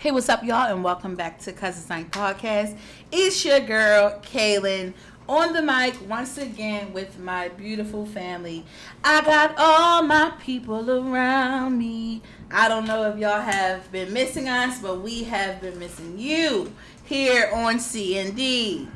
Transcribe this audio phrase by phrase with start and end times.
[0.00, 2.78] Hey, what's up, y'all, and welcome back to Cousins Night Podcast.
[3.10, 4.94] It's your girl, Kaylin,
[5.28, 8.64] on the mic once again with my beautiful family.
[9.02, 12.22] I got all my people around me.
[12.48, 16.72] I don't know if y'all have been missing us, but we have been missing you
[17.02, 18.86] here on CND.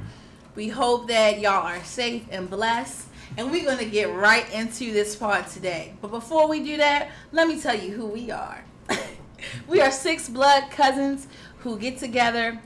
[0.54, 3.08] We hope that y'all are safe and blessed.
[3.36, 5.94] And we're going to get right into this part today.
[6.00, 8.62] But before we do that, let me tell you who we are.
[9.68, 11.26] We are six blood cousins
[11.58, 12.58] who get together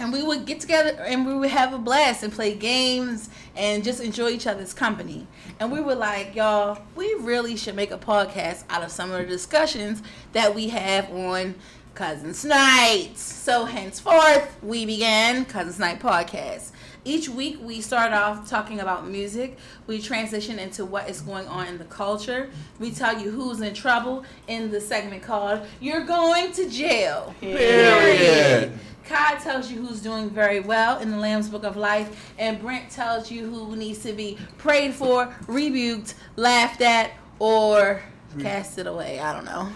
[0.00, 3.84] and we would get together and we would have a blast and play games and
[3.84, 5.26] just enjoy each other's company.
[5.58, 9.20] And we were like, y'all, we really should make a podcast out of some of
[9.20, 11.54] the discussions that we have on
[11.94, 13.20] Cousins Nights.
[13.20, 16.70] So henceforth, we began Cousins Night Podcast.
[17.04, 19.56] Each week we start off talking about music.
[19.86, 22.50] We transition into what is going on in the culture.
[22.78, 27.34] We tell you who's in trouble in the segment called You're Going to Jail.
[27.40, 28.78] Period.
[29.06, 32.90] Kai tells you who's doing very well in the Lamb's Book of Life, and Brent
[32.90, 38.02] tells you who needs to be prayed for, rebuked, laughed at, or
[38.38, 39.18] casted away.
[39.18, 39.68] I don't know.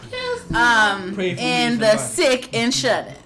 [0.57, 3.17] Um, and the sick and shut in.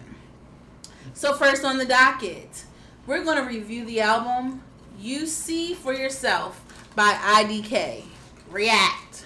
[1.12, 2.65] So first on the docket,
[3.09, 4.62] we're going to review the album
[5.01, 6.62] "You See for Yourself"
[6.95, 8.05] by IDK.
[8.50, 9.25] React.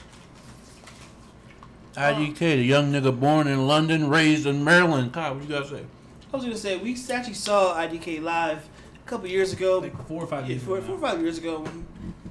[1.95, 5.13] IDK, the young nigga born in London, raised in Maryland.
[5.13, 5.83] Kyle, what you gotta say?
[6.33, 8.67] I was gonna say we actually saw IDK live
[9.05, 11.21] a couple years ago, like four or five yeah, years four, ago four or five
[11.21, 11.67] years ago,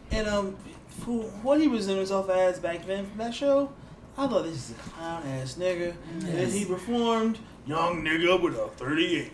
[0.09, 0.55] and um,
[0.87, 3.71] for what he presented himself as back then from that show,
[4.17, 5.93] I thought this is a clown ass nigga.
[6.13, 9.31] And then he performed "Young Nigga with a 38,"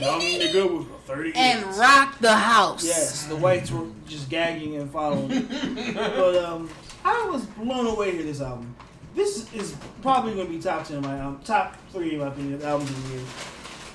[0.00, 2.84] "Young Nigga with a 38," And rock the house.
[2.84, 5.28] Yes, the whites were just gagging and following.
[5.94, 6.68] but um,
[7.04, 8.74] I was blown away with this album.
[9.14, 12.28] This is probably going to be top ten of my album, top three in my
[12.28, 13.24] opinion albums of the year.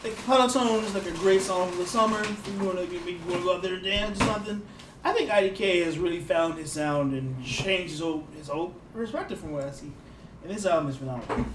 [0.03, 2.21] Like Peloton is like a great song for the summer.
[2.21, 4.61] If you want to get you want to go out there and dance or something.
[5.03, 9.39] I think IDK has really found his sound and changed his whole his whole perspective
[9.39, 9.91] from what I see.
[10.43, 11.45] And this album is phenomenal.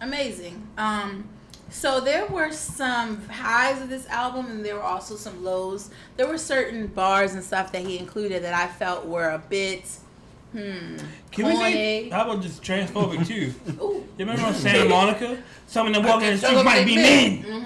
[0.00, 0.66] Amazing.
[0.76, 1.28] Um,
[1.70, 5.90] so there were some highs of this album, and there were also some lows.
[6.16, 9.84] There were certain bars and stuff that he included that I felt were a bit,
[10.52, 10.96] hmm,
[11.30, 11.72] Can we corny.
[11.72, 13.54] say, how about just transphobic too?
[13.82, 14.04] Ooh.
[14.18, 15.42] You remember on Santa Monica?
[15.66, 17.42] Someone that walking in the Tell street might be fit.
[17.48, 17.64] men.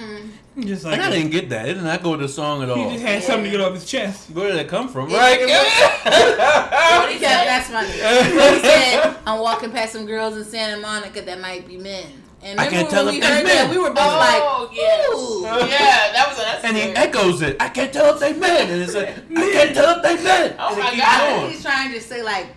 [0.56, 0.66] Mhm.
[0.66, 1.68] Just Like, like I didn't get that.
[1.68, 2.76] It did not go with the song at all.
[2.88, 4.30] he just had something to get off his chest.
[4.30, 5.10] Where did that come from?
[5.10, 5.40] It- Right?
[5.40, 7.88] it What he said, that's funny.
[7.88, 12.04] He said, I'm walking past some girls in Santa Monica that might be men.
[12.44, 13.56] And I can't tell if we they heard men.
[13.56, 15.08] that, we were both Oh, like, yes.
[15.08, 15.46] ooh.
[15.46, 16.68] Oh, yeah, that was unnecessary.
[16.68, 17.56] and he echoes it.
[17.58, 18.70] I can't tell if they men.
[18.70, 20.54] And it's like, I can't tell if they men.
[20.58, 21.40] Oh and my God.
[21.40, 21.50] Going.
[21.52, 22.48] he's trying to say like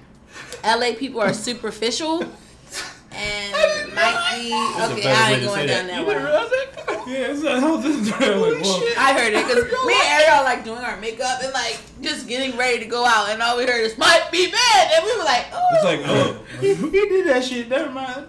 [0.65, 2.21] LA people are superficial
[3.11, 5.03] and might be That's okay.
[5.03, 5.87] better I way ain't going down that.
[5.87, 6.15] that You didn't way.
[6.23, 7.07] realize that?
[7.07, 10.65] Yeah, so I was just like, well, I heard it because me and Ariel like
[10.65, 13.81] doing our makeup and like just getting ready to go out, and all we heard
[13.85, 17.27] is "might be bad," and we were like, "Oh." it's like, oh, he, he did
[17.27, 17.69] that shit.
[17.69, 18.27] Never mind.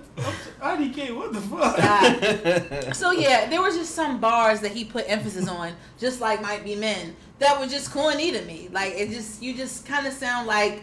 [0.60, 1.76] IDK, what the fuck?
[1.76, 2.94] God.
[2.94, 6.64] So yeah, there was just some bars that he put emphasis on, just like "might
[6.64, 8.68] be men," that were just corny to me.
[8.72, 10.82] Like it just, you just kind of sound like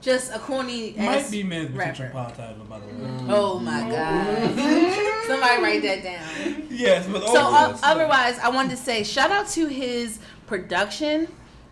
[0.00, 0.94] just a corny.
[0.96, 2.18] might be men's potential rapper.
[2.18, 3.10] pop title, by the way.
[3.28, 4.54] Oh my god!
[5.26, 6.66] Somebody write that down.
[6.70, 11.26] Yes, but So uh, otherwise, I wanted to say shout out to his production,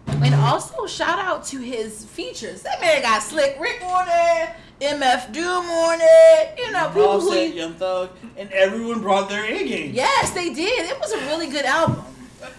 [0.08, 2.62] and also shout out to his features.
[2.62, 6.58] That man got Slick Rick on there, MF Doom on it.
[6.58, 7.28] You know, people who.
[7.28, 9.94] Offset, Young Thug, and everyone brought their A game.
[9.94, 10.90] Yes, they did.
[10.90, 12.04] It was a really good album.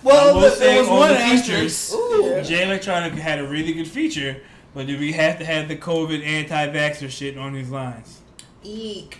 [0.03, 1.93] Well, I will there was one the asterisk.
[1.93, 2.41] Ooh.
[2.43, 4.41] Jay Electronica had a really good feature,
[4.73, 8.21] but did we have to have the COVID anti-vaxxer shit on these lines?
[8.63, 9.19] Eek.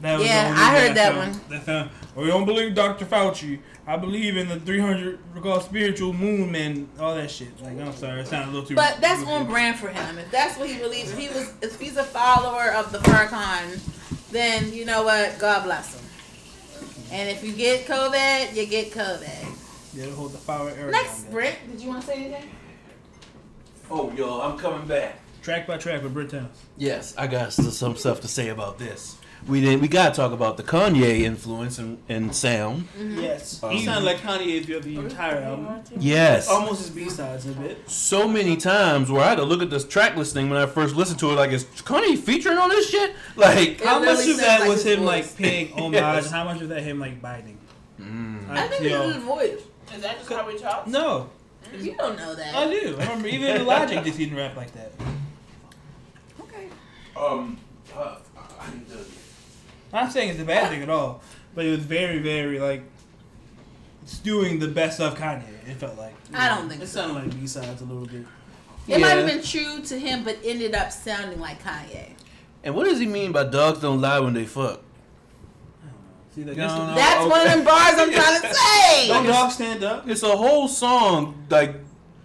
[0.00, 1.40] That Yeah, the I heard thing that one.
[1.48, 3.06] That found, we don't believe Dr.
[3.06, 3.60] Fauci.
[3.86, 7.60] I believe in the 300 called spiritual moon men, all that shit.
[7.60, 8.74] Like, I'm sorry, it sounded a little too.
[8.74, 10.18] But that's on brand for him.
[10.18, 13.78] If that's what he believes, if he was, if he's a follower of the Farrakhan,
[14.30, 15.38] then you know what?
[15.38, 16.06] God bless him.
[17.12, 19.58] And if you get COVID, you get COVID.
[19.94, 20.90] Yeah, hold the power area.
[20.90, 22.50] Next, Britt, did you want to say anything?
[23.90, 25.20] Oh, yo, I'm coming back.
[25.42, 26.56] Track by track with Britt Towns.
[26.78, 29.18] Yes, I got some stuff to say about this.
[29.46, 29.82] We didn't.
[29.82, 32.88] We gotta talk about the Kanye influence and, and sound.
[32.98, 35.82] Yes, Um, he sounded like Kanye if you throughout the entire album.
[35.98, 36.48] Yes.
[36.48, 37.88] Almost his B sides a bit.
[37.90, 40.94] so many times where I had to look at this track listing when I first
[40.96, 41.34] listened to it.
[41.34, 43.14] Like, is Kanye featuring on this shit?
[43.36, 45.06] Like, It How much of that like was him voice.
[45.06, 45.92] like paying homage?
[45.94, 46.26] Yes.
[46.26, 47.58] and How much of that him like biting?
[48.00, 48.48] mm.
[48.48, 49.60] I think yo, it's his voice.
[49.94, 50.86] Is that just how we talk?
[50.86, 51.28] no,
[51.78, 52.54] You don't know that.
[52.54, 52.96] I do.
[52.98, 54.92] I remember even the Logic just didn't rap like that.
[56.40, 56.68] Okay.
[57.16, 57.58] um,
[57.94, 58.16] uh,
[58.60, 58.98] I need to.
[59.94, 61.22] I'm not saying it's a bad thing at all.
[61.54, 62.82] but it was very, very like
[64.02, 65.44] it's doing the best of Kanye.
[65.68, 66.14] It felt like.
[66.34, 67.00] I don't think It so.
[67.06, 68.26] sounded like B sides a little bit.
[68.86, 72.10] It might have been true to him, but ended up sounding like Kanye.
[72.62, 74.82] And what does he mean by dogs don't lie when they fuck?
[76.34, 76.94] See, like, No, no.
[76.94, 77.30] That's okay.
[77.30, 79.08] one of them bars I'm trying to say.
[79.08, 80.08] Don't dogs stand up?
[80.08, 81.76] It's a whole song like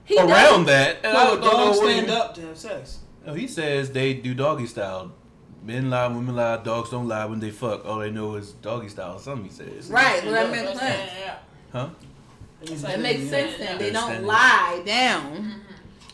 [0.06, 0.98] He around doesn't- that.
[1.04, 3.00] And I No, don't dogs stand up to have sex.
[3.28, 5.12] Oh, he says they do doggy style.
[5.70, 7.86] Men lie, women lie, dogs don't lie when they fuck.
[7.86, 9.18] All they know is doggy style.
[9.18, 9.92] or Something he says.
[9.92, 11.12] Right, well, that Yeah, makes yeah, sense.
[11.72, 11.90] Huh?
[12.88, 13.78] That makes sense then.
[13.78, 15.62] They don't lie down.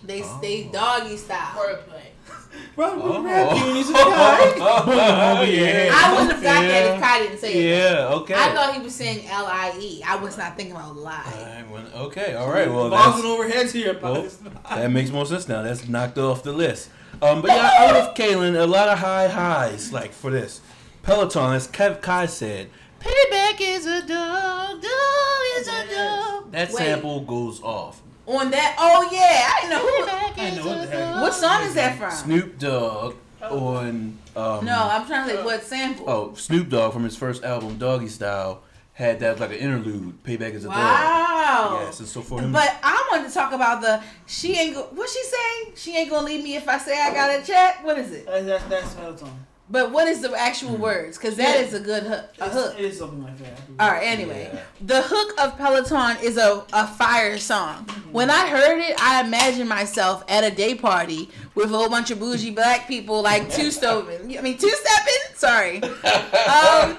[0.03, 0.73] They stay Oh.
[0.73, 1.55] doggy style.
[1.55, 2.01] Wordplay.
[2.75, 3.21] Bro, Oh.
[3.21, 4.53] we rap units in the guy.
[4.59, 5.89] Oh, yeah.
[5.93, 6.93] I wouldn't have got that Yeah.
[6.95, 7.95] if Kai didn't say it.
[7.95, 8.07] Yeah.
[8.15, 8.33] Okay.
[8.33, 10.03] I thought he was saying L I E.
[10.05, 11.63] I was not thinking about lie.
[11.71, 12.35] Alright, okay.
[12.35, 12.69] All right.
[12.69, 13.97] Well, Balls that's, went over heads here.
[14.03, 14.29] Oh, well,
[14.69, 15.61] that makes more sense now.
[15.61, 16.89] That's knocked off the list.
[17.21, 20.61] Um, but yeah, I love Kaylin, a lot of high highs like for this.
[21.03, 22.69] Peloton, as Kev Kai said,
[22.99, 26.51] payback is a dog, dog is a dog.
[26.51, 26.77] That Wait.
[26.77, 28.01] sample goes off.
[28.27, 30.41] On that, oh yeah, I know who.
[30.41, 31.21] I know what the heck.
[31.21, 32.11] What song is that from?
[32.11, 36.09] Snoop Dogg on um, No, I'm trying to think what sample.
[36.09, 38.63] oh Snoop Dogg from his first album Doggy Style
[38.93, 40.23] had that like an interlude.
[40.23, 40.77] Payback is a dog.
[40.77, 41.81] wow.
[41.83, 42.51] Yes, and so for him.
[42.51, 44.83] But I wanted to talk about the she ain't go.
[44.93, 45.71] What she say?
[45.75, 47.83] She ain't gonna leave me if I say I got a check.
[47.83, 48.25] What is it?
[48.25, 49.29] That, that, that's Peloton.
[49.67, 51.17] But what is the actual words?
[51.17, 52.25] Because that is a good hook.
[52.39, 52.75] A It's- hook.
[52.77, 53.59] It is something like that.
[53.79, 54.03] All right.
[54.03, 54.59] Anyway, Yeah.
[54.79, 57.85] the hook of Peloton is a, a fire song.
[58.11, 62.11] When I heard it, I imagined myself at a day party with a whole bunch
[62.11, 64.37] of bougie black people, like two stoving.
[64.37, 65.35] I mean, two stepping.
[65.35, 65.81] Sorry.
[65.83, 66.97] Um,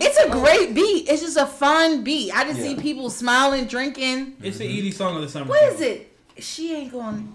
[0.00, 1.08] it's a great beat.
[1.08, 2.30] It's just a fun beat.
[2.36, 4.36] I just see people smiling, drinking.
[4.42, 5.46] It's the Edie song of the summer.
[5.46, 6.12] What is it?
[6.38, 7.32] She ain't going.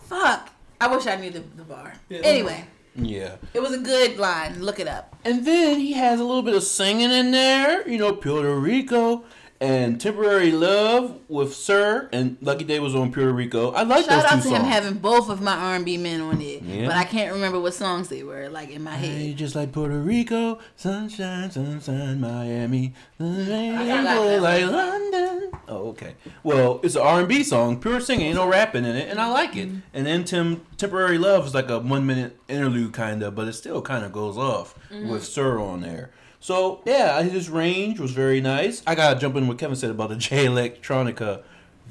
[0.00, 0.50] Fuck.
[0.80, 1.94] I wish I knew the, the bar.
[2.08, 2.20] Yeah.
[2.24, 2.64] Anyway,
[2.94, 3.36] yeah.
[3.54, 4.62] it was a good line.
[4.62, 5.16] Look it up.
[5.24, 9.24] And then he has a little bit of singing in there, you know, Puerto Rico
[9.62, 13.70] and Temporary Love with Sir and Lucky Daye was on Puerto Rico.
[13.70, 14.56] I like Shout those two out to songs.
[14.56, 16.86] him having both of my R&B men on it, Yeah.
[16.86, 19.36] but I can't remember what songs they were like in my Hey, head.
[19.36, 24.64] just like Puerto Rico, sunshine, sunshine, Miami, rainbow like.
[24.66, 25.52] London.
[25.68, 26.16] Oh, okay.
[26.42, 29.54] Well, it's an R&B song, pure singing, ain't no rapping in it, and I like
[29.56, 29.68] it.
[29.68, 29.78] Mm-hmm.
[29.94, 33.52] And then Tim, Temporary Love is like a one minute interlude kind of, but it
[33.52, 35.08] still kind of goes off mm-hmm.
[35.08, 36.10] with Sir on there.
[36.42, 38.82] So yeah, his range was very nice.
[38.84, 41.42] I gotta jump in what Kevin said about the Jay Electronica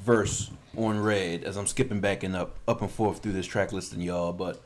[0.04, 3.72] verse on Red as I'm skipping back and up up and forth through this track
[3.72, 4.32] listing, y'all.
[4.34, 4.60] But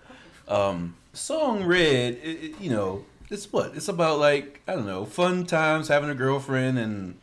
[0.49, 4.19] um, song Red, it, it- you know, it's what it's about.
[4.19, 7.19] Like I don't know, fun times having a girlfriend and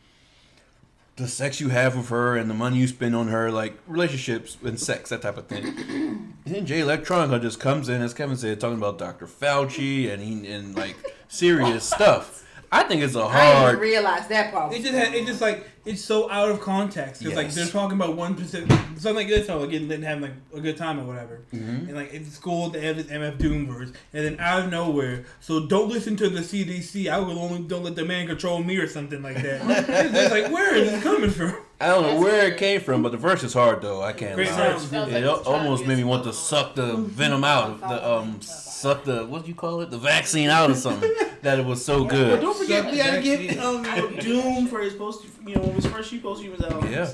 [1.16, 4.56] the sex you have with her and the money you spend on her, like relationships
[4.64, 5.64] and sex, that type of thing.
[5.66, 9.26] and then Jay Electronica just comes in, as Kevin said, talking about Dr.
[9.26, 10.96] Fauci and he, and like
[11.28, 12.40] serious stuff.
[12.74, 14.28] I think it's a I didn't even hard.
[14.28, 14.72] that part.
[14.74, 17.22] It just had, it just like it's so out of context.
[17.22, 20.32] It's like they're talking about one specific something like this, or like getting having like
[20.54, 21.42] a good time or whatever.
[21.54, 21.86] Mhm.
[21.88, 25.24] And like in school they have this MF Doom verse, and then out of nowhere,
[25.40, 27.08] so don't listen to the CDC.
[27.08, 29.60] I will only don't let the man control me or something like that.
[29.88, 31.54] it's, it's like where is it coming from?
[31.80, 34.02] I don't know where it came from, but the verse is hard though.
[34.02, 34.56] I can't Great lie.
[34.56, 34.88] sounds.
[34.88, 37.44] Sounds It like al- it's trying to almost made me want to suck the venom
[37.44, 38.40] out, of the um,
[38.74, 41.12] suck the what do you call it, the vaccine out or something.
[41.42, 42.40] that it was so But good.
[42.40, 43.58] don't forget, we gotta give Vaccine.
[43.60, 45.24] um, Doom for his post.
[45.46, 46.88] You know, when his first few post he was out.
[46.90, 47.10] Yeah.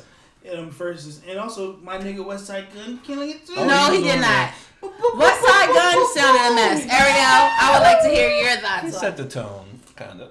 [0.57, 3.53] Um, first, and also my nigga Westside Gunn killing it too.
[3.59, 4.51] Oh, no, he he did not.
[4.83, 6.87] Westside Gunn sounded a mess.
[6.87, 8.85] Ariel, I would like to hear your thoughts.
[8.85, 10.31] on set the tone, kind of.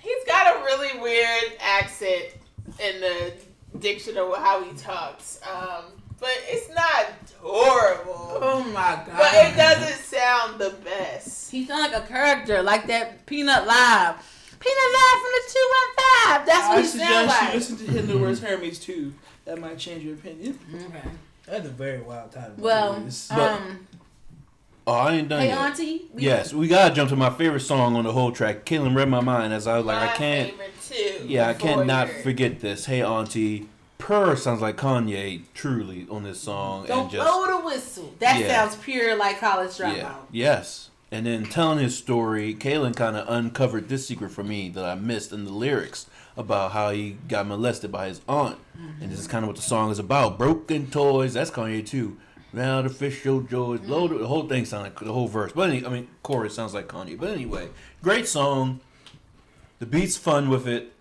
[0.00, 2.36] He's got a really weird accent
[2.82, 3.32] in the
[3.80, 5.40] diction of how he talks.
[5.46, 5.84] Um,
[6.20, 7.06] but it's not
[7.40, 8.38] horrible.
[8.40, 9.06] Oh my god.
[9.16, 11.50] But it doesn't sound the best.
[11.50, 14.14] He sound like a character, like that Peanut Live.
[14.58, 16.46] Peanut Live from the 215.
[16.46, 17.48] That's what I he sound suggest like.
[17.52, 19.14] you listen to Hidden the Words Hermes too.
[19.44, 20.58] That might change your opinion.
[20.74, 21.08] Okay.
[21.46, 22.54] That's a very wild time.
[22.56, 22.94] Well,
[23.30, 23.86] um,
[24.88, 25.58] Oh, I ain't done hey yet.
[25.58, 26.02] Auntie.
[26.14, 28.64] we- Yes, we gotta jump to my favorite song on the whole track.
[28.64, 30.50] Killing read my mind as I was like, My I can't.
[30.50, 30.72] favorite
[31.20, 31.26] too.
[31.26, 32.86] Yeah, I can't not forget this.
[32.86, 33.68] Hey, Auntie.
[33.98, 38.14] Purr sounds like Kanye, truly, on this song, Don't and just blow the whistle.
[38.18, 38.48] That Yeah.
[38.48, 39.96] sounds pure like college dropout.
[39.96, 40.90] yeah, yes.
[41.10, 44.94] And then telling his story, Kaylin kind of uncovered this secret for me that I
[44.96, 48.58] missed in the lyrics about how he got molested by his aunt,
[49.00, 49.32] and this is mm-hmm.
[49.32, 50.36] kind of what the song is about.
[50.36, 51.34] Broken toys.
[51.34, 52.16] That's Kanye too.
[52.52, 53.78] Now the fish show joy.
[53.84, 54.20] Loaded.
[54.20, 56.88] The whole thing sounds like the whole verse, but any, I mean, chorus sounds like
[56.88, 57.18] Kanye.
[57.18, 57.68] But anyway,
[58.02, 58.80] great song.
[59.78, 60.92] The beat's fun with it.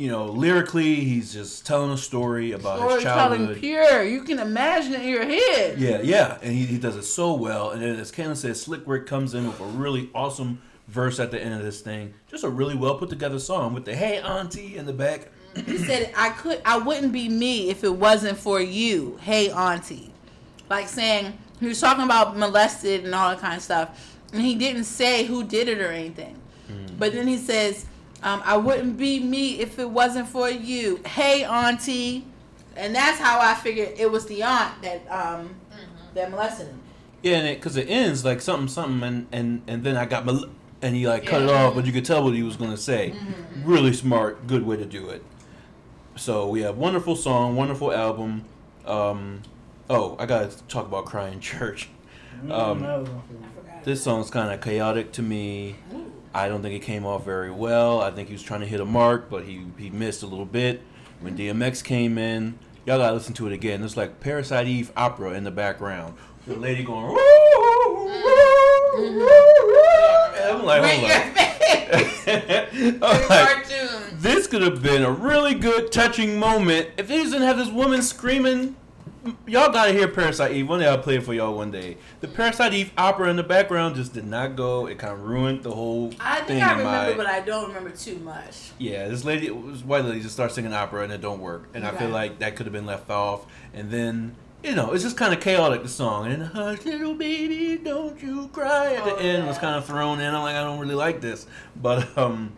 [0.00, 3.58] You know, lyrically, he's just telling a story about his childhood.
[3.58, 4.02] pure.
[4.02, 5.78] You can imagine it in your head.
[5.78, 7.68] Yeah, yeah, and he, he does it so well.
[7.72, 11.30] And then, as Kaylin said, Slick Rick comes in with a really awesome verse at
[11.30, 12.14] the end of this thing.
[12.28, 15.28] Just a really well put together song with the "Hey Auntie" in the back.
[15.66, 20.14] He said, "I could, I wouldn't be me if it wasn't for you." Hey, auntie,
[20.70, 24.54] like saying he was talking about molested and all that kind of stuff, and he
[24.54, 26.40] didn't say who did it or anything.
[26.70, 26.98] Mm.
[26.98, 27.84] But then he says,
[28.22, 32.24] um, "I wouldn't be me if it wasn't for you." Hey, auntie,
[32.76, 35.54] and that's how I figured it was the aunt that um,
[36.14, 36.80] that molested him.
[37.22, 40.24] Yeah, and it because it ends like something something, and and and then I got
[40.24, 40.46] mal-
[40.82, 43.14] and he like cut it off, but you could tell what he was gonna say.
[43.64, 45.22] Really smart, good way to do it.
[46.16, 48.44] So we have wonderful song, wonderful album.
[48.86, 49.42] Um,
[49.90, 51.88] oh, I gotta talk about "Crying Church."
[52.50, 53.44] Um, That was my favorite.
[53.80, 53.84] I.
[53.84, 55.76] This song's kind of chaotic to me.
[56.32, 58.00] I don't think it came off very well.
[58.00, 60.44] I think he was trying to hit a mark, but he, he missed a little
[60.44, 60.82] bit.
[61.20, 61.60] When mm-hmm.
[61.60, 63.82] DMX came in, y'all gotta listen to it again.
[63.82, 66.14] It's like Parasite Eve opera in the background.
[66.46, 69.40] The lady going, "Woo, woo, woo, woo."
[70.42, 73.00] I'm like, Right hold your face.
[73.02, 74.22] I'm like, Cartoons.
[74.22, 78.02] this could have been a really good, touching moment if they didn't have this woman
[78.02, 78.76] screaming.
[79.46, 80.68] Y'all gotta hear Parasite Eve.
[80.68, 81.96] One day I'll play it for y'all one day.
[82.20, 84.86] The Parasite Eve opera in the background just did not go.
[84.86, 86.18] It kind of ruined the whole thing.
[86.20, 87.16] I think I remember, my.
[87.16, 88.70] but I don't remember too much.
[88.78, 91.68] yeah, this lady, this white lady, just starts singing opera and it don't work.
[91.74, 93.46] And I feel like that could have been left off.
[93.74, 95.82] And then you know, it's just kind of chaotic.
[95.82, 99.76] The song and hush, little baby, don't you cry at the Oh, end was kind
[99.76, 100.34] of thrown in.
[100.34, 101.46] I'm like, I don't really like this,
[101.80, 102.52] but um,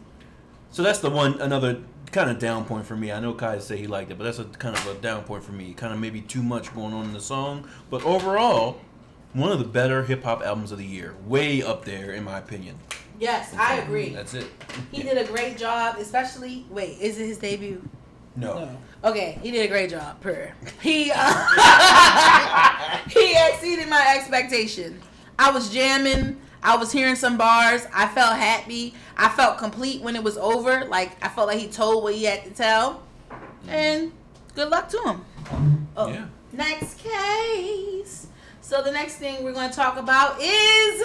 [0.72, 1.80] so that's the one another
[2.12, 3.10] kind of down point for me.
[3.10, 5.42] I know Kai said he liked it, but that's a kind of a down point
[5.42, 5.74] for me.
[5.74, 8.80] Kind of maybe too much going on in the song, but overall,
[9.32, 11.14] one of the better hip hop albums of the year.
[11.26, 12.78] Way up there in my opinion.
[13.18, 14.10] Yes, I agree.
[14.10, 14.46] That's it.
[14.90, 16.66] He did a great job, especially.
[16.70, 17.88] Wait, is it his debut?
[18.36, 18.64] No.
[18.64, 18.76] No.
[19.04, 20.20] Okay, he did a great job.
[20.20, 25.00] Per he uh, he exceeded my expectation.
[25.38, 26.40] I was jamming.
[26.62, 27.86] I was hearing some bars.
[27.92, 28.94] I felt happy.
[29.16, 30.84] I felt complete when it was over.
[30.84, 33.02] Like I felt like he told what he had to tell.
[33.30, 33.68] Mm.
[33.68, 34.12] And
[34.54, 35.24] good luck to him.
[35.96, 36.26] Oh, Yeah.
[36.52, 38.28] next case.
[38.60, 41.02] So the next thing we're going to talk about is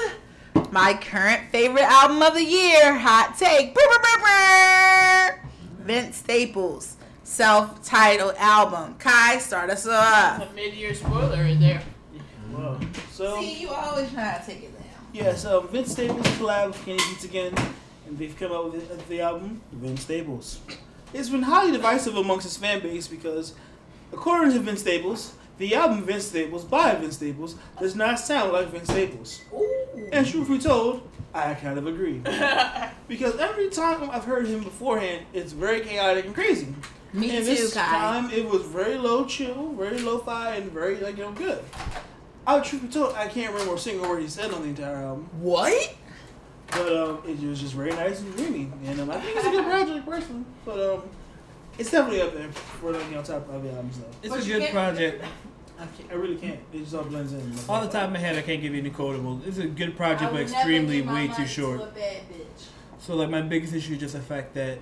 [0.71, 2.93] my current favorite album of the year.
[2.95, 3.73] Hot take.
[3.73, 5.49] Brr, brr, brr, brr.
[5.85, 8.95] Vince Staples self-titled album.
[8.99, 10.41] Kai, start us off.
[10.49, 11.83] A mid-year spoiler in there.
[12.51, 12.79] Wow.
[13.11, 14.76] So See, you always try to take it
[15.13, 15.25] down.
[15.25, 17.53] yes, um, Vince Staples collab with Kenny Beats again,
[18.07, 20.59] and they've come out with the, the album Vince Staples.
[21.13, 23.53] It's been highly divisive amongst his fan base because,
[24.11, 28.67] according to Vince Staples, the album Vince Staples by Vince Staples does not sound like
[28.67, 29.41] Vince Staples.
[29.53, 30.09] Ooh.
[30.11, 32.21] And truth be told, I kind of agree.
[33.07, 36.75] Because every time I've heard him beforehand, it's very chaotic and crazy.
[37.13, 37.81] Me and too, this Kai.
[37.81, 41.63] time it was very low chill, very low fi, and very like you know good.
[42.47, 44.95] I truth be told, I can't remember a single word he said on the entire
[44.95, 45.93] album, What?
[46.71, 49.51] but um, it was just very nice and dreamy, and um, I think it's a
[49.51, 50.45] good project personally.
[50.65, 51.03] But um,
[51.77, 54.05] it's definitely up there for like you know top five albums though.
[54.23, 55.25] It's But a good project.
[55.79, 56.59] I, can't, I really can't.
[56.73, 57.39] It just all blends in.
[57.69, 59.45] Off the top of my head, I can't give you any quotables.
[59.45, 61.81] It's a good project, but extremely way money too to short.
[61.81, 62.65] a bad bitch.
[62.99, 64.79] So like my biggest issue is just the fact that,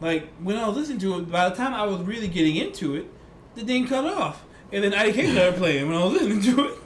[0.00, 2.94] like when I was listening to it, by the time I was really getting into
[2.94, 3.06] it,
[3.54, 6.78] the thing cut off, and then IDK started playing when I was listening to it.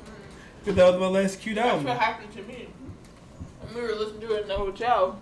[0.67, 1.87] Because that was my last cute That's album.
[1.87, 2.67] what happened to me.
[3.71, 5.17] When we were listening to it in the hotel,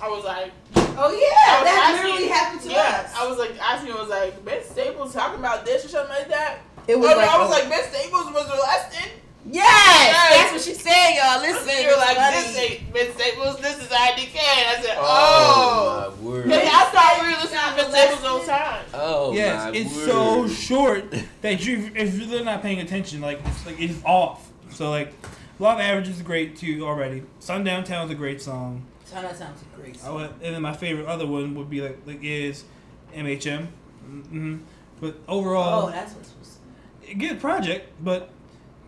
[0.00, 3.12] I was like, Oh yeah, that asking- literally happened to yeah, us.
[3.16, 6.28] I was like asking, I was like, Ben Staples talking about this or something like
[6.28, 6.58] that.
[6.86, 9.10] it Oh, was no, like, I was oh, like, Ben Staples was molested.
[9.50, 10.36] yes, Yes.
[10.38, 11.40] that's what she said, y'all.
[11.40, 14.38] Listen, you were like, it's this ain't Ben Staples, this is IDK.
[14.38, 15.02] And I said, oh.
[15.02, 16.14] oh.
[16.22, 16.44] my word.
[16.44, 18.54] Because I thought we were listening Not to Ben Staples the whole molested.
[18.54, 18.84] time.
[18.94, 20.06] Oh yes, my it's word.
[20.06, 24.45] so short that you, if you're not paying attention, like it's like it's off.
[24.76, 25.12] So like,
[25.58, 27.22] Love of Averages is great too already.
[27.38, 28.84] Sundown Town is a great song.
[29.06, 29.98] So that sounds great.
[30.04, 32.64] I would, and then my favorite other one would be like like is
[33.14, 33.66] MHM.
[34.04, 34.58] hmm
[35.00, 36.58] But overall, Oh, that's what's supposed
[37.08, 38.30] to good project, but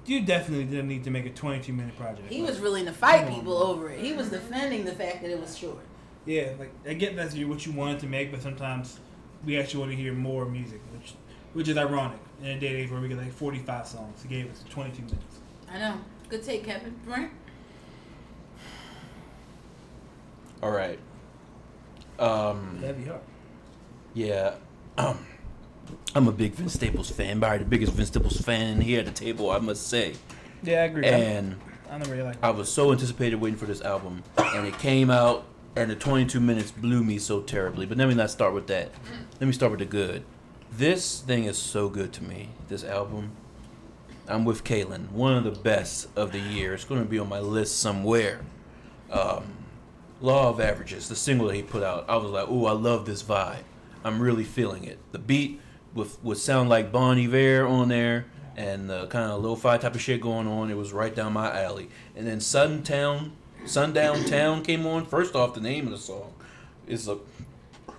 [0.05, 2.31] you definitely didn't need to make a 22 minute project.
[2.31, 4.01] He was willing to fight people over it.
[4.01, 5.79] He was defending the fact that it was short.
[6.27, 8.99] Yeah, like I get that's what you wanted to make, but sometimes
[9.43, 11.15] we actually want to hear more music, which
[11.55, 14.23] which is ironic in a day and age where we get like 45 songs.
[14.23, 15.38] He gave us 22 minutes.
[15.73, 16.01] I know.
[16.29, 16.95] Good take, Kevin.
[17.05, 17.31] Brent?
[20.63, 20.99] All right.
[22.19, 22.81] Um.
[22.83, 23.23] Heavy heart.
[24.15, 24.55] Yeah.
[24.97, 25.19] Um,
[26.15, 27.41] I'm a big Vince Staples fan.
[27.41, 30.15] Probably the biggest Vince Staples fan here at the table, I must say.
[30.63, 31.05] Yeah, I agree.
[31.05, 31.57] And
[31.91, 32.37] I never really like.
[32.43, 35.45] I was so anticipated waiting for this album, and it came out,
[35.77, 37.87] and the 22 minutes blew me so terribly.
[37.87, 38.91] But let me not start with that.
[39.41, 40.25] Let me start with the good.
[40.73, 42.51] This thing is so good to me.
[42.69, 43.33] This album.
[44.29, 45.11] I'm with Kaylin.
[45.11, 46.75] One of the best of the year.
[46.75, 48.41] It's going to be on my list somewhere.
[49.11, 49.55] Um,
[50.21, 52.05] Law of Averages, the single that he put out.
[52.09, 53.63] I was like, "Ooh, I love this vibe.
[54.05, 55.61] I'm really feeling it." The beat
[55.95, 60.01] with would sound like Bon Iver on there, and the kind of lo-fi type of
[60.01, 60.71] shit going on.
[60.71, 61.89] It was right down my alley.
[62.17, 63.33] And then Sundown,
[63.65, 65.07] Sundown Town came on.
[65.07, 66.35] First off, the name of the song
[66.87, 67.19] is a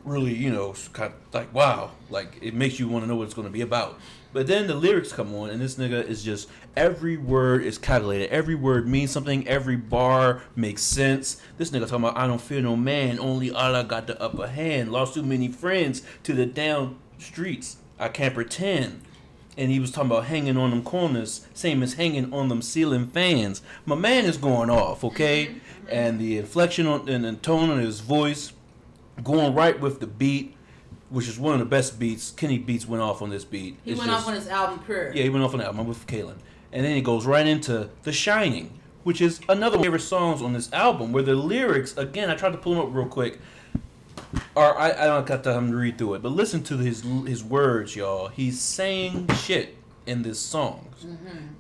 [0.03, 3.23] really, you know, kind of like wow, like it makes you want to know what
[3.23, 3.97] it's going to be about.
[4.31, 8.29] But then the lyrics come on, and this nigga is just every word is calculated.
[8.29, 9.47] Every word means something.
[9.47, 11.41] Every bar makes sense.
[11.57, 13.19] This nigga talking about I don't fear no man.
[13.19, 14.91] Only Allah got the upper hand.
[14.91, 17.77] Lost too many friends to the down streets.
[17.99, 19.01] I can't pretend.
[19.57, 23.07] And he was talking about hanging on them corners, same as hanging on them ceiling
[23.07, 23.61] fans.
[23.85, 25.47] My man is going off, okay?
[25.47, 25.87] Mm-hmm.
[25.89, 28.53] And the inflection on, and the tone of his voice,
[29.21, 30.55] going right with the beat,
[31.09, 32.31] which is one of the best beats.
[32.31, 33.77] Kenny Beats went off on this beat.
[33.83, 35.13] He It's went just- off on his album Pure.
[35.15, 36.35] yeah, he went off on the album with Kaylin.
[36.71, 38.71] And then he goes right into The Shining,
[39.03, 42.35] which is another of my favorite songs on this album, where the lyrics, again, I
[42.35, 43.39] tried to pull them up real quick.
[44.55, 47.43] Or I, I don't got time to read through it, but listen to his his
[47.43, 48.27] words, y'all.
[48.27, 49.75] He's saying shit
[50.05, 51.05] in this songs,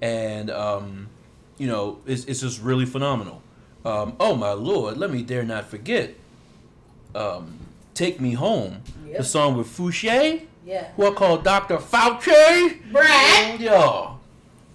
[0.01, 1.07] and um,
[1.57, 3.41] you know, it's, it's just really phenomenal.
[3.85, 6.13] Um, oh my lord, let me dare not forget.
[7.15, 7.57] Um,
[7.99, 8.81] Take me home,
[9.13, 10.87] the song with Fousheé Yeah.
[10.95, 11.75] who I call Dr.
[11.79, 12.89] Fauci.
[12.93, 13.59] Brad.
[13.59, 14.19] Yo,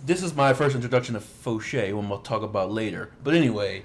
[0.04, 3.12] this is my first introduction to Fauci, one we'll talk about later.
[3.22, 3.84] But anyway,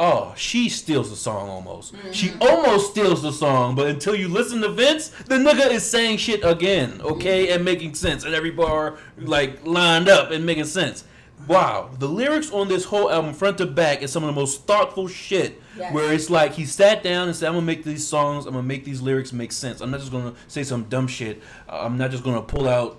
[0.00, 1.94] oh, she steals the song almost.
[2.10, 2.42] She mm-hmm.
[2.42, 6.40] almost steals the song, but until you listen to Vince, the nigga is saying shit
[6.42, 7.54] again, okay, mm-hmm.
[7.54, 11.04] and making sense, and every bar like lined up and making sense.
[11.48, 14.66] Wow, the lyrics on this whole album, front to back, is some of the most
[14.66, 15.60] thoughtful shit.
[15.78, 15.92] Yes.
[15.92, 18.46] Where it's like he sat down and said, "I'm gonna make these songs.
[18.46, 19.80] I'm gonna make these lyrics make sense.
[19.80, 21.42] I'm not just gonna say some dumb shit.
[21.68, 22.98] Uh, I'm not just gonna pull out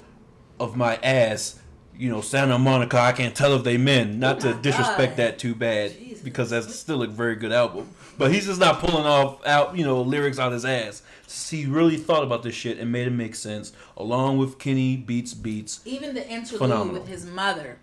[0.60, 1.60] of my ass,
[1.98, 3.00] you know, Santa Monica.
[3.00, 4.20] I can't tell if they men.
[4.20, 5.24] Not to Oh my disrespect God.
[5.24, 6.24] that too bad, Jesus.
[6.24, 7.89] because that's still a very good album.
[8.17, 11.01] But he's just not pulling off out, you know, lyrics out his ass.
[11.50, 15.34] He really thought about this shit and made it make sense, along with Kenny Beats
[15.34, 15.82] Beats.
[15.86, 16.93] Even the interlude Phenomenal.
[17.02, 17.78] with his mother,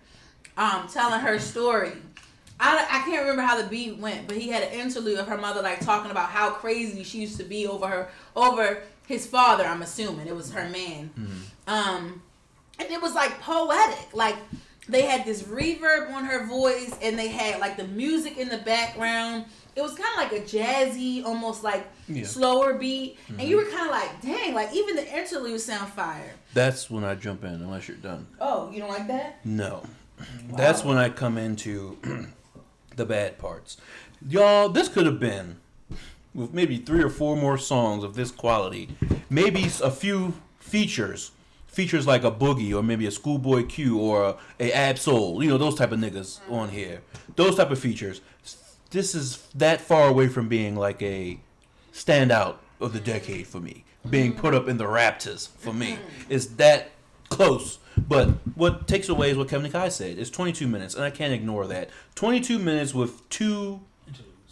[0.57, 1.91] um, telling her story.
[2.59, 5.37] I, I can't remember how the beat went, but he had an interlude of her
[5.37, 9.65] mother like talking about how crazy she used to be over her over his father.
[9.65, 11.09] I'm assuming it was her man.
[11.67, 12.21] Um,
[12.79, 14.13] and it was like poetic.
[14.13, 14.37] Like
[14.87, 18.59] they had this reverb on her voice, and they had like the music in the
[18.59, 19.45] background.
[19.75, 22.23] It was kind of like a jazzy, almost like Yeah.
[22.25, 26.31] slower beat, and you were kind of like, dang, like even the interlude sound fire.
[26.53, 28.25] That's when I jump in, unless you're done.
[28.39, 29.45] Oh, you don't like that?
[29.45, 29.83] No.
[30.55, 31.97] That's when I come into
[32.95, 33.77] the bad parts.
[34.27, 35.57] Y'all, this could have been
[36.33, 38.89] with maybe three or four more songs of this quality.
[39.29, 41.31] Maybe a few features.
[41.67, 45.43] Features like a Boogie or maybe a Schoolboy Q or a, a Ab Soul.
[45.43, 46.53] You know, those type of niggas mm-hmm.
[46.53, 47.01] on here.
[47.35, 48.21] Those type of features.
[48.91, 51.39] This is that far away from being like a
[51.93, 53.83] standout of the decade for me.
[54.09, 54.41] Being mm-hmm.
[54.41, 55.93] put up in the Raptors for me.
[55.93, 56.33] Mm-hmm.
[56.33, 56.91] It's that
[57.29, 57.79] close.
[57.97, 60.17] But what takes away is what Kevin Kai said.
[60.17, 61.89] It's 22 minutes, and I can't ignore that.
[62.15, 63.81] 22 minutes with two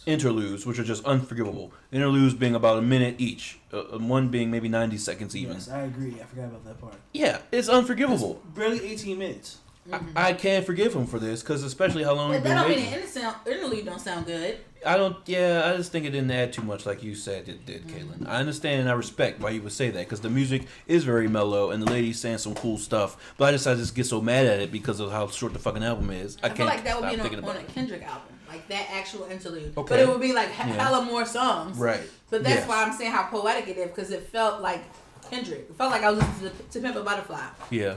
[0.06, 1.72] interludes, which are just unforgivable.
[1.92, 5.54] Interludes being about a minute each, uh, uh, one being maybe 90 seconds even.
[5.54, 6.14] Yes, I agree.
[6.20, 6.94] I forgot about that part.
[7.12, 8.42] Yeah, it's unforgivable.
[8.54, 9.58] Barely 18 minutes.
[9.92, 10.10] I, mm-hmm.
[10.16, 12.68] I can't forgive him for this because especially how long But he's that been don't
[12.68, 13.12] mean waiting.
[13.12, 14.58] the intersound, interlude don't sound good.
[14.86, 15.16] I don't.
[15.26, 18.10] Yeah, I just think it didn't add too much, like you said it did, mm-hmm.
[18.22, 18.28] Caitlin.
[18.28, 21.28] I understand and I respect why you would say that because the music is very
[21.28, 23.34] mellow and the lady's saying some cool stuff.
[23.36, 25.58] But I just I just get so mad at it because of how short the
[25.58, 26.36] fucking album is.
[26.42, 27.62] I, I, can't feel like that would be on, on a.
[27.64, 29.76] Kendrick album, like that actual interlude.
[29.76, 29.88] Okay.
[29.88, 30.64] But it would be like Yeah.
[30.66, 31.76] hella more songs.
[31.78, 32.00] Right.
[32.30, 32.68] But that's Yes.
[32.68, 34.82] why I'm saying how poetic it is because it felt like
[35.30, 35.66] Kendrick.
[35.70, 37.42] It felt like I was listening to, to Pimp a Butterfly.
[37.70, 37.94] Yeah.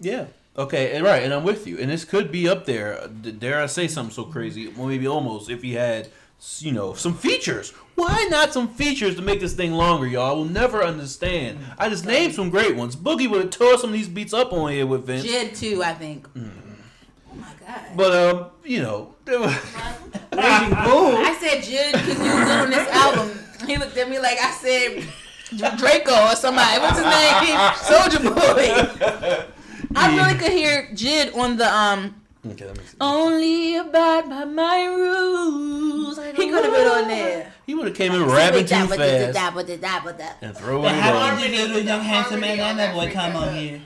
[0.00, 0.26] Yeah.
[0.58, 1.78] Okay, and right, and I'm with you.
[1.78, 3.06] And this could be up there.
[3.08, 4.66] Dare I say something so crazy?
[4.68, 6.08] Well, maybe almost if he had,
[6.58, 7.70] you know, some features.
[7.94, 10.30] Why not some features to make this thing longer, y'all?
[10.30, 11.58] I will never understand.
[11.78, 12.96] I just named some great ones.
[12.96, 15.24] Boogie would have tore some of these beats up on here with Vince.
[15.24, 16.28] Jid too, I think.
[16.34, 16.50] Mm.
[17.30, 17.80] Oh my god.
[17.96, 19.54] But um, you know, there was-
[20.32, 21.16] Raging Bull.
[21.16, 23.30] I said Jid because you was good on this album.
[23.66, 25.04] He looked at me like I said
[25.78, 26.80] Draco or somebody.
[26.80, 27.58] What's his name?
[27.86, 29.52] Soulja Boy.
[29.96, 32.14] I really could hear Jid on the um.
[32.46, 32.96] okay, that makes sense.
[33.00, 36.18] Only abide by my rules.
[36.18, 37.52] He could have been on there.
[37.66, 39.24] He would have came in rapping too fast See,
[40.42, 41.50] and throwing The it harmony- on.
[41.50, 43.54] Did the young handsome man and that boy that come freaking on hook.
[43.56, 43.80] here?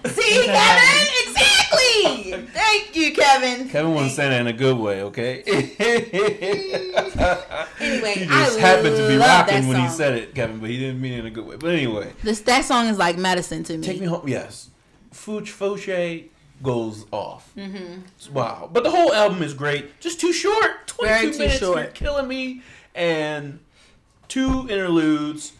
[0.45, 1.09] Kevin?
[1.27, 2.47] Exactly.
[2.53, 3.69] Thank you, Kevin.
[3.69, 5.43] Kevin wasn't saying that in a good way, okay?
[7.81, 10.71] Anyway, he I just happened to be love rocking when he said it, Kevin, but
[10.71, 11.57] he didn't mean it in a good way.
[11.57, 12.13] But anyway.
[12.23, 13.85] This that song is like medicine to me.
[13.85, 14.27] Take me home.
[14.29, 14.71] Yes,
[15.25, 16.25] Fouch Fousheé
[16.63, 17.51] goes off.
[17.57, 18.33] Mm-hmm.
[18.35, 20.01] Wow, but the whole album is great.
[20.01, 20.87] Just too short.
[20.87, 21.59] Twenty-two Very too minutes.
[21.59, 21.77] short.
[21.79, 22.63] You're killing me.
[22.95, 23.59] and
[24.29, 25.53] two interludes.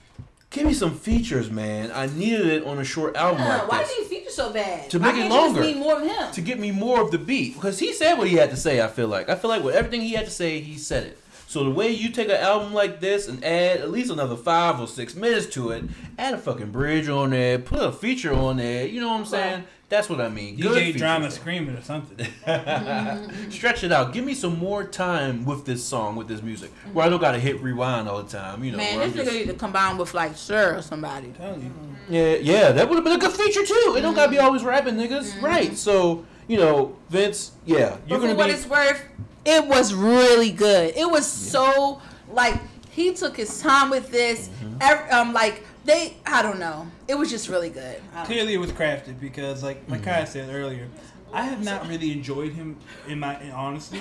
[0.51, 1.91] Give me some features, man.
[1.95, 4.91] I needed it on a short album Yeah, like why this he feature so bad?
[4.91, 5.63] To Why make it you longer.
[5.63, 6.31] need more of him.
[6.33, 8.83] to get me more of the beat because he said what he had to say.
[8.83, 11.19] I feel like I feel like with everything he had to say, he said it.
[11.53, 14.81] So the way you take an album like this and add at least another five
[14.81, 15.85] or six minutes to it,
[16.19, 18.87] add a fucking bridge on there, put a feature on there.
[18.87, 19.65] You know what I'm saying?
[19.91, 20.57] That's what I mean.
[20.57, 21.41] Good DJ drama features.
[21.41, 22.27] screaming or something.
[22.47, 23.51] Mm-hmm.
[23.51, 24.15] Stretch it out.
[24.15, 27.13] Give me some more time with this song, with this music, where I mm-hmm.
[27.13, 28.65] don't gotta hit rewind all the time.
[28.65, 30.81] You know, Man, where this I'm nigga just- need to combine with like Sir or
[30.83, 31.35] somebody.
[31.37, 31.73] telling you.
[32.09, 33.95] Yeah, yeah, that would have been a good feature too.
[33.99, 34.47] It don't gotta be mm-hmm.
[34.47, 35.45] always rapping niggas, Mm-hmm.
[35.45, 35.77] right?
[35.77, 37.77] So you know, Vince, yeah,
[38.07, 38.53] you're But gonna for what be.
[38.53, 39.03] it's worth,
[39.45, 40.95] it was really good.
[40.97, 42.01] It was so
[42.31, 44.49] like he took his time with this.
[44.49, 44.77] Mm-hmm.
[44.81, 46.87] Ev- um, like they, I don't know.
[47.09, 48.01] It was just really good.
[48.13, 50.87] I don't- Clearly, it was crafted because, like, like Kai said earlier,
[51.33, 52.77] I have not really enjoyed him
[53.09, 54.01] in my in honesty.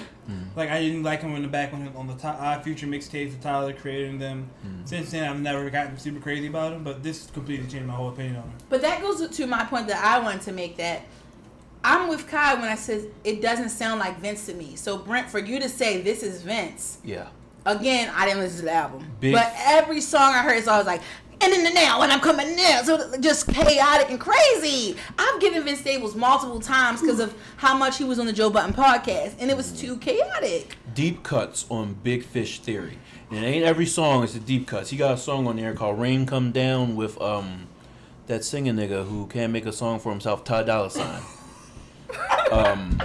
[0.56, 2.86] Like, I didn't like him in the back when he- on the top, uh, future
[2.88, 4.50] mixtapes that Tyler created them.
[4.86, 8.10] Since then, I've never gotten super crazy about him, but this completely changed my whole
[8.10, 8.54] opinion on him.
[8.70, 11.02] But that goes to my point that I wanted to make that
[11.84, 14.76] I'm with Kai when I said it doesn't sound like Vince to me.
[14.76, 17.28] So Brent, for you to say this is Vince, yeah.
[17.66, 20.88] again, I didn't listen to the album, Big- but every song I heard is always
[20.88, 21.02] like.
[21.44, 24.96] And in the now, and I'm coming now, so just chaotic and crazy.
[25.18, 28.52] I've given Vince Staples multiple times because of how much he was on the Joe
[28.52, 30.78] Budden podcast, and it was too chaotic.
[30.94, 33.00] deep cuts on Big Fish Theory.
[33.32, 34.92] And it ain't every song is the deep cuts.
[34.92, 37.68] He got a song on there called Rain Come Down with um
[38.28, 41.24] that singing nigga who can't make a song for himself, Ty Dolla Sign.
[42.52, 43.00] Um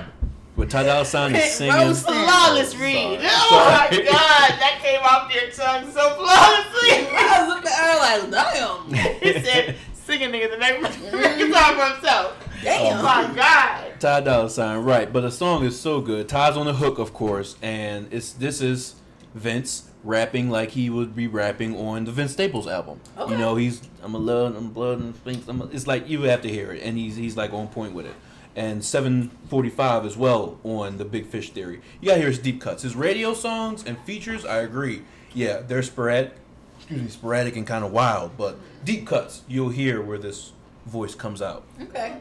[0.57, 2.14] with Ty Dolla Sign is singing Roasting.
[2.14, 3.21] Flawless I'm read.
[3.21, 3.29] sorry.
[3.51, 7.14] Oh my god, that came off your tongue so flawlessly.
[7.16, 11.79] I was looking at her like, damn, he said, singing nigga the next he talking
[11.79, 12.49] for himself.
[12.62, 12.99] damn.
[12.99, 14.01] Oh my god.
[14.01, 15.12] Ty Dolla Sign, right?
[15.12, 16.29] But the song is so good.
[16.29, 18.95] Ty's on the hook, of course, and it's this is
[19.35, 23.01] Vince rapping like he would be rapping on the Vince Staples album.
[23.19, 23.33] Okay.
[23.33, 25.47] You know, he's I'm a love, I'm blood and things.
[25.49, 27.92] I'm a, it's like you have to hear it, and he's he's like on point
[27.92, 28.14] with it.
[28.57, 31.83] And 745 as well on the Big Fish Theory.
[32.01, 34.47] You gotta hear his deep cuts, his radio songs and features.
[34.47, 35.03] I agree.
[35.35, 36.33] Yeah, they're sporadic,
[36.79, 40.53] excuse me, sporadic and kind of wild, but deep cuts you'll hear where this
[40.87, 41.64] voice comes out.
[41.83, 42.16] Okay.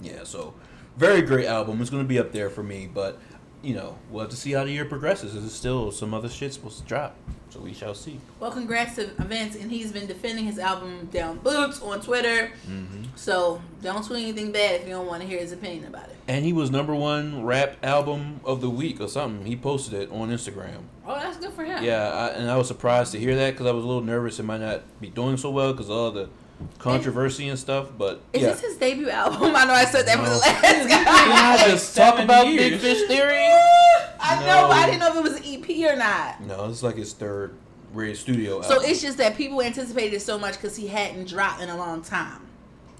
[0.00, 0.52] Yeah, so
[0.96, 1.80] very great album.
[1.80, 3.20] It's gonna be up there for me, but
[3.62, 5.34] you know, we'll have to see how the year progresses.
[5.34, 7.16] There's still some other shit supposed to drop,
[7.52, 8.18] so we shall see.
[8.40, 12.52] Well, congrats to Vince, and he's been defending his album down boots on Twitter.
[12.66, 13.02] Mm-hmm.
[13.14, 16.16] So don't tweet anything bad if you don't want to hear his opinion about it.
[16.26, 19.44] And he was number one rap album of the week or something.
[19.44, 20.84] He posted it on Instagram.
[21.06, 21.82] Oh, that's good for him.
[21.82, 24.38] Yeah, I, and I was surprised to hear that because I was a little nervous
[24.38, 26.30] it might not be doing so well because all the
[26.78, 27.88] controversy and stuff.
[27.96, 29.40] But Is yeah, this his debut album?
[29.56, 30.38] I know I said that for the No.
[30.38, 31.06] last Can.
[31.06, 32.80] I just talk Seven about Big.
[32.80, 33.48] Fish Theory?
[34.24, 36.40] I know, but I didn't know if it was an EP or not.
[36.42, 37.54] No, it's like his third
[37.92, 41.60] radio studio So it's just that people anticipated it so much because he hadn't dropped
[41.60, 42.40] in a long time.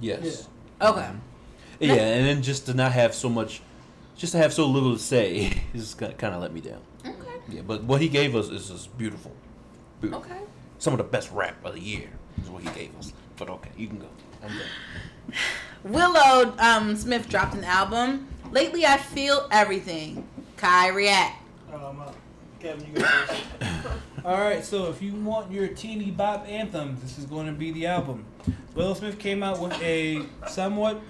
[0.00, 0.48] yes.
[0.80, 1.00] Okay.
[1.00, 1.18] Mm-hmm.
[1.78, 3.60] Yeah, and then just to not have so much,
[4.16, 6.80] just to have so little to say, just kind of let me down.
[7.06, 7.14] Okay.
[7.48, 9.32] Yeah, but what he gave us is just beautiful.
[10.00, 10.24] beautiful.
[10.24, 10.40] Okay.
[10.78, 12.08] Some of the best rap of the year
[12.42, 13.11] is what he gave us.
[13.36, 14.08] But okay, you can go.
[14.42, 15.36] I'm done.
[15.84, 18.28] Willow um, Smith dropped an album.
[18.50, 20.26] Lately, I feel everything.
[20.56, 21.42] Kai react.
[21.72, 22.12] Um, uh,
[22.60, 23.42] Kevin, you go first.
[24.24, 27.72] All right, so if you want your teeny bop anthems, this is going to be
[27.72, 28.24] the album.
[28.74, 31.00] Willow Smith came out with a somewhat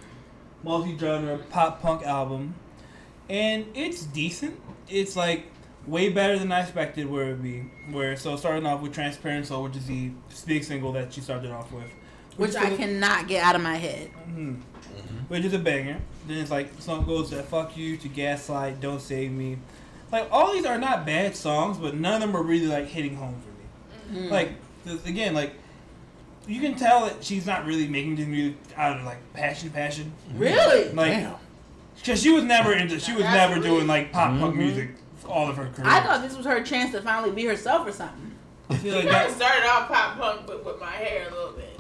[0.63, 2.55] multi-genre pop punk album,
[3.29, 4.59] and it's decent.
[4.89, 5.45] It's like
[5.87, 7.65] way better than I expected where it would be.
[7.91, 10.11] Where so starting off with Transparent Soul, which is the
[10.47, 11.91] big single that she started off with,
[12.37, 14.11] Which I cannot get out of my head.
[14.29, 14.57] Mhm.
[15.29, 15.99] which is a banger.
[16.27, 19.57] Then it's like the song goes to "Fuck You" to "Gaslight," "Don't Save Me."
[20.11, 23.17] Like all these are not bad songs, but none of them are really like hitting
[23.17, 24.29] home for me.
[24.29, 24.53] Like
[25.07, 25.53] again, like
[26.47, 30.13] you can tell that she's not really making this music out of like passion, passion.
[30.35, 30.93] Really?
[30.93, 31.35] Like, Damn.
[32.05, 34.59] cause she was never into, she was That's never really- doing like pop punk Mhm.
[34.59, 34.91] music
[35.27, 35.87] all of her career.
[35.89, 38.33] I thought this was her chance to finally be herself or something.
[38.69, 39.49] I feel He like kind of that.
[39.49, 41.72] started off pop punk, but with my hair a little bit.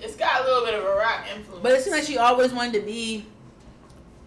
[0.00, 1.62] It's got a little bit of a rock influence.
[1.62, 3.26] But it seemed like she always wanted to be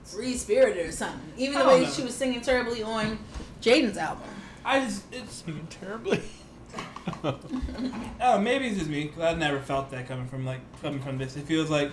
[0.04, 1.22] free spirited or something.
[1.38, 1.90] Even the way know.
[1.90, 3.18] she was singing terribly on
[3.62, 4.24] Jaden's album.
[4.66, 6.22] I just it's Singing terribly.
[8.22, 9.08] Oh, maybe it's just me.
[9.08, 11.36] 'cause I never felt that coming from like coming from this.
[11.36, 11.92] It feels like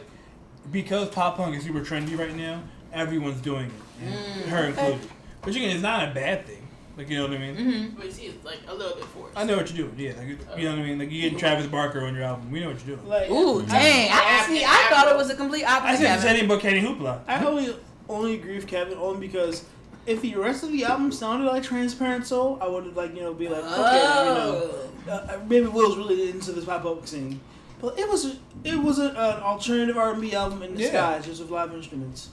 [0.70, 2.62] because pop punk is super trendy right now,
[2.92, 4.68] everyone's doing it, Mm, her okay.
[4.68, 5.10] included.
[5.44, 6.67] Which again is not a bad thing.
[6.98, 7.56] Like you know what I mean.
[7.56, 7.96] Mm-hmm.
[8.00, 9.38] but she is like a little bit forced.
[9.38, 9.98] I know what you're doing.
[9.98, 10.98] Yeah, like, you you know what I mean.
[10.98, 12.50] Like you getting Travis Barker on your album.
[12.50, 13.08] We know what you're doing.
[13.08, 14.10] Like, Ooh, dang!
[14.12, 15.86] I, see, I thought it was a complete opposite.
[15.86, 16.02] I opposite.
[16.04, 16.48] said the Kevin.
[16.50, 17.20] same Kenny Hoopla.
[17.28, 17.76] I only
[18.08, 19.64] only agree with Kevin only because
[20.06, 23.20] if the rest of the album sounded like Transparent Soul, I would have like you
[23.22, 24.70] know be like okay, you know,
[25.08, 25.12] Oh.
[25.12, 27.40] uh, maybe Will's really into this pop up scene.
[27.80, 30.76] But it was it was a, an alternative R and B album in Yeah.
[30.78, 32.30] disguise, just with live instruments.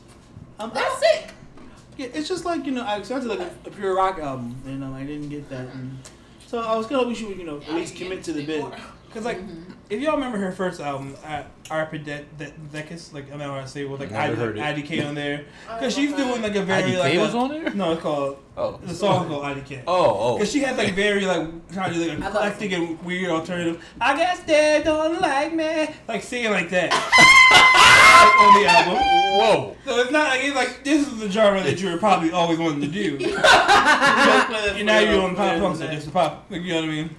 [0.57, 1.31] Um, That's don't- sick.
[1.97, 4.83] Yeah, it's just like you know, I expected like a, a pure rock album, and
[4.83, 5.67] um, I didn't get that.
[5.73, 5.97] And
[6.47, 8.65] so I was gonna wish you would you know at least commit to the bit.
[9.13, 9.39] Cause like,
[9.89, 13.83] if y'all remember her first album, uh, Arpidecus, like I don't know how to say,
[13.83, 14.57] it, with like Never heard.
[14.57, 17.69] IDK on there, cause she's doing like a very IDK like was a, on there.
[17.73, 18.77] no, it's called Oh.
[18.83, 19.83] the song called IDK.
[19.87, 19.93] Oh,
[20.33, 20.51] oh, Cause oh.
[20.51, 23.83] she has like very like trying to do like I love eclectic and weird alternative.
[24.01, 27.01] I guess they don't like me, like singing like that like,
[28.39, 28.95] on the album.
[29.37, 29.75] Whoa.
[29.85, 32.57] So it's not like it's like this is the genre that you were probably always
[32.57, 33.17] wanting to do.
[33.21, 36.45] and now you're on pop punk, so just pop.
[36.49, 37.09] Like, you know what I mean?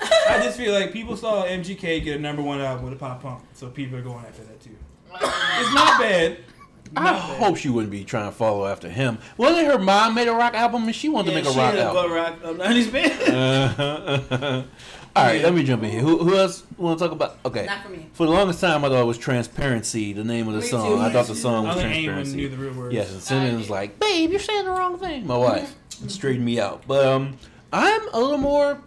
[0.00, 3.22] I just feel like people saw MGK get a number one album with a pop
[3.22, 4.76] punk, so people are going after that too.
[5.12, 6.38] It's not bad.
[6.96, 7.16] I bad.
[7.38, 9.18] hope she wouldn't be trying to follow after him.
[9.36, 11.74] Wasn't her mom made a rock album and she wanted Yeah, to make a rock
[11.74, 12.12] album?
[12.12, 13.34] rock um, 90s band.
[13.34, 14.62] Uh,
[15.16, 16.00] all right, let me jump in here.
[16.00, 17.38] Who, who else want to talk about?
[17.44, 17.66] Okay.
[17.66, 18.06] Not for me.
[18.12, 20.86] For the longest time, I thought it was Transparency, the name of the Me song.
[20.96, 20.98] too.
[21.02, 22.48] I thought the song was don't think anyone knew Transparency.
[22.48, 22.94] the real words.
[22.94, 26.08] Yes, and Simmons was like, "Babe, you're saying the wrong thing." My wife Mm-hmm.
[26.08, 27.36] straightened me out, but um,
[27.72, 28.80] I'm a little more.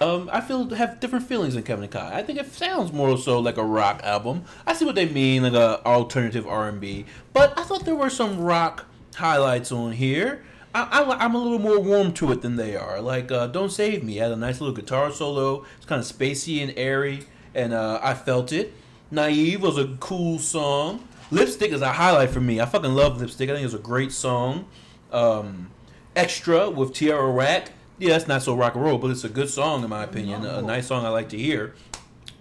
[0.00, 2.16] Um, I feel have different feelings than Kevin and Kai.
[2.18, 4.44] I think it sounds more so like a rock album.
[4.66, 7.04] I see what they mean, like a alternative R and B.
[7.32, 10.44] But I thought there were some rock highlights on here.
[10.74, 13.00] I, I, am a little more warm to it than they are.
[13.00, 15.64] Like uh, "Don't Save Me" had a nice little guitar solo.
[15.76, 18.74] It's kind of spacey and airy, and uh, I felt it.
[19.10, 21.06] "Naive" was a cool song.
[21.30, 22.60] "Lipstick" is a highlight for me.
[22.60, 24.66] I fucking love "Lipstick." I think it's a great song.
[25.10, 25.70] Um,
[26.14, 27.72] "Extra" with Tierra Whack.
[27.98, 30.44] Yeah, it's not so rock and roll, but it's a good song in my opinion.
[30.44, 31.74] A nice song I like to hear.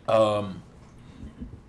[0.07, 0.61] Um,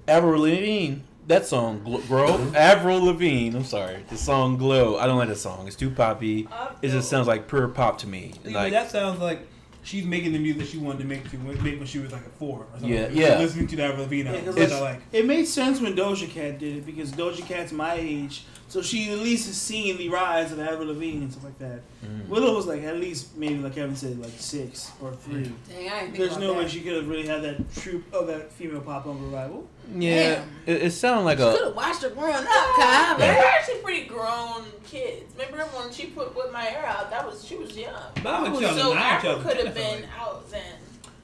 [0.06, 2.52] Avril Lavigne, that song, Gl- Grow.
[2.54, 4.04] Avril Lavigne, I'm sorry.
[4.10, 4.98] The song Glow.
[4.98, 5.66] I don't like that song.
[5.66, 6.48] It's too poppy.
[6.82, 8.32] It just sounds like pure pop to me.
[8.44, 9.46] Yeah, Like, that sounds like
[9.82, 12.30] she's making the music she wanted to make, to make when she was like a
[12.30, 12.90] four or something.
[12.90, 13.38] Yeah, yeah.
[13.38, 15.00] Listening to that Ravine Yeah, album, 'cause which it's- I like.
[15.12, 19.10] It made sense when Doja Cat did it because Doja Cat's my age, so she
[19.10, 21.80] at least has seen the rise of Avril Lavigne and stuff like that.
[22.04, 22.28] Mm.
[22.28, 25.50] Willow was like at least maybe like Kevin said like six or three.
[25.68, 26.58] Dang, I didn't There's about no that.
[26.58, 29.66] way she could have really had that troop of that female pop punk revival.
[29.94, 31.56] yeah, it, it sounded like Could a.
[31.56, 33.18] Could have watched her growing up, Yeah, Kyle.
[33.18, 35.32] they're actually pretty grown kids.
[35.34, 37.10] Remember when she put "Whip My Hair Out"?
[37.10, 37.94] That was she was young.
[38.22, 40.62] But I was like So Avril could have I been out then,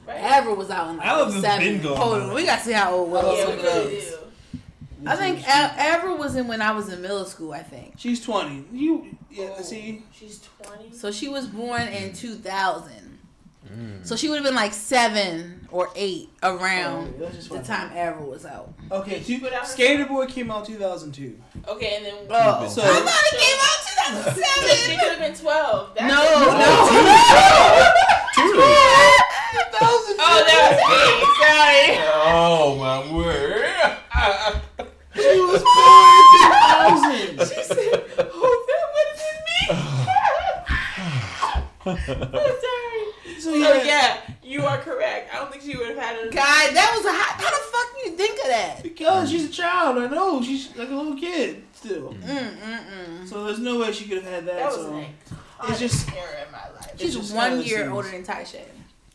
[0.06, 0.16] right?
[0.20, 1.74] Avril was out in like Avril has seven.
[1.74, 2.28] been going Hold on.
[2.30, 3.62] on, we gotta see how old Willow yeah, we is.
[3.62, 4.16] really do.
[5.06, 7.52] I think A- Avril was in when I was in middle school.
[7.52, 8.64] I think She's twenty.
[8.72, 10.92] You yeah, Oh, see she's twenty.
[10.94, 11.10] so.
[11.10, 13.18] She was born in 2000.
[13.70, 14.06] Mm.
[14.06, 18.44] So she would have been like seven or eight around Oh, the time Avril was
[18.46, 18.72] out.
[18.92, 21.38] Okay, She put out Skater Boy came out two thousand two.
[21.66, 25.34] Okay, and then Oh, So- I thought it came out So she could have been
[25.34, 25.94] twelve.
[25.96, 26.58] That's No, it.
[28.44, 29.10] no.
[29.86, 31.02] Oh, that was me.
[31.40, 31.88] Sorry.
[32.26, 33.70] Oh my word!
[35.14, 37.28] She was born in two thousand.
[37.48, 39.64] She said, "Oh, that would have been me."
[42.34, 43.40] oh, sorry.
[43.40, 45.32] So So yeah, yeah, you are correct.
[45.34, 46.30] I don't think she would have had a.
[46.30, 47.40] God, that was a hot.
[47.40, 48.82] How the fuck do you think of that?
[48.82, 49.98] because she's a child.
[49.98, 52.14] I know she's like a little kid still.
[52.14, 52.84] Mm mm
[53.20, 53.28] mm.
[53.28, 54.56] So there's no way she could have had that.
[54.56, 55.06] That was so an
[55.68, 56.92] it's just era in my life.
[56.98, 58.60] She's one year seems- older than Tasha.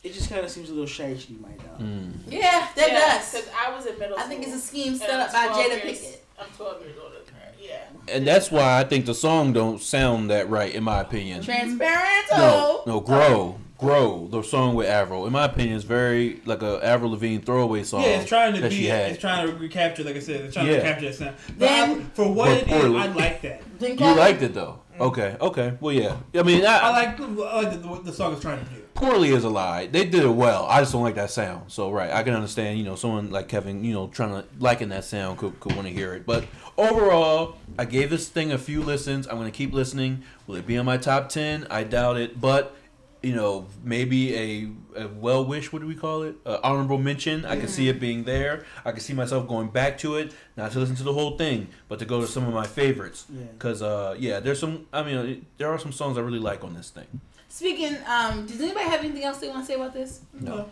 [0.02, 1.84] It just kind of seems a little shady right now.
[1.84, 2.12] Mm.
[2.28, 3.32] Yeah, that does.
[3.32, 6.00] Because I was in middle I think it's a scheme set up by Jada years-
[6.00, 6.24] Pickett.
[6.38, 7.52] I'm 12 years older than her.
[7.60, 8.14] Yeah.
[8.14, 11.42] And that's why I think the song don't sound that right, in my opinion.
[11.42, 12.26] Transparent.
[12.32, 14.26] No, no, grow, grow.
[14.30, 18.00] The song with Avril, in my opinion, is very like a Avril Lavigne throwaway song.
[18.02, 18.70] Yeah, it's trying to be.
[18.74, 19.10] she had.
[19.12, 20.76] It's trying to recapture, like I said, it's trying Yeah.
[20.76, 21.36] to recapture that sound.
[21.48, 22.98] But Then- I, for what But it is, poorly.
[23.00, 23.62] I like that.
[23.80, 24.78] You liked it though.
[24.98, 25.76] Okay, okay.
[25.80, 26.16] Well, yeah.
[26.34, 28.70] I mean, I, I like, the, I like the, what the song is trying to
[28.70, 28.82] do.
[28.94, 29.86] Poorly is a lie.
[29.86, 30.66] They did it well.
[30.66, 31.70] I just don't like that sound.
[31.72, 32.78] So right, I can understand.
[32.78, 35.88] You know, someone like Kevin, you know, trying to liking that sound could, could want
[35.88, 36.26] to hear it.
[36.26, 36.44] But
[36.76, 39.26] overall, I gave this thing a few listens.
[39.26, 40.22] I'm gonna keep listening.
[40.46, 41.66] Will it be on my top ten?
[41.70, 42.40] I doubt it.
[42.40, 42.76] But
[43.22, 45.72] you know, maybe a, a well wish.
[45.72, 46.36] What do we call it?
[46.46, 47.44] Uh, honorable mention.
[47.44, 48.64] I can see it being there.
[48.84, 51.68] I can see myself going back to it, not to listen to the whole thing,
[51.88, 53.26] but to go to some of my favorites.
[53.30, 53.44] Yeah.
[53.58, 54.86] Cause uh, yeah, there's some.
[54.92, 57.20] I mean, there are some songs I really like on this thing.
[57.50, 60.20] Speaking, um, does anybody have anything else they want to say about this?
[60.32, 60.70] No.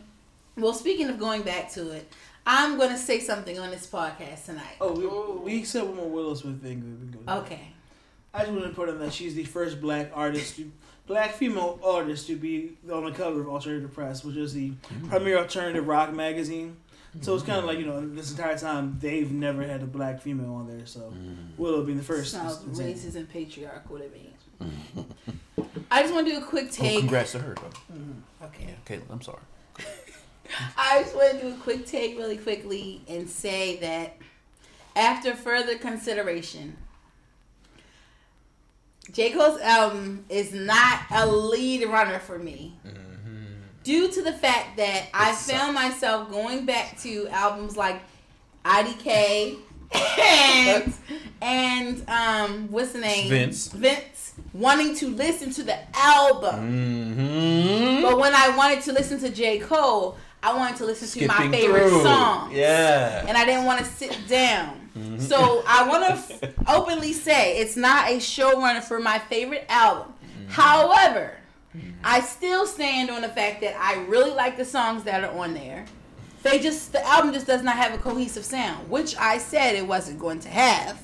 [0.57, 2.11] Well, speaking of going back to it,
[2.47, 4.77] I'm going to say something on this podcast tonight.
[4.81, 5.43] Oh, we, oh.
[5.45, 6.81] we said one more Willow Smith thing.
[7.05, 7.39] We can.
[7.41, 7.73] Okay.
[8.33, 10.71] I just want to put on that she's the first black artist, to,
[11.09, 15.09] black female artist to be on the cover of Alternative Press, which is the mm.
[15.09, 16.77] premier alternative rock magazine.
[17.23, 17.49] So it's mm.
[17.49, 20.69] kind of like you know this entire time they've never had a black female on
[20.69, 20.87] there.
[20.87, 21.57] So mm.
[21.57, 22.33] Willow being the first.
[22.33, 22.95] Sounds is insane.
[22.95, 24.35] racist and patriarchal to me.
[25.91, 26.99] I just want to do a quick Oh, take.
[27.01, 28.47] congrats to her though.
[28.47, 28.67] okay.
[28.69, 29.39] Yeah, Caitlin, I'm sorry.
[30.77, 34.17] I just want to do a quick take really quickly and say that
[34.97, 36.77] after further consideration,
[39.13, 39.31] J.
[39.31, 42.75] Cole's album is not a lead runner for me.
[43.85, 45.51] Due to the fact that I sucks.
[45.59, 48.03] found myself going back to albums like
[48.65, 49.57] IDK
[50.21, 50.93] and
[51.41, 53.31] and um what's the name?
[53.31, 53.69] Vince.
[53.69, 54.18] Vince
[54.59, 57.15] wanting to listen to the album.
[57.17, 58.03] Mm-hmm.
[58.03, 59.59] But when I wanted to listen to J.
[59.59, 62.03] Cole, I wanted to listen to my favorite through.
[62.03, 62.55] songs.
[62.55, 63.25] Yeah.
[63.27, 64.91] And I didn't want to sit down.
[64.97, 65.19] Mm-hmm.
[65.21, 66.13] So I want to
[66.45, 70.13] f- openly say it's not a showrunner for my favorite album.
[70.23, 70.51] Mm-hmm.
[70.51, 71.37] However,
[71.77, 71.91] mm-hmm.
[72.03, 75.55] I still stand on the fact that I really like the songs that are on
[75.55, 75.85] there.
[76.43, 79.87] They just the album just does not have a cohesive sound, which I said it
[79.87, 81.03] wasn't going to have.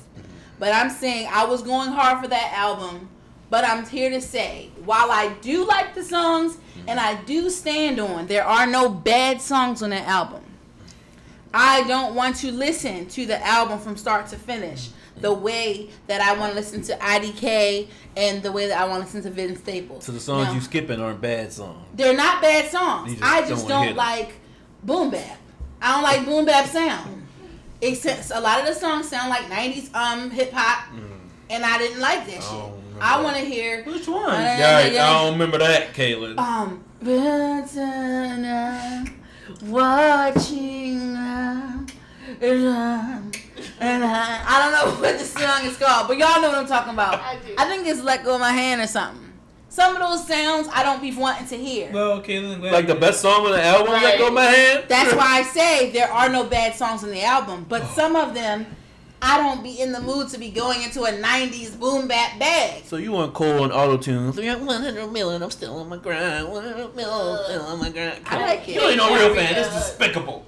[0.59, 3.09] But I'm saying I was going hard for that album.
[3.49, 6.89] But I'm here to say, while I do like the songs mm-hmm.
[6.89, 10.41] and I do stand on, there are no bad songs on that album.
[11.53, 15.21] I don't want to listen to the album from start to finish mm-hmm.
[15.21, 19.01] the way that I want to listen to IDK and the way that I want
[19.01, 20.03] to listen to Vince Staples.
[20.03, 21.85] So the songs Now, you skipping aren't bad songs.
[21.93, 23.11] they're not bad songs.
[23.11, 23.95] Just I don't just don't them.
[23.95, 24.33] like
[24.83, 25.37] boom bap.
[25.81, 27.27] I don't like boom bap sound.
[27.81, 31.14] Except a lot of the songs sound like '90s um hip hop, mm-hmm.
[31.49, 32.41] And I didn't like that shit.
[32.43, 34.41] Don't remember I want to hear Which one?
[34.41, 36.37] Yeah, Yeah, I don't remember that, Kaylin.
[36.39, 39.03] um better
[39.63, 41.15] watching.
[41.15, 41.85] uh,
[42.41, 46.93] and I don't know what the song is called, but y'all know what I'm talking
[46.93, 47.21] about.
[47.21, 47.53] I do.
[47.57, 49.21] I think it's "Let Go of My Hand" or something.
[49.69, 51.91] Some of those sounds I don't be wanting to hear.
[51.91, 54.03] Well, okay, then glad like the best song on the album, Right.
[54.03, 54.85] Let Go of My Hand?
[54.87, 57.91] That's why I say there are no bad songs on the album, but Oh.
[57.93, 58.65] some of them
[59.21, 62.83] I don't be in the mood to be going into a '90s boom bap bag.
[62.85, 64.27] So you want Cole on auto tune?
[64.33, 66.47] 100 million, I'm still on my grind.
[66.47, 68.21] 100 million, still on my grind.
[68.25, 68.75] I like it.
[68.75, 69.53] You ain't no real fan.
[69.55, 70.45] This is despicable.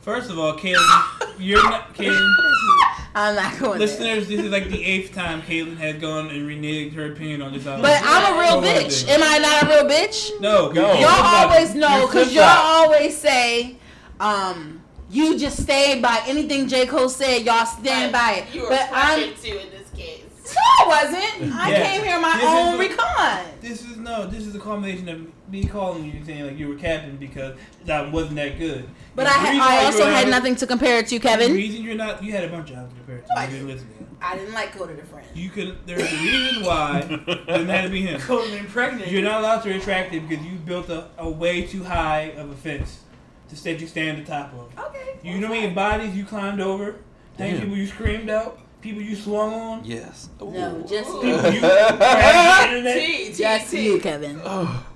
[0.00, 2.34] First of all, Kaylin, you're not Kaylin.
[3.14, 3.88] I'm not going there.
[3.88, 7.52] Listeners, this is like the eighth time Kaylin has gone and reneged her opinion on
[7.52, 7.82] this album.
[7.82, 9.08] But I'm a real Hold bitch.
[9.08, 10.40] Am I not a real bitch?
[10.40, 10.92] no, No.
[10.92, 13.76] you're Y'all always know because y'all always say,
[14.20, 16.86] um, you just stay by anything J.
[16.86, 18.54] Cole said, y'all stand by it.
[18.54, 20.24] You were But I'm pressured to in this case.
[20.54, 21.54] no, I wasn't.
[21.60, 21.82] I Yeah.
[21.90, 23.44] came here on my This own the- recon.
[23.60, 24.26] This is no.
[24.26, 28.10] This is a combination of me calling you saying like you were capping because that
[28.12, 28.88] wasn't that good.
[29.14, 31.50] But The I, ha- I also had not- nothing to compare it to, Kevin.
[31.52, 33.34] The reason you're not, you had a bunch of albums compared to.
[33.34, 33.76] No, I you didn't didn't.
[33.88, 34.26] listen to.
[34.26, 35.26] I didn't like Coda the Friend.
[35.34, 35.78] You could.
[35.86, 36.98] There's a reason why.
[37.08, 38.20] it doesn't have to be him.
[38.26, 39.10] Cold and pregnant.
[39.10, 42.50] You're not allowed to retract it because you built a, a way too high of
[42.50, 43.00] a fence
[43.48, 44.86] to set you stand at the top of.
[44.86, 45.18] Okay.
[45.22, 46.92] You know how many bodies you climbed over?
[46.92, 47.60] How many Damn.
[47.62, 48.58] people you screamed out?
[48.80, 49.84] People you swung on?
[49.84, 50.28] Yes.
[50.40, 51.20] No, just you.
[51.20, 52.94] People you crashed the internet?
[52.96, 53.84] T, T, Just T.
[53.84, 54.40] you, Kevin.
[54.44, 54.86] Oh.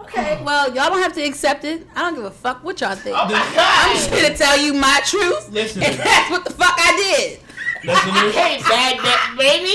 [0.00, 1.86] Okay, well, y'all don't have to accept it.
[1.96, 3.16] I don't give a fuck what y'all think.
[3.18, 6.74] Oh my I'm just gonna tell you my truth, Listen, and that's what the fuck
[6.76, 7.40] I did.
[7.84, 9.74] Listeners, Hey, bad neck, baby!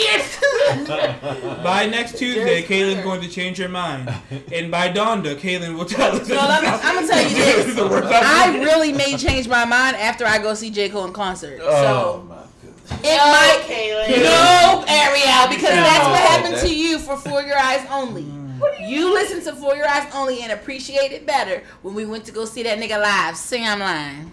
[1.63, 4.13] by next Tuesday, Kaylin's going to change her mind.
[4.53, 6.27] And by Donda, Kaylin will tell us.
[6.27, 7.75] No, let me, I'm gonna tell you This is this.
[7.75, 11.13] the worst I really may change my mind after I go see J Cole in
[11.13, 11.59] concert.
[11.61, 12.91] Oh, So my goodness.
[12.91, 13.63] it No, might.
[13.67, 14.23] Kaylin.
[14.23, 15.83] No, Ariel, because No.
[15.83, 18.23] that's what happened That- to you for For Your Eyes Only.
[18.23, 18.89] Mm.
[18.89, 22.31] You listened to For Your Eyes Only and appreciate it better when we went to
[22.31, 23.37] go see that nigga live.
[23.37, 24.31] Sing I'm lying.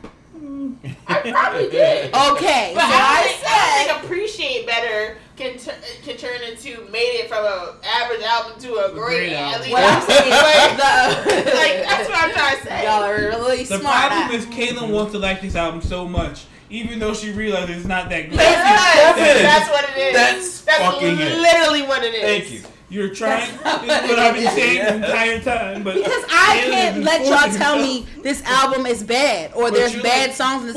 [1.08, 2.14] I probably did.
[2.14, 3.86] Okay, But so I, I think, I said.
[3.88, 8.58] don't think appreciate better can tur- can turn into made it from a average album
[8.60, 9.60] to a great, great at album.
[9.62, 9.72] least.
[9.72, 12.84] What I'm saying, like, the, like that's what I'm trying to say.
[12.84, 14.10] Y'all are really The smart.
[14.10, 17.86] problem is Kaylin wants to like this album so much, even though she realizes it's
[17.86, 18.38] not that good.
[18.38, 19.98] That's, That's that's what it
[20.36, 20.62] is.
[20.64, 21.38] That's fucking it.
[21.38, 22.22] literally what it is.
[22.48, 22.62] Thank you.
[22.88, 23.52] You're trying.
[23.64, 27.02] That's This is what I've been not- saying the entire time, but Because I can't
[27.02, 30.60] let y'all tell herself- me this album is bad or But there's bad like, songs
[30.62, 30.76] in this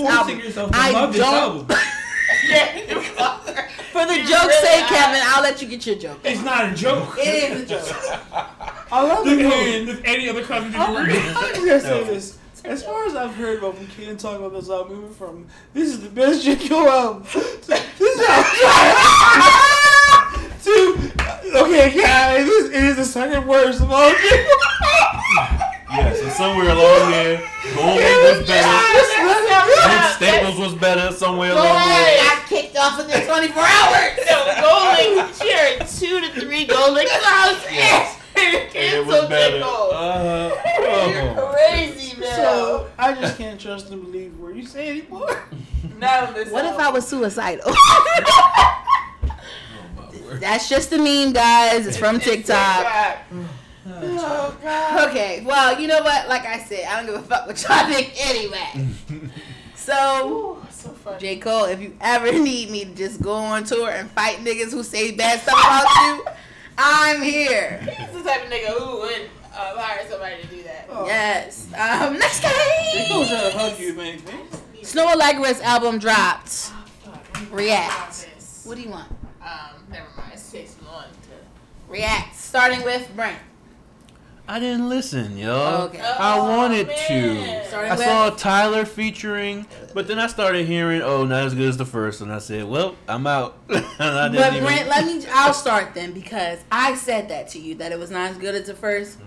[0.57, 0.71] album.
[0.73, 1.33] I love this don't.
[1.35, 1.67] album.
[3.91, 4.85] For the You joke's really sake.
[4.85, 6.19] Kevin, I'll let you get your joke.
[6.23, 7.15] It's not a joke.
[7.17, 7.87] It is a joke.
[8.91, 9.45] I love Look it.
[9.45, 9.89] at him.
[9.89, 10.95] If any other cousin I'm.
[10.95, 12.37] I'm just gonna say this.
[12.65, 15.89] As far as I've heard about when Kaden talking about this album, moving from this
[15.89, 16.55] is the best J.
[16.67, 17.39] Cole album to
[17.97, 18.51] this album
[20.63, 21.08] to
[21.55, 24.09] okay, guys, this is the second worst of all.
[24.09, 24.47] J.
[25.91, 27.41] Yes, and somewhere along here,
[27.75, 29.89] Goldie was better.
[29.89, 32.19] Vince Staples was better somewhere along ahead.
[32.19, 32.25] there.
[32.25, 34.19] got kicked off within 24 hours.
[34.61, 37.63] Golding, sharing two to three Golding songs.
[37.71, 38.15] Yes.
[38.41, 39.57] It Cancel was better.
[39.57, 39.61] J.
[39.63, 39.91] Cole.
[39.91, 40.51] Uh,
[41.09, 41.53] You're oh.
[41.53, 42.35] crazy, man.
[42.35, 45.43] So I just can't trust and believe what you say anymore.
[45.97, 46.77] Not on this What if.
[46.77, 47.65] I was suicidal?
[50.29, 50.41] My word.
[50.41, 51.87] That's just the meme, guys.
[51.87, 53.17] It's from TikTok.
[53.91, 55.09] Oh god.
[55.09, 56.27] Okay, well, you know what?
[56.29, 58.87] Like I said, I don't give a fuck what y'all think anyway.
[59.75, 61.17] So, Ooh, so.
[61.17, 61.37] J.
[61.37, 64.83] Cole, if you ever need me to just go on tour and fight niggas who
[64.83, 66.25] say bad stuff about you,
[66.77, 67.79] I'm here.
[67.97, 70.85] He's the type of nigga who would uh, hire somebody to do that.
[70.91, 71.07] Oh.
[71.07, 71.65] Yes.
[71.75, 72.49] Um, next They
[73.09, 73.27] go game.
[73.29, 74.07] trying to hug you, man.
[74.07, 74.47] anything.
[74.83, 76.71] Snoh Aalegra's album dropped.
[76.71, 77.47] Oh, fuck.
[77.51, 78.27] React.
[78.65, 79.09] What do you want?
[79.41, 79.78] Um,
[81.89, 82.35] React.
[82.35, 83.37] Starting with Brent.
[84.47, 85.89] I didn't listen, yo.
[85.89, 85.99] Okay.
[86.01, 86.97] I Oh, wanted man.
[87.07, 87.67] to.
[87.67, 91.69] Starting I with saw Tyler featuring, but then I started hearing, "Oh, not as good
[91.69, 94.87] as the first, and I said, "Well, I'm out." and I didn't But even- Brent,
[94.89, 95.23] let me.
[95.31, 98.55] I'll start then because I said that to you that it was not as good
[98.55, 99.23] as the 1st mm-hmm.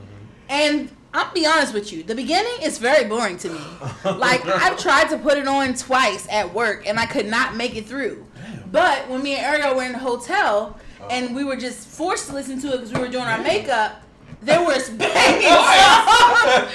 [0.48, 2.02] and I'll be honest with you.
[2.02, 3.60] The beginning is very boring to me.
[4.04, 7.76] Like I've tried to put it on twice at work and I could not make
[7.76, 8.26] it through.
[8.72, 10.78] But when me and Ariel were in the hotel
[11.10, 14.02] and we were just forced to listen to it because we were doing our makeup,
[14.42, 15.48] there was banging.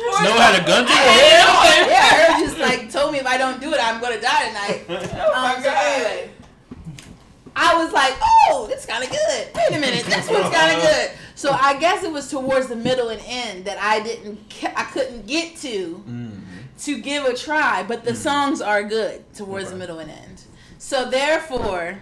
[0.00, 1.86] Snoh had a gun to your head.
[1.88, 4.84] yeah, Ariel just like told me if I don't do it, I'm gonna die tonight.
[4.88, 5.84] Oh my Um, so god.
[5.84, 6.30] anyway,
[7.54, 8.14] I was like,
[8.48, 9.48] oh, this kind of good.
[9.54, 11.10] Wait a minute, this one's kind of good.
[11.34, 14.40] So I guess it was towards the middle and end that I didn't,
[14.76, 16.40] I couldn't get to Mm.
[16.84, 17.82] to give a try.
[17.82, 20.42] But the songs are good towards the middle and end.
[20.78, 21.98] So therefore,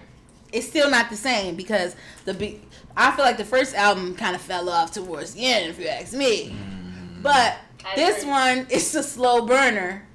[0.52, 1.94] it's still not the same because
[2.24, 2.60] the be-
[2.96, 5.86] I feel like the first album kind of fell off towards the end, if you
[5.88, 6.56] ask me.
[7.22, 8.30] But I this agree.
[8.30, 10.06] one is a slow burner.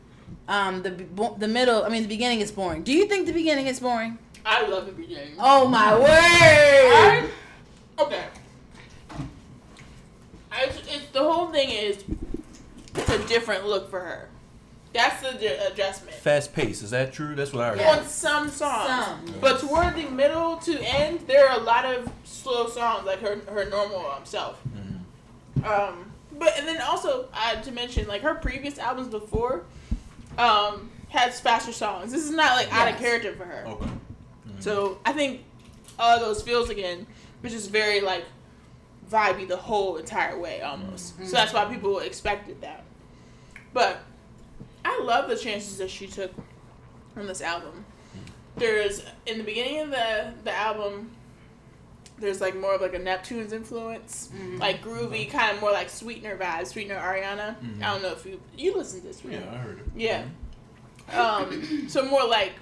[0.47, 0.91] Um, the
[1.37, 2.83] the middle, I mean, the beginning is boring.
[2.83, 4.17] Do you think the beginning is boring?
[4.45, 5.35] I love the beginning.
[5.39, 6.09] Oh my word!
[6.09, 7.29] I,
[7.99, 8.25] okay.
[10.51, 12.03] I, it's, the whole thing is
[12.95, 14.29] it's a different look for her.
[14.93, 16.15] That's the adjustment.
[16.17, 16.83] Fast pace.
[16.83, 17.33] Is that true?
[17.35, 17.79] That's what I heard.
[17.79, 17.97] Yeah.
[17.97, 19.05] On some songs.
[19.05, 19.35] Some.
[19.41, 23.39] But toward the middle to end, there are a lot of slow songs, like her
[23.49, 24.61] her normal um, self.
[24.67, 25.65] Mhm.
[25.65, 29.63] Um, but and then also uh, to mention, like her previous albums before,
[30.37, 32.11] um, has faster songs.
[32.11, 33.65] This is not like out of character for her.
[33.67, 33.89] Okay.
[34.59, 35.41] So I think
[35.99, 37.05] all of those feels again,
[37.41, 38.25] which is very like
[39.11, 41.15] vibey the whole entire way almost.
[41.15, 41.25] Mm-hmm.
[41.25, 42.83] So that's why people expected that.
[43.73, 43.99] But
[44.85, 46.31] I love the chances that she took
[47.15, 47.85] on this album.
[48.57, 51.11] There's in the beginning of the the album.
[52.19, 54.59] There's like more of like a Neptune's influence, Mhm.
[54.59, 56.67] like groovy, kind of more like Sweetener vibes.
[56.67, 57.55] Sweetener Ariana.
[57.59, 57.81] Mhm.
[57.83, 59.21] I don't know if you you listen to this.
[59.27, 59.85] Yeah, I heard it.
[59.95, 60.25] Yeah.
[61.11, 62.53] Um, so more like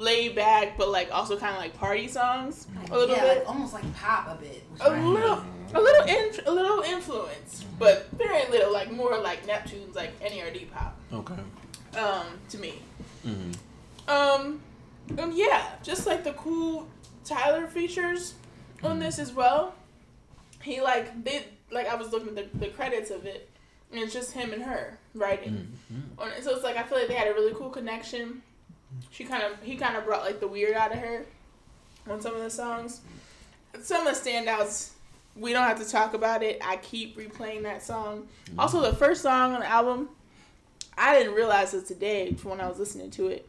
[0.00, 3.38] laid back, but like also kind of like party songs a little yeah, bit.
[3.38, 4.64] like, almost like pop a bit.
[4.72, 5.44] which A I- little,
[5.74, 8.72] a little, in, a little influence, but very little.
[8.72, 10.98] Like more like Neptune's, like NERD pop.
[11.12, 11.34] Okay.
[11.98, 12.74] Um, to me.
[13.22, 13.52] hmm
[14.08, 14.60] Um,
[15.18, 16.88] and yeah, just like the cool
[17.24, 18.34] Tyler features
[18.82, 19.74] on this as well.
[20.62, 23.48] He like did like I was looking at the, the credits of it,
[23.92, 26.42] and it's just him and her writing hmm on it.
[26.42, 28.42] So it's like I feel like they had a really cool connection.
[29.10, 31.24] She kind of he kind of brought like the weird out of her
[32.08, 33.00] on some of the songs.
[33.82, 34.90] Some of the standouts
[35.36, 36.60] we don't have to talk about it.
[36.64, 38.28] I keep replaying that song.
[38.58, 40.08] Also, the first song on the album,
[40.98, 43.48] I didn't realize it today when I was listening to it.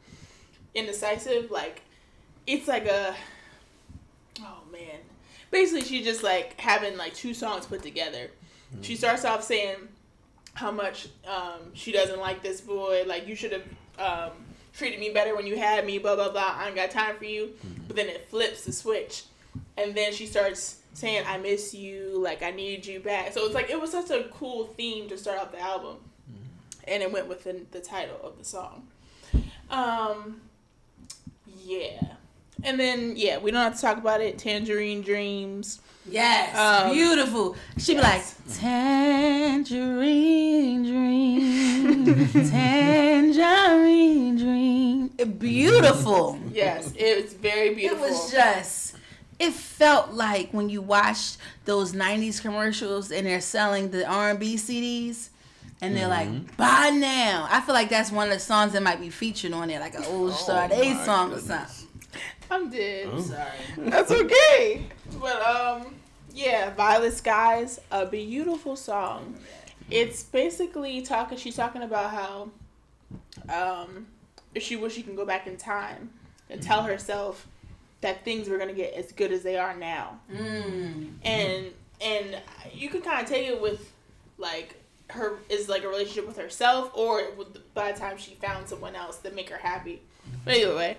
[0.73, 1.81] Indecisive, like
[2.47, 3.15] it's like a
[4.39, 4.99] oh man.
[5.49, 8.29] Basically, she just like having like two songs put together.
[8.81, 9.75] She starts off saying
[10.53, 13.03] how much um, she doesn't like this boy.
[13.05, 13.63] Like you should have
[13.99, 14.31] um,
[14.73, 15.97] treated me better when you had me.
[15.97, 16.55] Blah blah blah.
[16.57, 17.51] I ain't got time for you.
[17.87, 19.23] But then it flips the switch,
[19.77, 22.19] and then she starts saying, "I miss you.
[22.21, 25.17] Like I need you back." So it's like it was such a cool theme to
[25.17, 25.97] start off the album,
[26.87, 28.87] and it went within the title of the song.
[29.69, 30.41] Um,
[31.63, 32.01] yeah,
[32.63, 34.37] and then yeah, we don't have to talk about it.
[34.37, 35.79] Tangerine Dreams.
[36.09, 37.55] Yes, Um, beautiful.
[37.77, 38.33] She'd yes.
[38.33, 38.59] be like,
[39.61, 45.07] Tangerine dream, tangerine dream.
[45.37, 46.39] Beautiful.
[46.51, 48.05] Yes, it was very beautiful.
[48.05, 48.95] It was just,
[49.39, 55.29] it felt like when you watched those '90s commercials and they're selling the R&B CDs,
[55.81, 58.99] and they're like, "Buy now." I feel like that's one of the songs that might
[58.99, 61.80] be featured on there, like an old Sade Oh my song or something.
[62.51, 63.09] I'm dead.
[63.11, 63.21] Oh.
[63.21, 63.49] Sorry.
[63.77, 64.85] That's okay.
[65.19, 65.95] But um,
[66.33, 69.35] yeah, Violet Skies, a beautiful song.
[69.89, 71.37] It's basically talking.
[71.37, 72.49] She's talking about how
[73.49, 74.07] um,
[74.53, 76.09] if she wish she can go back in time
[76.49, 77.47] and tell herself
[78.01, 80.19] that things were gonna get as good as they are now.
[80.31, 81.11] Mm.
[81.23, 81.67] And
[82.01, 82.37] and
[82.73, 83.91] you can kind of take it with
[84.37, 84.75] like
[85.09, 88.95] her is like a relationship with herself or with, by the time she found someone
[88.95, 90.01] else that make her happy.
[90.45, 90.97] But either way,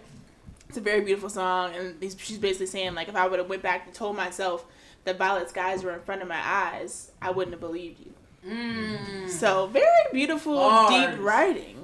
[0.73, 3.47] It's a very beautiful song, and he's- she's basically saying like, if I would have
[3.51, 4.64] went back and told myself
[5.05, 8.14] that violet skies were in front of my eyes, I wouldn't have believed you.
[8.51, 9.29] Mm.
[9.29, 10.89] So very beautiful, Bars.
[10.89, 11.77] deep writing.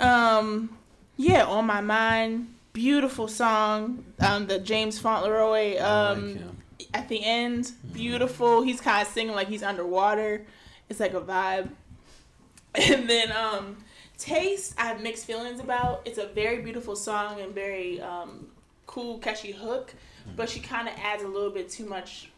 [0.00, 0.76] Um,
[1.16, 4.04] yeah, on my mind, beautiful song.
[4.18, 5.76] Um, the James Fauntleroy.
[5.78, 6.56] I like Um,
[6.92, 8.62] at the end, beautiful.
[8.62, 10.44] He's kind of singing like he's underwater.
[10.88, 11.68] It's like a vibe.
[12.74, 13.76] And then um,
[14.18, 16.02] Taste, I have mixed feelings about.
[16.04, 18.48] It's a very beautiful song and very um,
[18.86, 19.94] cool, catchy hook,
[20.28, 20.34] mm.
[20.34, 22.28] but she kind of adds a little bit too much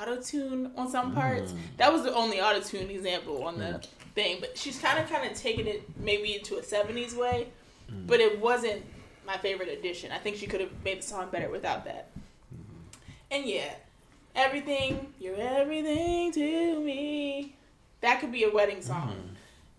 [0.00, 1.16] auto tune on some mm.
[1.16, 1.52] parts.
[1.78, 3.84] That was the only auto tune example on the
[4.14, 7.48] thing, but she's kind of kind of taking it maybe into a '70s way,
[7.90, 8.06] mm.
[8.06, 8.82] but it wasn't
[9.26, 10.12] my favorite addition.
[10.12, 12.10] I think she could have made the song better without that.
[12.54, 13.10] Mm-hmm.
[13.32, 13.74] And yeah,
[14.36, 17.56] everything, you're everything to me.
[18.00, 19.29] That could be a wedding song.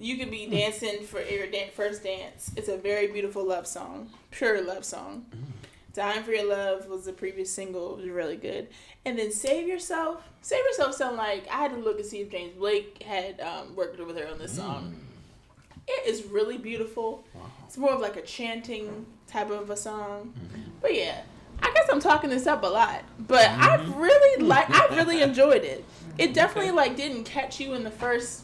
[0.02, 0.52] You could be hmm.
[0.52, 2.52] dancing for your first dance.
[2.58, 5.26] It's a very beautiful love song, pure love song.
[5.32, 5.52] Hmm.
[5.94, 7.96] Dying for Your Love was the previous single.
[7.96, 8.70] It was really good.
[9.04, 10.24] And then Save Yourself.
[10.42, 13.76] Save Yourself sound like I had to look and see if James Blake had um,
[13.76, 14.96] worked with her on this song.
[14.96, 15.82] Hmm.
[15.88, 17.26] It is really beautiful.
[17.66, 20.34] It's more of like a chanting type of a song.
[20.82, 21.22] But yeah,
[21.62, 23.04] I guess I'm talking this up a lot.
[23.20, 24.00] But I mm-hmm.
[24.00, 24.70] really like.
[24.70, 25.84] I really enjoyed it.
[26.18, 28.44] It definitely like didn't catch you in the first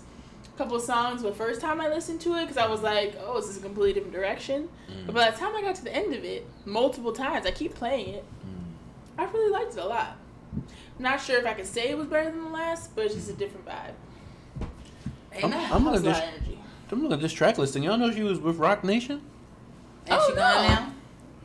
[0.58, 3.50] couple songs the first time I listened to it because I was like, oh, this
[3.50, 4.70] is a completely different direction.
[5.06, 7.76] But by the time I got to the end of it, multiple times, I keep
[7.76, 8.26] playing it.
[9.18, 10.18] I really liked it a lot.
[11.00, 13.30] Not sure if I could say it was better than the last, but it's just
[13.30, 13.94] a different vibe.
[15.44, 16.18] I'm, I'm It was looking a at lot this.
[16.18, 16.60] of energy.
[16.92, 17.84] I'm looking at this track listing.
[17.84, 19.22] Y'all know she was with Roc Nation.
[20.08, 20.94] And Oh, she gone now?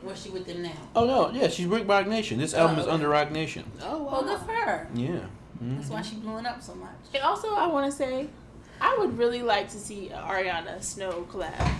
[0.01, 0.71] Where's she with them now?
[0.95, 2.39] Oh no, yeah, she's with Roc Nation.
[2.39, 2.93] This album is okay.
[2.93, 3.63] under Roc Nation.
[3.83, 4.87] Oh, Well, good for her.
[4.93, 5.19] Yeah.
[5.63, 5.77] Mhm.
[5.77, 6.89] That's why she's blowing up so much.
[7.13, 8.27] And also, I want to say,
[8.81, 11.71] I would really like to see a Ariana Snoh collab.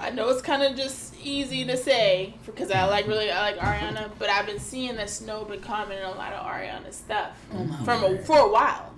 [0.00, 3.58] I know it's kind of just easy to say because I like really I like
[3.58, 7.30] Ariana, but I've been seeing that Snoh been commenting on a lot of Ariana stuff
[7.54, 8.92] Oh from a, for a while.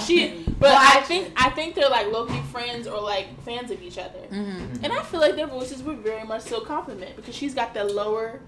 [0.00, 3.80] She, but I think I think they're like low key friends or like fans of
[3.82, 4.84] each other, Mm-hmm.
[4.84, 7.84] and I feel like their voices would very much still compliment because she's got the
[7.84, 8.40] lower.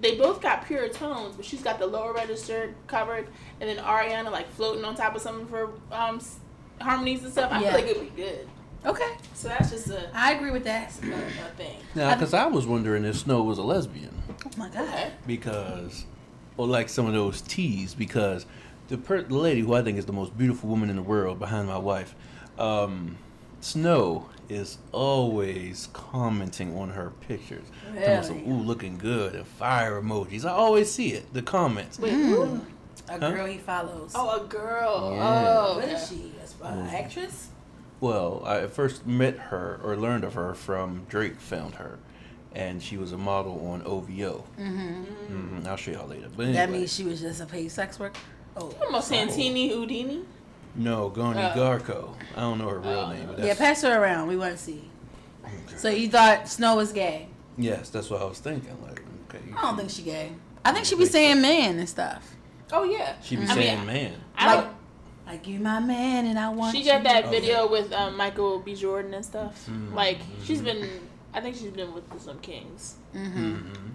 [0.00, 3.28] They both got pure tones, but she's got the lower register covered,
[3.60, 6.39] and then Ariana like floating on top of some of her um s-
[6.80, 7.52] harmonies and stuff.
[7.52, 7.72] I Yeah.
[7.72, 8.48] feel like it'd be good.
[8.86, 10.90] Okay, So that's just a, I agree with that.
[11.02, 11.76] a, a thing.
[11.94, 14.22] Now, because I was wondering if Snoh was a lesbian.
[14.46, 15.12] Oh my god.
[15.26, 16.06] Because,
[16.56, 18.46] or like some of those teas, because
[18.88, 21.38] the, per- the lady who I think is the most beautiful woman in the world
[21.38, 22.14] behind my wife,
[22.58, 23.18] um,
[23.60, 27.66] Snoh, is always commenting on her pictures.
[27.94, 30.46] Telling us, Ooh, looking good, and fire emojis.
[30.46, 31.98] I always see it, the comments.
[31.98, 32.62] Wait, Mm.
[33.10, 33.16] Who?
[33.16, 33.30] A Huh?
[33.32, 34.12] girl he follows.
[34.14, 35.12] Oh, a girl.
[35.14, 35.44] Yeah.
[35.68, 35.94] Oh, what okay.
[35.94, 36.32] is she?
[36.62, 37.48] An actress?
[38.00, 41.98] Well, I first met her or learned of her from Drake found her.
[42.54, 44.44] And she was a model on OVO.
[44.58, 45.04] Mm-hmm.
[45.04, 45.66] mm-hmm.
[45.68, 46.28] I'll show y'all later.
[46.36, 48.18] But anyway, That means she was just a paid sex worker.
[48.56, 50.24] Oh, Almost Santini Houdini.
[50.74, 51.52] no, Goni Oh.
[51.54, 52.14] Garco.
[52.36, 53.12] I don't know her real Oh.
[53.12, 53.28] name.
[53.36, 53.54] But yeah.
[53.54, 54.26] Pass her around.
[54.28, 54.90] We want to see.
[55.76, 57.28] So you thought Snoh was gay?
[57.56, 58.76] Yes, that's what I was thinking.
[58.86, 59.44] Like, okay.
[59.56, 60.32] I don't think she gay.
[60.64, 62.34] I think she be saying man and stuff.
[62.72, 63.14] Oh yeah.
[63.22, 64.14] She be I saying mean, man.
[64.36, 64.68] I Like,
[65.26, 68.58] like you my man and I want She got that Oh, video with um, Michael
[68.60, 68.74] B.
[68.74, 69.66] Jordan and stuff.
[69.68, 69.94] Mhm.
[69.94, 70.88] Like she's been.
[71.32, 72.96] I think she's been with some kings.
[73.14, 73.54] Mm-hmm.
[73.56, 73.88] hmm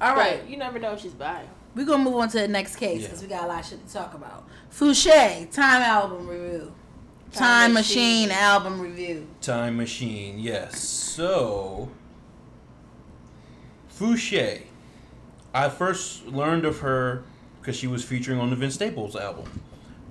[0.00, 0.40] All right.
[0.40, 1.42] But you never know if she's bi.
[1.74, 3.28] We're gonna move on to the next case because Yeah.
[3.28, 4.48] we got a lot of shit to talk about.
[4.72, 6.72] Fousheé, Time album review.
[7.32, 8.28] Time, Time Machine.
[8.28, 8.30] Machine.
[8.42, 9.28] album review.
[9.40, 10.80] Time Machine, yes.
[10.80, 11.88] So,
[13.96, 14.62] Fousheé.
[15.54, 17.22] I first learned of her
[17.70, 19.48] because she was featuring on the Vince Staples album.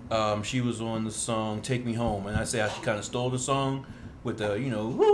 [0.10, 2.98] Um, she was on the song "Take Me Home," and I say how she kind
[2.98, 3.86] of stole the song
[4.24, 5.06] with the, you know, woo,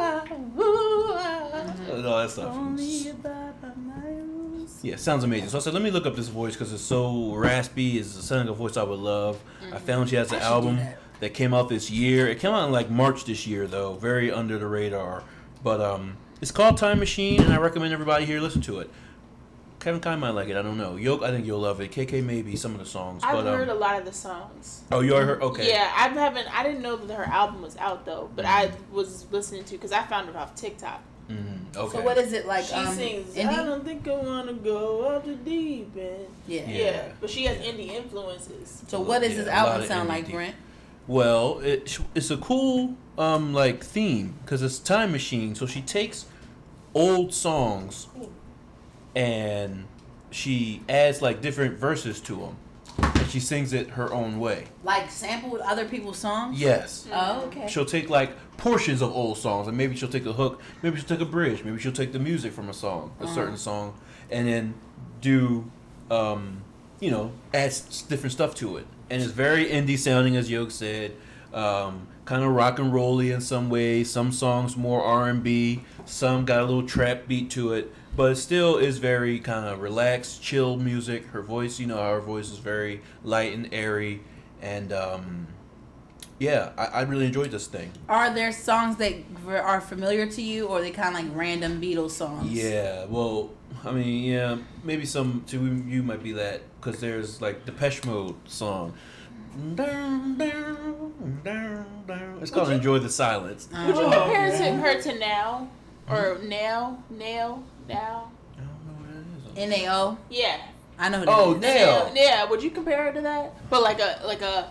[0.00, 0.24] ah,
[0.56, 2.56] woo, ah, and all that stuff.
[2.56, 4.82] Only abide by my rules.
[4.82, 5.50] Yeah, sounds amazing.
[5.50, 7.98] So I said, let me look up this voice because it's so raspy.
[8.00, 9.40] It's a sounding a voice I would love.
[9.72, 10.98] I found she has an album that.
[11.20, 11.34] that.
[11.34, 12.26] came out this year.
[12.26, 15.22] It came out in like March this year, though, very under the radar.
[15.62, 18.90] But um, it's called Time Machine, and I recommend everybody here listen to it.
[19.82, 20.56] Kevin Kine might like it.
[20.56, 20.94] I don't know.
[20.94, 21.90] Yoke, I think you'll love it.
[21.90, 23.20] KK maybe some of the songs.
[23.24, 24.82] I've but heard a um, lot of the songs.
[24.92, 25.42] oh, you already heard?
[25.42, 25.68] Okay.
[25.68, 26.46] Yeah, I haven't.
[26.56, 29.90] I didn't know that her album was out though, but I was listening to because
[29.90, 31.02] I found it off TikTok.
[31.28, 31.98] Mhm, Okay.
[31.98, 32.64] So what is it like?
[32.64, 33.36] she um, sings.
[33.36, 36.26] I don't think I wanna go off the deep end.
[36.46, 36.62] Yeah.
[36.68, 36.78] Yeah.
[36.78, 37.08] Yeah.
[37.20, 38.84] but she has indie influences.
[38.86, 40.34] So what does Yeah, this album sound like, deep.
[40.36, 40.54] Brent?
[41.08, 45.56] Well, it, it's a cool um like theme because it's time machine.
[45.56, 46.26] So she takes
[46.94, 48.06] old songs
[49.14, 49.86] and
[50.30, 52.56] she adds like different verses to them.
[53.14, 54.66] and she sings it her own way.
[54.84, 56.60] Like sampled other people's songs.
[56.60, 57.06] Yes.
[57.12, 57.66] Oh, okay.
[57.68, 61.06] She'll take like portions of old songs, and maybe she'll take a hook, maybe she'll
[61.08, 63.94] take a bridge, maybe she'll take the music from a song, a certain song,
[64.30, 64.74] and then
[65.20, 65.70] do,
[66.10, 66.62] um,
[67.00, 67.72] you know, add
[68.08, 68.86] different stuff to it.
[69.10, 71.12] And it's very indie sounding, as Yoke said,
[71.52, 74.10] um, kind of rock and rolly in some ways.
[74.10, 78.32] Some songs more R and B, some got a little trap beat to it, but
[78.32, 81.26] it still is very kind of relaxed, chill music.
[81.26, 84.20] Her voice, you know, her voice is very light and airy,
[84.60, 85.46] and um,
[86.38, 87.92] yeah, I, I really enjoyed this thing.
[88.08, 89.14] Are there songs that
[89.48, 92.50] are familiar to you, or are they kind of like random Beatles songs?
[92.52, 93.50] Yeah, well,
[93.84, 95.56] I mean, yeah, maybe some to
[95.86, 98.94] you might be that because there's like Depeche Mode song.
[99.74, 101.12] Down, down,
[101.44, 102.38] down, down.
[102.40, 104.70] It's called you- "Enjoy the Silence." Would you Oh, compare okay.
[104.70, 105.68] to her to now
[106.08, 107.62] or now, now,
[107.92, 108.30] now?
[108.56, 108.92] I don't know
[109.44, 109.82] what that is.
[109.86, 110.18] Nao.
[110.30, 110.60] Yeah.
[110.98, 111.18] I know.
[111.20, 111.60] Who that Oh, is.
[111.60, 112.12] Nao.
[112.14, 112.44] Yeah.
[112.48, 113.70] Would you compare her to that?
[113.70, 114.70] But like a like a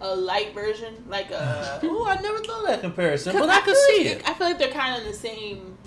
[0.00, 1.80] a light version, like a.
[1.84, 4.28] Oh, I never thought of that comparison, but I could see like, it.
[4.28, 5.78] I feel like they're kind of in the same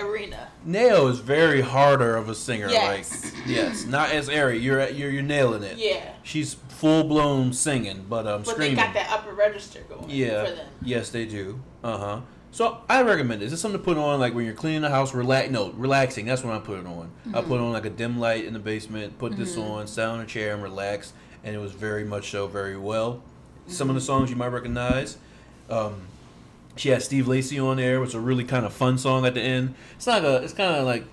[0.00, 0.48] arena.
[0.64, 2.68] Nao is very harder of a singer.
[2.68, 3.24] Yes.
[3.34, 4.58] Like, yes, not as airy.
[4.58, 5.76] You're you're you're nailing it.
[5.78, 6.12] Yeah.
[6.22, 8.76] She's full blown singing, but um, But screaming.
[8.76, 10.08] they got that upper register going.
[10.10, 10.44] Yeah.
[10.44, 10.66] For them.
[10.82, 11.60] Yes, they do.
[11.82, 12.20] Uh huh.
[12.54, 13.46] So I recommend it.
[13.46, 15.12] Is this something to put on like when you're cleaning the house?
[15.12, 15.50] Relax.
[15.50, 16.24] No, relaxing.
[16.24, 17.10] That's when I put it on.
[17.26, 17.48] I mm-hmm.
[17.48, 19.18] put on like a dim light in the basement.
[19.18, 19.72] Put this mm-hmm.
[19.72, 21.12] on, sit on a chair and relax.
[21.42, 23.24] And it was very much so very well.
[23.66, 24.06] Some of the mm-hmm.
[24.06, 25.18] songs you might recognize.
[25.68, 26.02] Um,
[26.76, 29.34] she had Steve Lacy on there, which was a really kind of fun song at
[29.34, 29.74] the end.
[29.96, 30.36] It's not a.
[30.36, 31.06] It's kind of like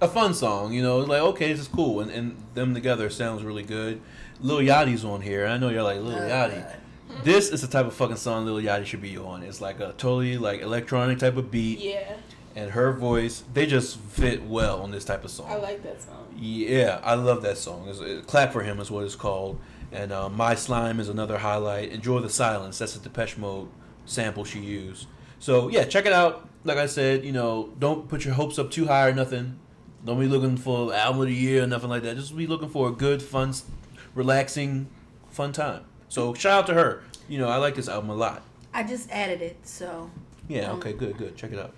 [0.00, 1.02] a fun song, you know.
[1.02, 4.00] It's like okay, this is cool, and, and them together sounds really good.
[4.40, 5.46] Lil Yachty's on here.
[5.46, 6.79] I know you're like Lil Oh, Yachty.
[7.24, 9.42] This is the type of fucking song Lil Yachty should be on.
[9.42, 12.14] It's like a totally like electronic type of beat, Yeah.
[12.56, 15.46] and her voice they just fit well on this type of song.
[15.50, 16.26] I like that song.
[16.36, 17.88] Yeah, I love that song.
[17.88, 19.58] It's, it, Clap for him is what it's called,
[19.92, 21.90] and uh, My Slime is another highlight.
[21.92, 22.78] Enjoy the Silence.
[22.78, 23.68] That's a Depeche Mode
[24.06, 25.06] sample she used.
[25.38, 26.48] So yeah, check it out.
[26.64, 29.58] Like I said, you know, don't put your hopes up too high or nothing.
[30.04, 32.16] Don't be looking for album of the year or nothing like that.
[32.16, 33.52] Just be looking for a good, fun,
[34.14, 34.88] relaxing,
[35.30, 35.84] fun time.
[36.10, 37.02] So shout out to her.
[37.28, 38.42] You know, I like this album a lot.
[38.74, 40.10] I just added it, so
[40.48, 40.72] Yeah.
[40.72, 40.92] Okay.
[40.92, 41.16] Good.
[41.16, 41.36] Good.
[41.36, 41.72] Check it out.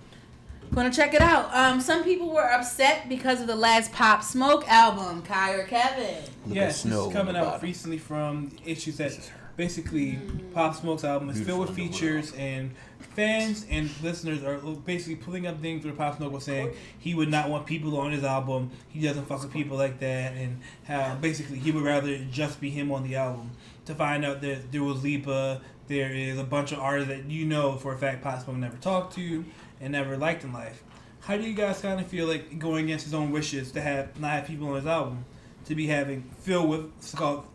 [0.73, 1.53] gonna check it out.
[1.55, 5.21] Um, some people were upset because of the last Pop Smoke album.
[5.21, 6.15] Kai or Kevin?
[6.47, 7.61] Look at yes, this is coming out bottom.
[7.61, 9.37] recently from issues that This is her.
[9.55, 10.19] basically
[10.53, 12.71] Pop Smoke's album is filled with features and
[13.15, 17.29] fans and listeners are basically pulling up things where Pop Smoke was saying he would
[17.29, 18.71] not want people on his album.
[18.89, 22.69] He doesn't fuck with people like that, and how basically he would rather just be
[22.69, 23.51] him on the album.
[23.85, 27.45] To find out that there was Lipa, there is a bunch of artists that you
[27.45, 29.45] know for a fact Pop Smoke never talked to
[29.81, 30.83] and never liked in life.
[31.21, 34.19] How do you guys kind of feel like going against his own wishes to have
[34.19, 35.25] not have people on his album?
[35.65, 36.91] To be having filled with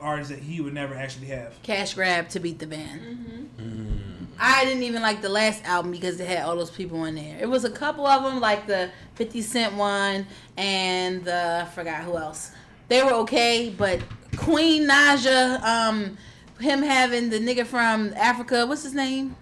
[0.00, 1.54] artists that he would never actually have.
[1.62, 3.00] Cash grab to beat the band.
[3.00, 3.62] Mm-hmm.
[3.62, 4.26] Mm.
[4.38, 7.38] I didn't even like the last album because it had all those people in there.
[7.40, 12.04] It was a couple of them, like the 50 Cent one and the, I forgot
[12.04, 12.52] who else.
[12.88, 14.00] They were okay, but
[14.36, 16.16] Queen Naja, um,
[16.60, 19.36] him having the nigga from Africa, what's his name?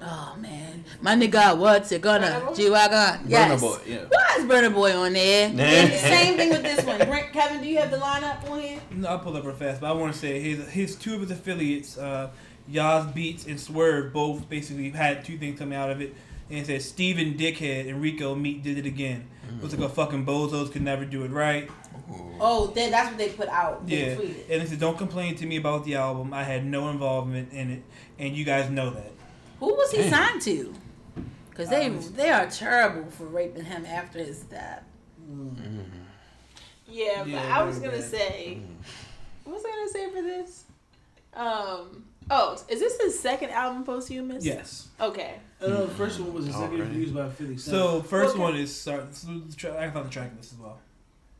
[0.00, 0.61] Oh man,
[1.00, 2.26] my nigga, what's it gonna?
[2.26, 2.54] Burna Boy?
[2.54, 3.24] G Wagon.
[3.28, 3.50] Yes.
[3.50, 4.04] Burna Boy, yeah.
[4.08, 5.48] Why is Burna Boy on there?
[5.98, 6.98] Same thing with this one.
[6.98, 8.80] Brent, Kevin, do you have the lineup on here?
[8.90, 11.20] No, I'll pull up real fast, but I want to say his his two of
[11.22, 12.30] his affiliates, uh,
[12.70, 16.14] Yaz Beats and Swerve, both basically had two things coming out of it.
[16.50, 19.26] And it says Steven Dickhead and Rico Meat did it again.
[19.56, 21.70] It was like a fucking bozos could never do it right.
[22.40, 23.86] Oh, then that's what they put out.
[23.86, 24.50] They Yeah, tweeted.
[24.50, 26.34] and it said don't complain to me about the album.
[26.34, 27.82] I had no involvement in it,
[28.18, 29.12] and you guys know that.
[29.62, 30.10] Who was he Damn.
[30.10, 30.74] signed to?
[31.50, 34.82] Because they Um, they are terrible for raping him after his death.
[36.88, 38.10] Yeah, but Yeah, I was gonna bad.
[38.10, 38.58] say,
[39.44, 40.64] what was I gonna say for this?
[41.34, 42.04] Um.
[42.30, 44.44] Oh, is this his second album posthumous?
[44.44, 44.88] Yes.
[45.00, 45.34] Okay.
[45.60, 46.62] I know the first one was Alright.
[46.72, 47.56] executive produced by Philly.
[47.56, 48.42] So first Okay.
[48.42, 50.78] one is sorry, this is I found the track list as well.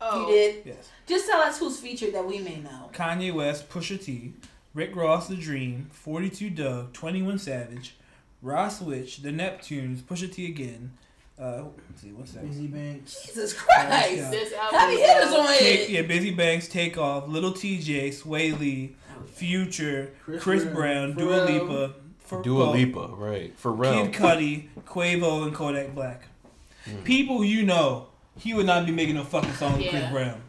[0.01, 0.29] Oh.
[0.29, 0.67] You did.
[0.67, 0.89] Yes.
[1.07, 2.91] Just tell us who's featured that we may know.
[2.93, 4.35] Kanye West, Pusha T,
[4.75, 7.95] Rick Ross, The Dream, 42 Dugg, 21 Savage,
[8.43, 10.93] Ross Witch, The Neptunes, Pusha T again.
[11.41, 12.45] Uh, let's see, what's that?
[12.45, 13.25] Bizzy Banks.
[13.27, 14.17] Jesus Christ!
[14.17, 14.31] Yeah.
[14.31, 14.79] This album.
[14.81, 15.91] Heavy hitters on Take, it.
[15.91, 18.95] yeah, Bizzy Banks, Takeoff, Little TJ, Swae Lee,
[19.27, 21.69] Future, Chris Chris, Brown, Brown, Dua Pharrell.
[21.69, 21.95] Lipa,
[22.29, 23.57] Ph- Dua well, Lipa, right?
[23.61, 24.13] Pharrell.
[24.13, 26.25] Kid Cudi, Quavo, and Kodak Black.
[27.05, 30.41] People you know, he would not be making a fucking song with Chris Brown.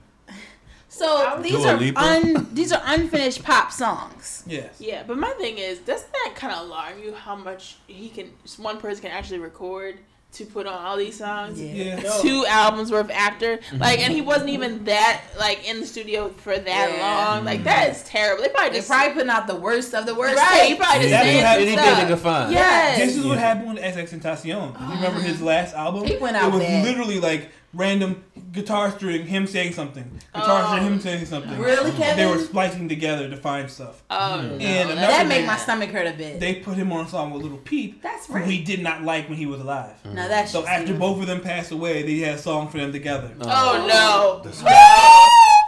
[0.93, 1.99] So these Dua are Lipa?
[1.99, 4.43] un, these are unfinished pop songs.
[4.45, 4.75] Yes.
[4.79, 8.31] Yeah, but my thing is, doesn't that kind of alarm you how much he can,
[8.57, 9.97] one person can actually record
[10.33, 11.61] to put on all these songs.
[11.61, 11.99] Yeah.
[12.01, 12.17] Yeah.
[12.21, 16.57] Two albums worth after, like, and he wasn't even that like in the studio for
[16.57, 17.01] that Yeah.
[17.35, 17.45] long.
[17.45, 17.65] Like mm.
[17.65, 18.43] that is terrible.
[18.43, 20.37] They probably They're just probably putting out the worst of the worst.
[20.37, 20.79] Right, he tapes.
[20.85, 21.69] probably just That's saying what happened.
[21.69, 22.07] some Anything they stuff.
[22.07, 22.51] can find.
[22.53, 22.97] Yes.
[22.99, 24.79] This is what happened with XXXTentacion.
[24.89, 26.05] You remember his last album?
[26.05, 26.47] He went out.
[26.49, 26.85] It was bad.
[26.85, 30.03] literally like random guitar string, him saying something,
[30.33, 30.67] guitar Oh.
[30.75, 31.57] string, him saying something.
[31.59, 34.03] Really, They were splicing together to find stuff.
[34.11, 34.47] Oh, Hmm.
[34.47, 36.39] no, And that- another That make my stomach hurt a bit.
[36.39, 38.45] They put him on a song with Little Peep, That's who right.
[38.45, 39.93] he did not like when he was alive.
[40.05, 42.77] no, that's So just- after both of them passed away, they had a song for
[42.77, 43.31] them together.
[43.41, 44.41] Oh no!
[44.43, 44.61] That's-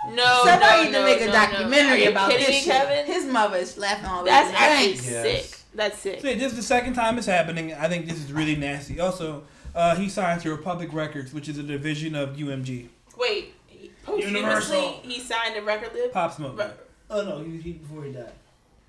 [0.08, 2.12] No, no, Somebody no, need to no, make a no, documentary no.
[2.12, 2.66] About this me, shit.
[2.66, 3.06] Kevin?
[3.08, 4.56] His mother is laughing all the That's way.
[4.56, 5.24] actually Yes.
[5.50, 5.60] sick.
[5.74, 6.22] That's sick.
[6.22, 7.74] So yeah, this is the second time it's happening.
[7.74, 9.00] I think this is really nasty.
[9.00, 9.44] Also,
[9.76, 12.88] uh, he signed to Republic Records, which is a division of UMG.
[13.18, 15.00] Wait, he- posthumously Universal.
[15.04, 16.10] he signed a record deal.
[16.10, 16.58] Pop Smoke.
[16.58, 16.72] Right.
[17.10, 18.32] Oh no, he, he before he died.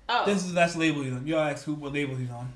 [0.09, 1.27] Oh, This is that's the label he's on.
[1.27, 2.51] Y'all ask who what label he's on.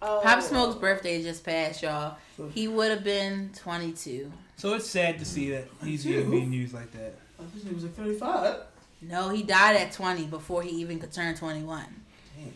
[0.00, 0.20] oh.
[0.22, 2.16] Pop Smoke's birthday just passed, y'all.
[2.54, 4.32] He would have been 22.
[4.56, 6.30] So it's sad to see that he's Two?
[6.30, 7.14] being used like that.
[7.40, 8.56] I think he was like 35.
[9.02, 11.84] No, he died at 20 before he even could turn 21.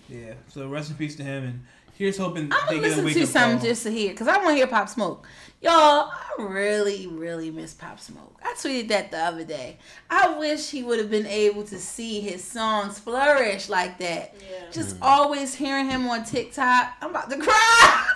[0.08, 0.34] Yeah.
[0.48, 1.64] So rest in peace to him, and
[1.96, 3.68] here's hoping I'm they gonna get listen wake to up something call.
[3.68, 5.26] just to hear, because I want to hear Pop Smoke.
[5.62, 8.38] Y'all, I really, really miss Pop Smoke.
[8.44, 9.78] I tweeted that the other day.
[10.10, 14.34] I wish he would have been able to see his songs flourish like that.
[14.38, 14.70] Yeah.
[14.70, 14.98] Just mm.
[15.02, 16.94] always hearing him on TikTok.
[17.00, 18.10] I'm about to cry.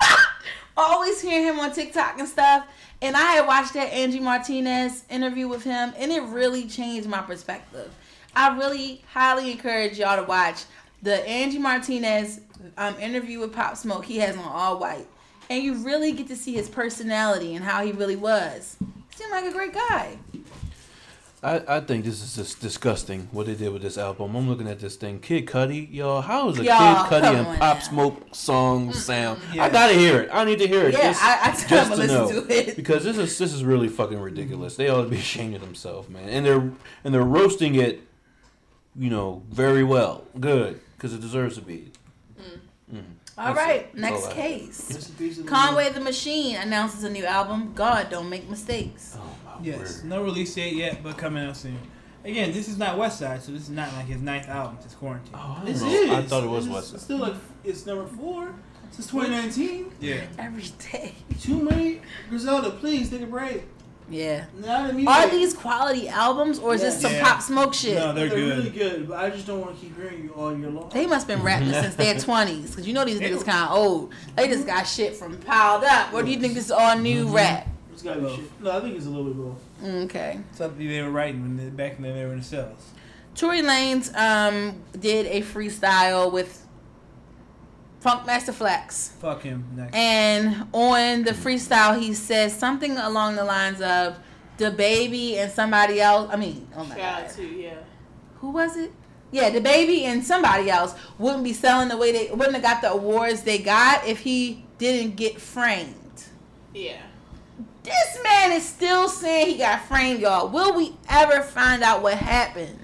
[0.77, 2.67] always hearing him on TikTok and stuff.
[3.01, 7.21] And I had watched that Angie Martinez interview with him, and it really changed my
[7.21, 7.91] perspective.
[8.35, 10.63] I really highly encourage y'all to watch
[11.01, 12.41] the Angie Martinez
[12.77, 14.05] um, interview with Pop Smoke.
[14.05, 15.07] He has on all white,
[15.49, 18.77] and you really get to see his personality and how he really was.
[18.79, 20.17] He seemed like a great guy.
[21.43, 24.35] I, I think this is just disgusting what they did with this album.
[24.35, 25.19] I'm looking at this thing.
[25.19, 27.83] Kid Cudi, y'all, how is a Y'all, Kid Cudi and Pop now.
[27.83, 29.41] Smoke song sound?
[29.59, 30.29] I gotta hear it.
[30.31, 30.93] I need to hear it.
[30.93, 32.43] Yeah, just, I, I just him to to listen know.
[32.43, 32.75] to it.
[32.75, 34.75] because this is this is really fucking ridiculous.
[34.75, 36.29] They ought to be ashamed of themselves, man.
[36.29, 36.71] And they're
[37.03, 38.01] and they're roasting it,
[38.95, 41.91] you know, very well, good, because it deserves to be.
[42.93, 43.01] Mm.
[43.37, 43.95] All That's right, it.
[43.95, 44.91] Next all case.
[44.93, 47.71] Rest in peace to the Conway the Machine announces a new album.
[47.73, 49.17] God, don't make mistakes.
[49.19, 49.97] Oh my Yes.
[50.03, 50.05] word.
[50.09, 51.79] No release date yet, but coming out soon.
[52.23, 54.77] Again, this is not Westside, so this is not like his ninth album.
[54.85, 55.33] It's quarantine.
[55.33, 56.11] Oh, I, This don't is.
[56.11, 56.99] I thought it was It's- Westside.
[56.99, 57.33] still like
[57.63, 58.53] it's number four
[58.91, 59.91] since 2019.
[59.99, 60.21] Yeah.
[60.37, 61.15] Every day.
[61.39, 62.01] Too many.
[62.29, 63.63] Griselda, please take a break.
[64.11, 64.45] Yeah.
[64.59, 65.09] Not a music.
[65.09, 67.23] Are these quality albums or is this some Yeah.
[67.23, 67.95] pop smoke shit?
[67.95, 68.57] No, they're, They're, good.
[68.57, 70.89] really good, but I just don't want to keep hearing you all year long.
[70.89, 73.77] They must have been rapping since their twenties, because you know these niggas kind of
[73.77, 74.13] old.
[74.35, 76.11] They just got shit from piled up.
[76.13, 77.67] What do you think this is all new rap?
[77.93, 78.61] It's gotta be shit.
[78.61, 79.93] No, I think it's a little bit both.
[80.05, 80.39] Okay.
[80.53, 82.89] Something they were writing when they, back when they were in the cells.
[83.33, 86.65] Tory Lanez um did a freestyle with
[88.03, 89.09] Funkmaster Flex.
[89.19, 89.65] Fuck him.
[89.75, 89.95] Next.
[89.95, 94.17] And on the freestyle, he says something along the lines of
[94.57, 96.29] DaBaby and somebody else.
[96.31, 97.77] I mean, oh my Shout god, out to yeah.
[98.39, 98.91] who was it?
[99.31, 102.91] Yeah, DaBaby and somebody else wouldn't be selling the way they wouldn't have got the
[102.91, 106.25] awards they got if he didn't get framed.
[106.73, 107.01] Yeah.
[107.83, 110.49] This man is still saying he got framed, y'all.
[110.49, 112.77] Will we ever find out what happened?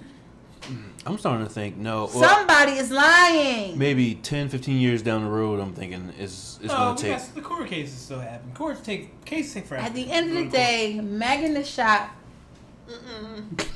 [1.08, 2.10] I'm starting to think no.
[2.14, 3.78] Well, Somebody is lying.
[3.78, 7.02] maybe 10, 15 years down the road, I'm thinking is it's no, oh, gonna we
[7.02, 7.18] take.
[7.18, 8.52] got- the court cases still happen.
[8.54, 9.86] Courts take cases take forever.
[9.86, 12.10] At the end of the day, Megan the shot.
[12.90, 13.68] Mm-mm.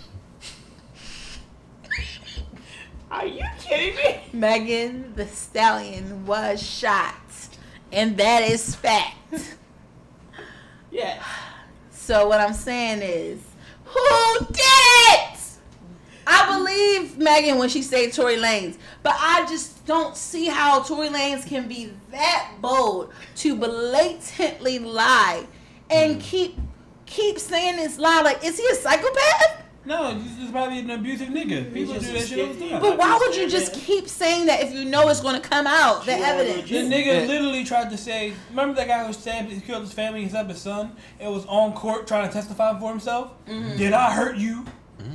[3.09, 4.21] Are you kidding me?
[4.31, 7.15] Megan Thee Stallion was shot,
[7.91, 9.15] and that is fact.
[10.93, 11.23] Yeah.
[11.91, 13.39] So what I'm saying is,
[13.85, 15.30] who did it?
[16.27, 21.09] I believe Megan when she said Tory Lanez, but I just don't see how Tory
[21.09, 25.45] Lanez can be that bold to blatantly lie
[25.89, 26.21] and mm.
[26.21, 26.57] keep
[27.05, 28.21] keep saying this lie.
[28.21, 29.61] Like, is he a psychopath?
[29.83, 31.73] No, he's just probably an abusive nigga.
[31.73, 32.81] People do that shit all the time.
[32.81, 35.65] But why would you just keep saying that if you know it's going to come
[35.65, 36.05] out?
[36.05, 36.69] The She evidence.
[36.69, 39.91] The already- nigga literally tried to say, remember that guy who stabbed, he killed his
[39.91, 43.31] family, he stabbed his son, and was on court trying to testify for himself?
[43.47, 43.77] Mm-hmm.
[43.77, 44.65] Did I hurt you?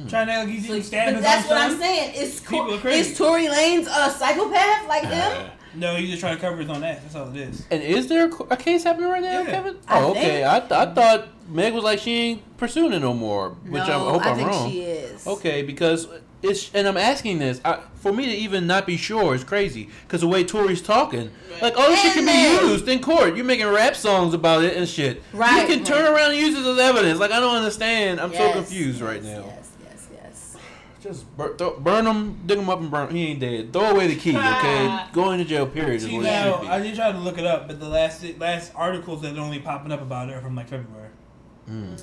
[0.09, 1.71] Trying to like he didn't stab But that's what son?
[1.73, 2.15] I'm saying.
[2.15, 3.11] Is People are crazy.
[3.13, 5.13] is Tory Lanez a psychopath like him?
[5.47, 7.01] Uh, No, he's just trying to cover his own ass.
[7.03, 7.65] That's all it is.
[7.71, 9.51] and is there a case happening right now, Yeah.
[9.51, 9.77] Kevin?
[9.89, 10.45] I Oh, okay.
[10.47, 13.89] I, th- I thought Meg was like she ain't pursuing it no more, which I
[13.89, 14.71] no, hope I I'm think wrong.
[14.71, 15.27] she is.
[15.27, 16.09] Okay, because
[16.43, 19.89] it's and I'm asking this I, for me to even not be sure is crazy
[20.07, 21.31] because the way Tory's talking,
[21.63, 23.37] like oh this shit can be used in court.
[23.37, 25.23] You're making rap songs about it and shit.
[25.33, 27.19] Right, You can turn around and use it as evidence.
[27.21, 28.21] Like I don't understand.
[28.21, 29.29] I'm so confused right now.
[29.29, 29.56] Yes, yes, yes.
[31.07, 33.15] Just bur- throw, burn him, dig him up, and burn.
[33.15, 33.73] He ain't dead.
[33.73, 35.05] Throw away the key, okay?
[35.13, 35.67] Going to jail.
[35.67, 35.97] Period.
[35.97, 36.69] Is See what it now, should be.
[36.69, 39.61] I did try to look it up, but the last last articles that are only
[39.61, 41.11] popping up about it are from like February.
[41.71, 41.99] Mm.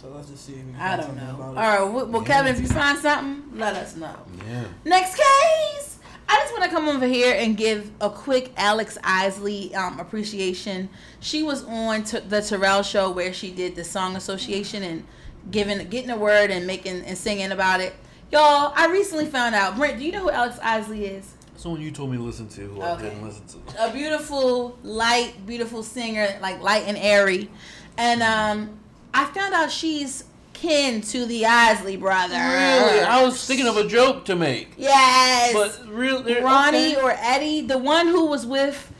[0.00, 0.54] So let's just see.
[0.54, 1.34] If we can I find don't something know.
[1.34, 1.56] about All it.
[1.84, 4.14] right, well, well, Kevin, if you find something, let us know.
[4.46, 4.64] Yeah.
[4.84, 5.98] Next case.
[6.30, 10.90] I just want to come over here and give a quick Alex Isley um, appreciation.
[11.20, 15.04] She was on t- the Terrell show where she did the song association and
[15.50, 17.94] giving getting a word and making and singing about it.
[18.30, 19.76] Y'all, I recently found out.
[19.76, 21.32] Brent, do you know who Alex Isley is?
[21.56, 23.84] Someone you told me to listen to who I didn't listen to.
[23.88, 27.50] a beautiful, light, beautiful singer, like light and airy.
[27.96, 28.78] And um,
[29.12, 32.34] I found out she's kin to the Isley brother.
[32.34, 33.00] Really?
[33.00, 34.74] I was thinking of a joke to make.
[34.76, 35.52] Yes.
[35.52, 37.02] But real Ronnie okay.
[37.02, 38.92] or Eddie, the one who was with,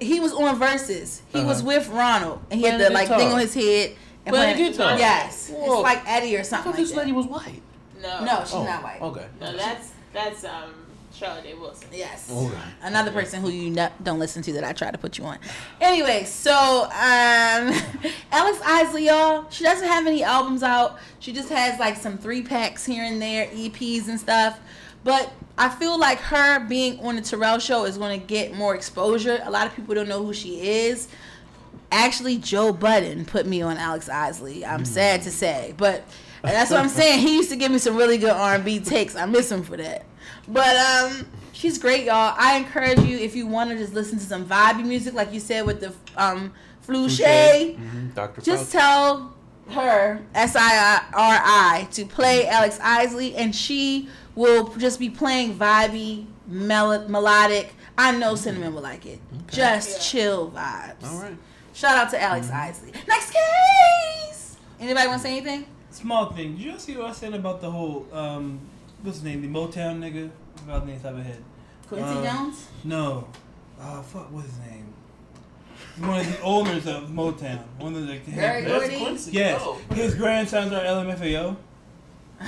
[0.00, 1.22] he was on verses.
[1.32, 1.66] He was Uh-huh.
[1.66, 3.18] with Ronald, and he had the like guitar.
[3.18, 3.96] thing on his head.
[4.24, 4.98] And Playing playing- guitar.
[4.98, 5.74] Yes, Whoa.
[5.74, 6.98] it's like Eddie or I something thought like this that.
[6.98, 7.62] lady was white.
[8.02, 8.24] No.
[8.24, 9.00] No, she's Oh, not white.
[9.02, 9.26] Okay.
[9.40, 10.74] No, that's that's um
[11.14, 11.88] Charlotte Day Wilson.
[11.92, 12.30] Yes.
[12.30, 12.54] Okay.
[12.82, 15.38] Another person who you no- don't listen to that I try to put you on.
[15.80, 16.52] Anyway, so
[16.84, 16.90] um,
[18.30, 20.98] Alex Isley, y'all, she doesn't have any albums out.
[21.18, 24.60] She just has like some three packs here and there, EPs and stuff.
[25.02, 28.74] But I feel like her being on the Terrell show is going to get more
[28.76, 29.40] exposure.
[29.44, 31.08] A lot of people don't know who she is.
[31.90, 34.64] Actually, Joe Budden put me on Alex Isley.
[34.64, 36.04] I'm sad to say, but
[36.42, 37.20] that's what I'm saying.
[37.20, 39.16] He used to give me some really good R&B takes.
[39.16, 40.04] I miss him for that.
[40.46, 42.34] But um, she's great, y'all.
[42.38, 45.40] I encourage you if you want to just listen to some vibey music, like you
[45.40, 46.52] said with the um,
[46.86, 47.18] Fluche.
[47.76, 48.08] Mm-hmm.
[48.14, 48.40] Dr.
[48.40, 48.72] Just Fauci.
[48.72, 49.34] tell
[49.70, 55.54] her S I R I to play Alex Isley, and she will just be playing
[55.58, 57.74] vibey, mel- melodic.
[57.98, 59.20] I know Cinnamon will like it.
[59.34, 59.44] Okay.
[59.56, 60.20] Just Yeah.
[60.22, 61.04] chill vibes.
[61.04, 61.36] All right.
[61.74, 62.92] Shout out to Alex Isley.
[63.06, 64.56] Next case.
[64.80, 65.66] Anybody want to say anything?
[65.90, 66.52] Small thing.
[66.56, 68.60] Did you all see what I said about the whole um,
[69.02, 69.42] what's his name?
[69.42, 70.30] The Motown nigga.
[70.64, 71.42] About the name top of my head.
[71.88, 72.66] Quincy Uh, Jones.
[72.84, 73.28] No.
[73.80, 74.30] Oh fuck.
[74.32, 74.92] What's his name?
[75.98, 77.62] One of the owners of Motown.
[77.78, 78.98] One of the like, the Berry head- Gordy?
[78.98, 79.30] Quincy.
[79.32, 79.60] Yes.
[79.64, 79.78] Oh.
[79.94, 81.56] His grandsons are LMFAO.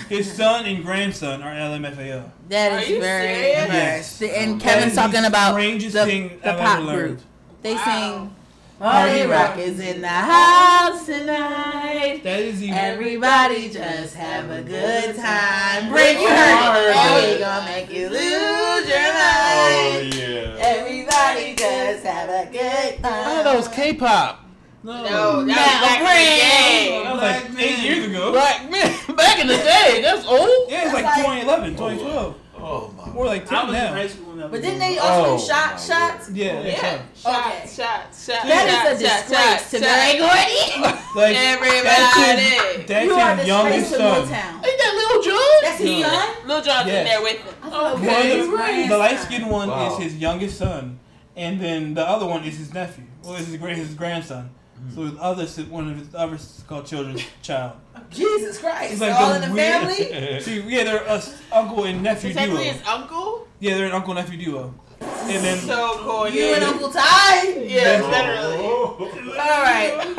[0.09, 2.31] His son and grandson are LMFAO.
[2.49, 4.21] That Are is you very serious?
[4.21, 4.23] Yes.
[4.23, 7.21] And Kevin's talking about strangest the, thing the pop group.
[7.63, 7.85] They Wow.
[7.85, 8.37] sing.
[8.81, 9.49] Party Party Rock.
[9.51, 12.23] Rock is in the house tonight.
[12.25, 15.91] That is the Everybody just have a good time.
[15.93, 16.97] Bring you heard it.
[16.97, 20.15] Oh, We gonna make you lose your oh, mind.
[20.15, 20.57] Oh, yeah.
[20.65, 23.41] Everybody just have a good time.
[23.41, 24.47] Oh, that was K-pop.
[24.83, 25.03] no.
[25.03, 27.03] No, that Now, was back in the day.
[27.05, 28.33] That was like eight years ago.
[28.33, 30.01] Black man, back in the day.
[30.01, 30.71] That's old.
[30.71, 32.35] Yeah, it's like Like- 2011, 2012.
[32.63, 33.00] Oh my.
[33.15, 35.07] Or like I 10 was in high school when that But was didn't they on.
[35.07, 36.31] also Oh, do shot shots?
[36.31, 37.61] Yeah, that's Yeah, shots, Okay.
[37.77, 38.27] shots, shots.
[38.27, 40.19] That is a shots, disgrace shots, to shots.
[40.21, 40.97] Gordy.
[41.17, 41.83] Like, Everybody.
[41.83, 44.23] That's his, You are that's his disgrace youngest son.
[44.23, 44.55] Motown.
[44.55, 45.63] Ain't that Lil Jon?
[45.63, 46.09] That's his No.
[46.09, 46.29] son?
[46.47, 46.99] Lil Jon's Yes.
[46.99, 47.55] in there with him.
[47.63, 48.89] I thought Oh, it was One his the, grandson.
[48.89, 49.97] the light skinned one Wow.
[49.99, 51.01] is his youngest son,
[51.37, 53.05] and then the other one is his nephew.
[53.25, 54.51] Well, is his grand his grandson.
[54.95, 57.73] So his other one of his other called children's child.
[58.11, 58.93] Jesus Christ.
[58.93, 60.41] It's like all in the weird- family?
[60.41, 62.45] See, yeah, they're a s- uncle and nephew Is duo.
[62.47, 63.47] technically his uncle?
[63.61, 64.75] Yeah, they're an uncle nephew duo.
[65.01, 66.29] And then So cool.
[66.29, 66.55] You yeah.
[66.57, 67.49] and Uncle Ty?
[67.61, 68.67] Yeah, literally.
[69.39, 70.17] All right.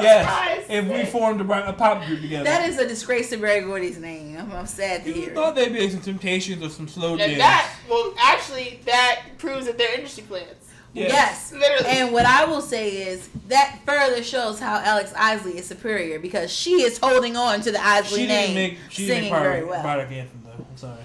[0.00, 2.44] yes, if we formed a, a pop group together.
[2.44, 4.36] That is a disgrace to Berry Gordy's name.
[4.38, 5.34] I'm, I'm sad to you hear.
[5.34, 5.64] thought it.
[5.66, 7.32] they'd be like some Temptations or some slow jams.
[7.32, 10.68] And that, well, actually, that proves that they're industry plans.
[10.92, 11.06] Yeah.
[11.08, 11.52] Yes.
[11.52, 11.86] Literally.
[11.86, 16.50] And what I will say is that further shows how Alex Isley is superior because
[16.52, 19.42] she is holding on to the Isley She name, didn't make she didn't singing make
[19.42, 19.82] very product, well.
[19.82, 20.66] product anthem though.
[20.70, 21.00] I'm sorry.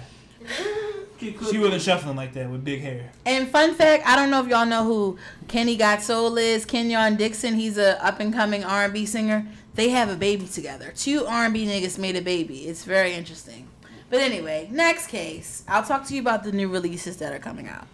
[1.18, 3.10] She wasn't shuffling like that with big hair.
[3.24, 5.16] And fun fact, I don't know if y'all know who
[5.48, 6.66] Kenny Got Soul is.
[6.66, 9.46] Kenyon Dixon, he's a up and coming R&B singer.
[9.74, 10.92] They have a baby together.
[10.94, 12.66] Two R&B niggas made a baby.
[12.68, 13.66] It's very interesting.
[14.10, 15.64] But anyway, next case.
[15.66, 17.86] I'll talk to you about the new releases that are coming out.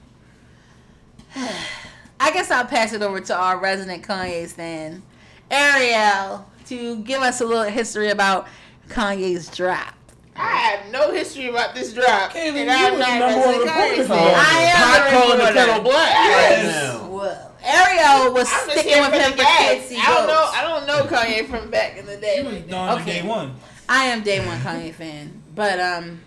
[1.34, 5.02] I guess I'll pass it over to our resident Kanye fan,
[5.50, 8.46] Ariel, to give us a little history about
[8.88, 9.94] Kanye's drop.
[10.34, 12.32] I have no history about this drop.
[12.32, 14.34] Kaylin, and I'm was not the number one Kanye reporter for fan.
[14.34, 15.54] I am Hot the calling the reporter.
[15.66, 16.94] kettle black Yes.
[16.94, 17.08] right now.
[17.14, 19.92] Well, Ariel was I'm sticking with him the for gas.
[19.92, 20.50] I don't know.
[20.54, 22.36] I don't know Kanye from back in the day.
[22.38, 23.20] She was like Okay.
[23.20, 23.54] day one.
[23.88, 25.42] I am day one Kanye fan.
[25.54, 26.20] But um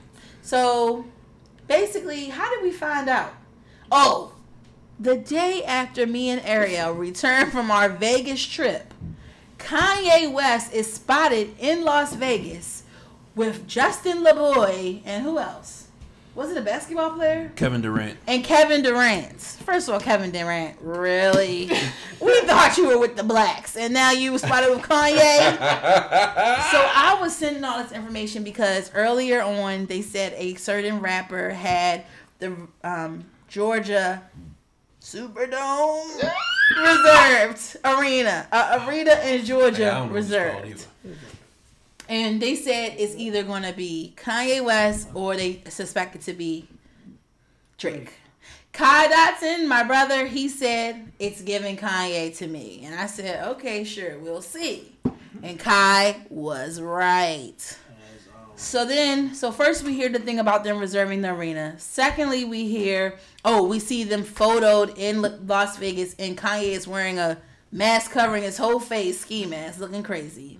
[0.44, 1.06] so
[1.68, 3.34] basically how did we find out?
[3.92, 4.34] Oh,
[5.00, 8.94] the day after me and Ariel returned from our Vegas trip,
[9.58, 12.84] Kanye West is spotted in Las Vegas
[13.36, 15.88] with Justin LaBoy and who else?
[16.36, 17.54] Was it a basketball player?
[17.56, 18.18] Kevin Durant.
[18.28, 19.40] And Kevin Durant.
[19.40, 21.70] First of all, Kevin Durant, really?
[22.20, 25.16] we thought you were with the blacks, and now you spotted with Kanye.
[26.72, 31.52] so I was sending all this information because earlier on they said a certain rapper
[31.52, 32.04] had
[32.40, 34.22] the um, Georgia
[35.06, 36.34] Superdome
[36.76, 40.88] reserved arena, uh, arena in Georgia don't know what it's called reserved.
[42.10, 46.34] And they said it's either going to be Kanye West or they suspect it to
[46.34, 46.68] be
[47.78, 48.14] Drake.
[48.74, 52.82] Kai Dotson, my brother, he said it's giving Kanye to me.
[52.84, 54.92] And I said, okay, sure, we'll see.
[55.44, 57.78] And Kai was right.
[58.58, 61.76] So then, so first we hear the thing about them reserving the arena.
[61.78, 67.20] Secondly, we hear, oh, we see them photoed in Las Vegas, and Kanye is wearing
[67.20, 67.38] a
[67.72, 70.58] mask covering his whole face, ski mask, looking crazy.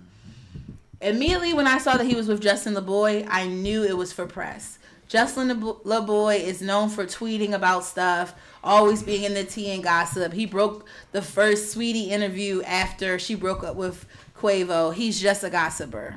[1.00, 4.26] Immediately when I saw that he was with Justin LaBoy, I knew it was for
[4.26, 4.78] press.
[5.08, 9.82] Justin LeBo- LaBoy is known for tweeting about stuff, always being in the tea and
[9.82, 10.34] gossip.
[10.34, 14.04] He broke the first Saweetie interview after she broke up with
[14.36, 14.92] Quavo.
[14.92, 16.16] He's just a gossiper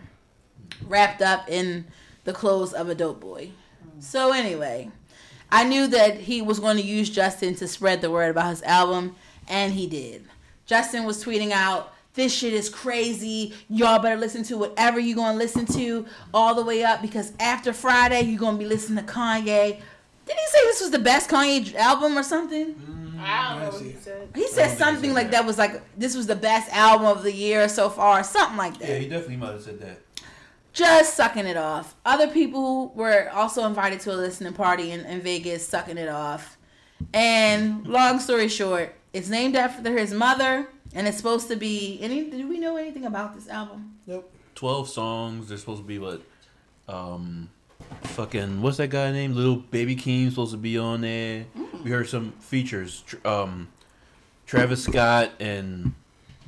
[0.88, 1.86] wrapped up in
[2.24, 3.52] the clothes of a dope boy.
[4.00, 4.92] So anyway,
[5.52, 8.64] I knew that he was going to use Justin to spread the word about his
[8.64, 9.16] album,
[9.48, 10.26] and he did.
[10.66, 13.54] Justin was tweeting out, "This shit is crazy.
[13.70, 17.34] Y'all better listen to whatever you're going to listen to all the way up because
[17.40, 19.80] after Friday you're going to be listening to Kanye."
[20.30, 22.76] Did he say this was the best Kanye album or something?
[22.76, 24.30] Mm, I don't know what he said.
[24.36, 25.40] He said don't think he something like that.
[25.40, 28.78] that was like this was the best album of the year so far, something like
[28.78, 28.90] that.
[28.90, 30.02] Yeah, he definitely might have said that.
[30.74, 31.96] Just sucking it off.
[32.06, 36.58] Other people were also invited to a listening party in, in Vegas, sucking it off.
[37.14, 41.98] And long story short, it's named after his mother, and it's supposed to be.
[42.02, 42.30] Any?
[42.30, 43.98] Do we know anything about this album?
[44.06, 44.32] nope.
[44.56, 45.48] Twelve songs.
[45.48, 46.22] They're supposed to be what?
[46.90, 47.50] Um,
[48.04, 49.36] fucking what's that guy named?
[49.36, 51.46] Little Baby Keem supposed to be on there.
[51.84, 53.04] We heard some features.
[53.24, 53.70] Um,
[54.46, 55.94] Travis Scott and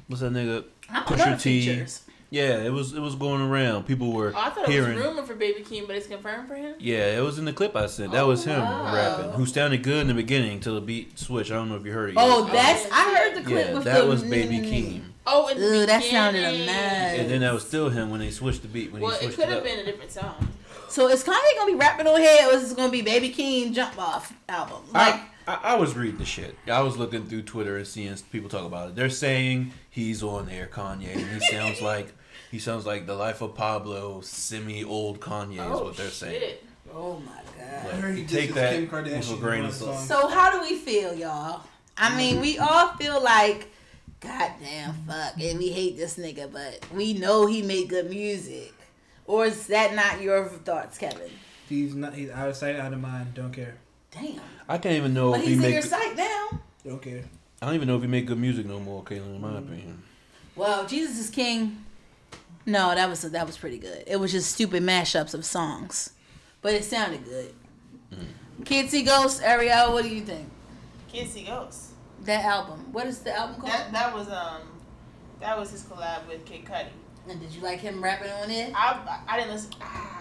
[0.07, 0.65] what's that nigga?
[0.89, 1.65] I Pusha don't know the T.
[1.65, 2.01] features.
[2.31, 3.83] Yeah, it was it was going around.
[3.85, 4.95] People were Oh, I thought it hearing.
[4.95, 6.75] was rumor for Baby Keem, but it's confirmed for him.
[6.79, 8.13] Yeah, it was in the clip I sent.
[8.13, 8.95] That oh, was him wow.
[8.95, 11.51] rapping, who sounded good in the beginning till the beat switched.
[11.51, 12.15] I don't know if you heard it.
[12.15, 12.23] yet.
[12.25, 15.01] Oh, that's I heard the clip yeah, with that the was Baby Keem.
[15.27, 16.67] Oh, in the Ooh, that sounded beginning.
[16.67, 17.19] nice.
[17.19, 19.35] And then that was still him when they switched the beat when Well, he it
[19.35, 20.47] could have been a different song.
[20.87, 23.73] So is Kanye gonna be rapping on here, or is it gonna be Baby Keem
[23.73, 24.77] Jump Off album?
[24.93, 26.55] Like, I, I, I was reading the shit.
[26.67, 28.95] I was looking through Twitter and seeing people talk about it.
[28.95, 32.13] They're saying he's on there, Kanye, and he sounds like
[32.51, 36.41] he sounds like the life of Pablo, semi old Kanye is oh, what they're saying.
[36.41, 36.65] shit.
[36.93, 37.85] oh my god.
[37.85, 39.99] Like, I heard he take that Kim with Kardashian a grain of salt.
[39.99, 41.63] So how do we feel, y'all?
[41.97, 43.71] I mean, we all feel like,
[44.19, 48.73] goddamn fuck, and we hate this nigga, but we know he made good music.
[49.25, 51.29] Or is that not your thoughts, Kevin?
[51.69, 52.13] He's not.
[52.13, 53.33] He's out of sight, out of mind.
[53.33, 53.75] Don't care.
[54.11, 54.41] Damn.
[54.67, 56.59] I can't even know But if he he's in your sight now.
[56.83, 57.23] Don't care.
[57.61, 59.35] I don't even know if he make good music no more, Kaylin.
[59.35, 60.03] In my opinion.
[60.57, 61.85] Well, Jesus is King.
[62.65, 64.03] No, that was that was pretty good.
[64.07, 66.11] It was just stupid mashups of songs,
[66.61, 67.53] but it sounded good.
[68.65, 70.47] Kids See Ghosts, Ariel, what do you think?
[71.11, 71.89] Kids See Ghosts.
[72.23, 72.91] That album.
[72.91, 73.71] What is the album called?
[73.73, 74.61] That that was um,
[75.39, 76.89] that was his collab with Kid Cudi.
[77.27, 78.71] and did you like him rapping on it?
[78.75, 79.71] I I didn't listen.
[79.81, 80.17] Ah,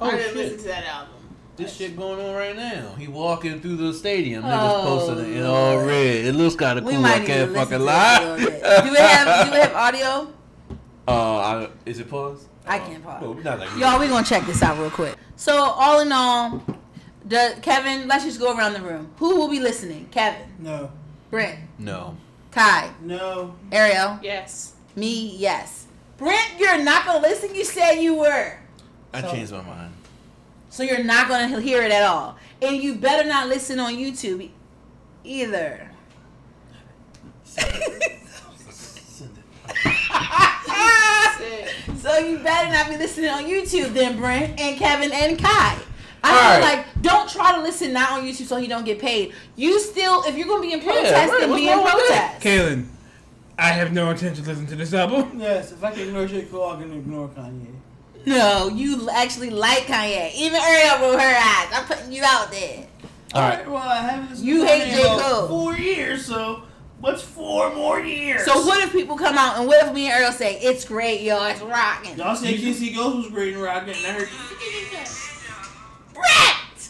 [0.00, 0.36] Oh, I didn't shit.
[0.36, 1.14] listen to that album.
[1.56, 2.94] This shit going on right now.
[2.98, 4.42] He walking through the stadium.
[4.42, 6.24] Niggas Oh, posting it in all red.
[6.24, 7.04] It looks kind of cool.
[7.04, 8.20] I can't fucking lie.
[8.22, 8.62] it a little bit.
[8.62, 10.32] Do it have do it have audio?
[11.08, 12.46] Uh, I, is it pause?
[12.66, 13.22] I can't pause.
[13.24, 15.16] Oh, not like Y'all, we gonna check this out real quick.
[15.36, 16.62] So all in all,
[17.24, 19.10] the Kevin, let's just go around the room.
[19.16, 20.06] Who will be listening?
[20.10, 20.90] Kevin, No.
[21.30, 22.16] Brent, No.
[22.52, 23.54] Kai, No.
[23.72, 24.74] Ariel, Yes.
[24.94, 25.86] me, yes.
[26.18, 27.54] Brent, you're not gonna listen.
[27.54, 28.58] You said you were,
[29.12, 29.92] I So- changed my mind.
[30.70, 34.48] so you're not gonna hear it at all, and you better not listen on YouTube
[35.24, 35.88] either.
[41.38, 41.71] Sick.
[41.98, 45.78] So you better not be listening on YouTube then, Brent and Kevin and Kai.
[46.24, 46.76] I All feel right.
[46.76, 49.32] like don't try to listen not on YouTube so you don't get paid.
[49.56, 51.40] You still, if you're gonna be in Yeah, protest, right.
[51.40, 52.40] then What's be in wrong with that?
[52.40, 52.44] protest.
[52.70, 52.86] Kaylin,
[53.58, 55.38] I have no intention to listen to this album.
[55.40, 56.42] Yes, if I can ignore J.
[56.42, 57.66] Cole, I can ignore Kanye.
[58.24, 60.32] No, you actually like Kanye.
[60.36, 61.68] Even Ariel rolled her eyes.
[61.74, 62.86] I'm putting you out there.
[63.34, 63.66] All right.
[63.68, 65.12] Well, I haven't listened You to hate Kanye J.
[65.14, 65.48] in Cole.
[65.48, 66.62] Four years, so
[67.02, 68.44] what's four more years?
[68.44, 71.20] So what if people come out and what if me and Earl say it's great,
[71.20, 72.16] yo, it's rocking?
[72.16, 74.28] Y'all said Kids See Ghost was great and rocking, and I heard.
[76.14, 76.88] Brett.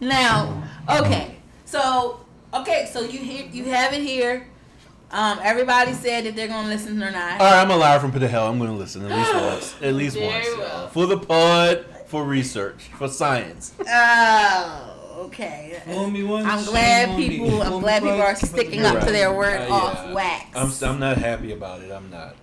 [0.00, 0.64] Now,
[1.00, 2.20] okay, so
[2.52, 4.48] okay, so you hear you have it here.
[5.10, 7.40] Um, everybody said that they're gonna listen or not.
[7.40, 8.48] All right, I'm a liar from pit of hell.
[8.48, 9.74] I'm going to listen at least once.
[9.80, 10.58] At least Very once.
[10.58, 10.88] well.
[10.88, 11.86] For the pod.
[12.06, 13.72] for research, for science.
[13.80, 15.80] Oh, okay.
[15.86, 17.28] Once, I'm glad on me.
[17.28, 17.62] people.
[17.62, 20.12] I'm glad people are sticking up to their word Uh, off yeah.
[20.12, 20.56] wax.
[20.82, 21.90] I'm, I'm not happy about it.
[21.90, 22.36] I'm not.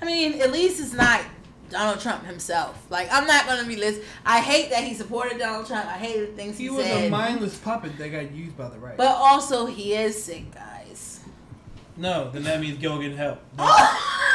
[0.00, 1.22] I mean, at least it's not
[1.70, 2.86] Donald Trump himself.
[2.88, 4.00] Like, I'm not gonna be list.
[4.24, 5.86] I hate that he supported Donald Trump.
[5.86, 6.72] I hated the things he, said.
[6.72, 7.06] He was said.
[7.06, 8.96] a mindless puppet that got used by the right.
[8.96, 11.20] but also, he is sick, guys.
[11.96, 13.40] no, then that means go get help.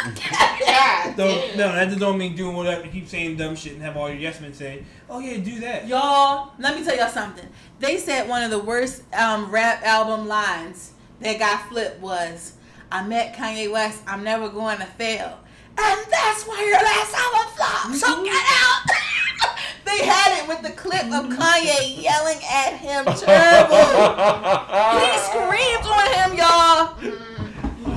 [0.03, 2.87] God Don't, no, that just don't mean doing whatever.
[2.87, 5.87] Keep saying dumb shit and have all your yes men say, "Oh yeah, do that."
[5.87, 7.47] Y'all, let me tell y'all something.
[7.79, 10.91] They said one of the worst um, rap album lines
[11.21, 12.53] that got flipped was,
[12.91, 14.01] "I met Kanye West.
[14.07, 15.39] I'm never going to fail."
[15.75, 17.95] And that's why your last album flopped.
[17.95, 18.25] So mm-hmm.
[18.25, 19.57] get out.
[19.85, 21.41] they had it with the clip of mm-hmm.
[21.41, 23.83] Kanye yelling at him terrible.
[24.99, 26.93] he screamed on him, y'all.
[26.99, 27.32] Mm-hmm.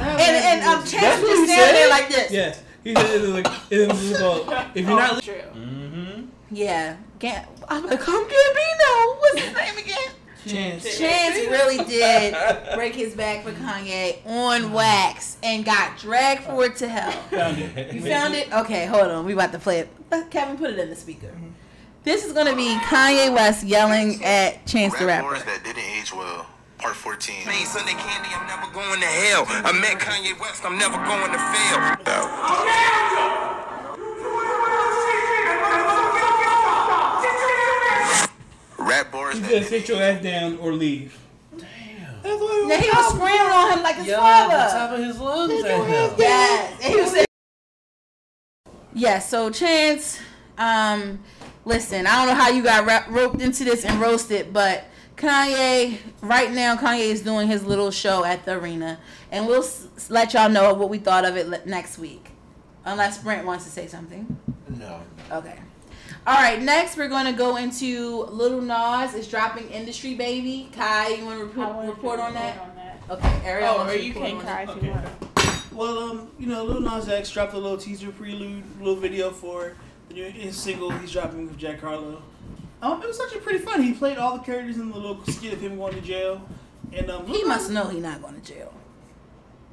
[0.01, 2.31] And and um, Chance That's what was standing there like this.
[2.31, 4.55] Yes, he said it like it was called.
[4.75, 5.35] If you're not True.
[5.55, 6.27] Mm-hmm.
[6.51, 6.97] Yeah.
[7.19, 9.19] Can't, I'm like, come Gambino.
[9.21, 10.13] What's his name again?
[10.47, 12.37] chance, Chance really did
[12.75, 17.11] break his back for Kanye on wax and got dragged forward to hell.
[17.31, 17.95] found it.
[17.95, 18.53] You found it?
[18.53, 19.25] Okay, hold on.
[19.25, 19.89] We about to play it.
[20.13, 21.33] Uh, Kevin, put it in the speaker.
[22.05, 25.35] This is gonna be Kanye West yelling at Chance the Rap Rapper.
[25.35, 26.47] wars that didn't age well.
[26.79, 27.47] Part 14.
[27.47, 29.45] Made Sunday candy, I'm never going to hell.
[29.49, 32.97] I met Kanye West, I'm never going to fail.
[38.79, 41.19] Rap wars He that "Sit your ass down or leave."
[42.23, 44.95] That's what Now he was screaming on him like his Yo, the top father.
[44.97, 46.15] of his lungs at him.
[46.19, 47.27] Yes, and he was saying.
[48.95, 50.21] Yes, so Chance,
[50.59, 51.21] um,
[51.65, 54.85] listen, I don't know how you got ra- roped into this and roasted, but
[55.17, 58.99] Kanye, right now, Kanye is doing his little show at the arena,
[59.33, 62.31] and we'll s- let y'all know what we thought of it le- next week,
[62.85, 64.37] unless Brent wants to say something.
[64.69, 65.01] No.
[65.33, 65.59] Okay.
[66.27, 66.61] All right.
[66.61, 70.69] Next, we're going to go into Lil Nas X dropping Industry Baby.
[70.73, 72.59] Kai, you want to I report, report on that?
[72.61, 73.01] on that.
[73.09, 73.69] Okay, Ariel.
[73.75, 74.91] Oh, wants or you can on cry if you Okay.
[74.91, 75.73] want.
[75.73, 79.75] Well, um, you know, Lil Nas X dropped a little teaser prelude, little video for
[80.09, 82.21] the new his single he's dropping with Jack Harlow.
[82.83, 83.83] Um, it was actually pretty fun.
[83.83, 86.47] He played all the characters in the little skit of him going to jail,
[86.93, 88.73] and um, He must know he's not going to jail.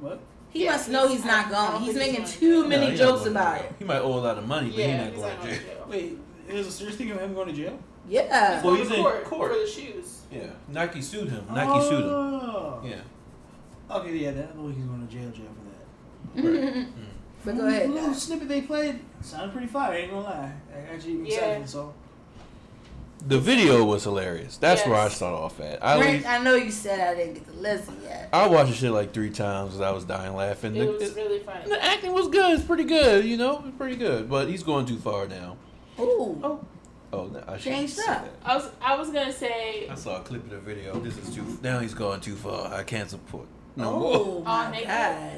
[0.00, 0.20] What?
[0.50, 1.82] He Yeah, must know he's- he's not going.
[1.82, 2.32] He's think he's making going
[2.62, 3.72] too many No, jokes about it.
[3.78, 5.48] He might owe a lot of money, but Yeah, he's not he's going not to
[5.48, 5.58] jail.
[5.76, 5.86] jail.
[5.88, 7.78] Wait, there's a serious thing of him going to jail?
[8.08, 8.62] Yeah.
[8.62, 9.52] Well, Going he's to in court, court.
[9.52, 10.20] for the shoes.
[10.30, 10.46] Yeah.
[10.68, 11.44] Nike sued him.
[11.52, 12.08] Nike sued him.
[12.10, 12.80] oh.
[12.84, 12.96] Yeah.
[13.90, 16.86] Okay, yeah, that, I know he's going to jail, jail for that.
[17.44, 17.88] but go ahead.
[17.90, 19.92] The little snippet they played sounded pretty fire.
[19.92, 20.52] I ain't gonna lie.
[20.74, 21.56] I actually am excited Yeah.
[21.58, 21.94] for the song.
[23.26, 24.58] The video was hilarious.
[24.58, 25.16] That's where I Yes.
[25.16, 25.82] start off at.
[25.82, 28.28] I Brent, least, I know you said I didn't get to listen yet.
[28.34, 30.76] I watched the shit like three times because I was dying laughing.
[30.76, 31.66] It The- was really funny.
[31.66, 32.52] the acting was good.
[32.58, 33.24] It's pretty good.
[33.24, 34.28] You know, it's pretty good.
[34.28, 35.56] But he's going too far now.
[35.98, 36.38] Ooh.
[36.44, 36.60] Oh.
[37.14, 38.06] Oh, no, I Changed up.
[38.06, 38.30] that.
[38.44, 40.98] I was I was gonna say I saw a clip of the video.
[40.98, 41.44] This is too.
[41.62, 42.74] Now he's going too far.
[42.74, 43.46] I can't support.
[43.76, 44.42] No Oh more.
[44.44, 44.86] my naked.
[44.86, 45.30] god.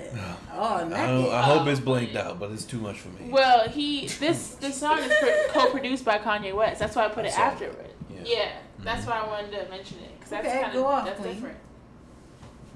[0.55, 0.95] Oh, I, naked.
[1.33, 3.31] I hope Oh, it's blanked out, but it's too much for me.
[3.31, 6.81] Well, he this this song is pro- co-produced by Kanye West.
[6.81, 7.81] That's why I put it saw after that.
[7.81, 7.97] it.
[8.11, 8.21] Yeah.
[8.39, 8.53] Yeah,
[8.85, 11.21] that's why I wanted to mention it because that's Okay, kind go of off, that's
[11.21, 11.35] Queen.
[11.35, 11.57] different.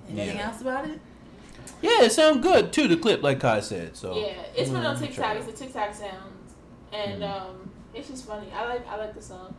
[0.09, 0.47] Anything Yeah.
[0.51, 1.01] else about it?
[1.83, 2.89] Yeah, it sounds good too.
[2.89, 3.97] The clip, like Kai said.
[3.97, 5.17] So yeah, it's been on Mm, TikTok.
[5.17, 5.55] try It's it.
[5.55, 6.33] a TikTok sound,
[6.93, 7.31] and Mhm.
[7.31, 8.47] um, it's just funny.
[8.55, 9.55] I like I like the song.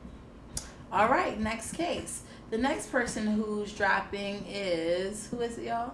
[0.91, 2.23] All right, next case.
[2.51, 5.93] The next person who's dropping is who is it, y'all?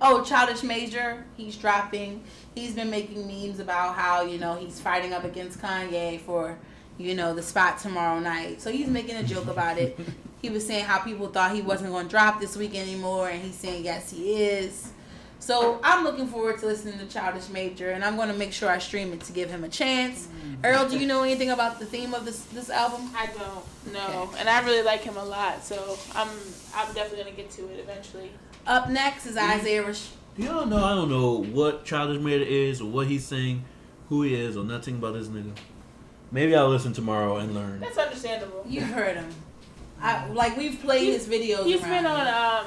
[0.00, 1.24] Oh, Childish Major.
[1.36, 2.22] He's dropping.
[2.54, 6.56] He's been making memes about how you know he's fighting up against Kanye for
[6.98, 8.62] you know the spot tomorrow night.
[8.62, 9.98] So he's making a joke about it.
[10.40, 13.42] He was saying how people thought he wasn't going to drop this week anymore, and
[13.42, 14.92] he's saying yes, he is.
[15.40, 18.68] So I'm looking forward to listening to Childish Major, and I'm going to make sure
[18.68, 20.28] I stream it to give him a chance.
[20.64, 23.10] Earl, do you know anything about the theme of this this album?
[23.16, 25.64] I don't know, and I really like him a lot.
[25.64, 26.28] So I'm
[26.74, 28.30] I'm definitely gonna get to it eventually.
[28.66, 32.90] Up next is Isaiah Rash- Y'all know I don't know what Childish Major is or
[32.90, 33.64] what he's saying,
[34.08, 35.52] who he is, or nothing about this nigga.
[36.32, 37.80] Maybe I'll listen tomorrow and learn.
[37.80, 38.64] That's understandable.
[38.68, 39.30] You've heard him.
[40.02, 41.64] I like we've played He's- his videos.
[41.64, 42.26] He's around been on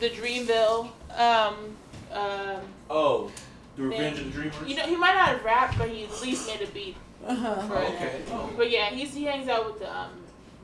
[0.00, 0.88] the Dreamville.
[1.16, 1.76] Um,
[2.12, 2.60] um,
[2.90, 3.30] Oh,
[3.76, 4.54] the Revenge of the Dreamers.
[4.68, 7.66] you know he might not have rapped, but he at least made a beat uh-huh.
[7.68, 7.94] for it.
[7.94, 8.22] okay.
[8.30, 8.50] Oh.
[8.56, 10.10] But yeah, he's he hangs out with the um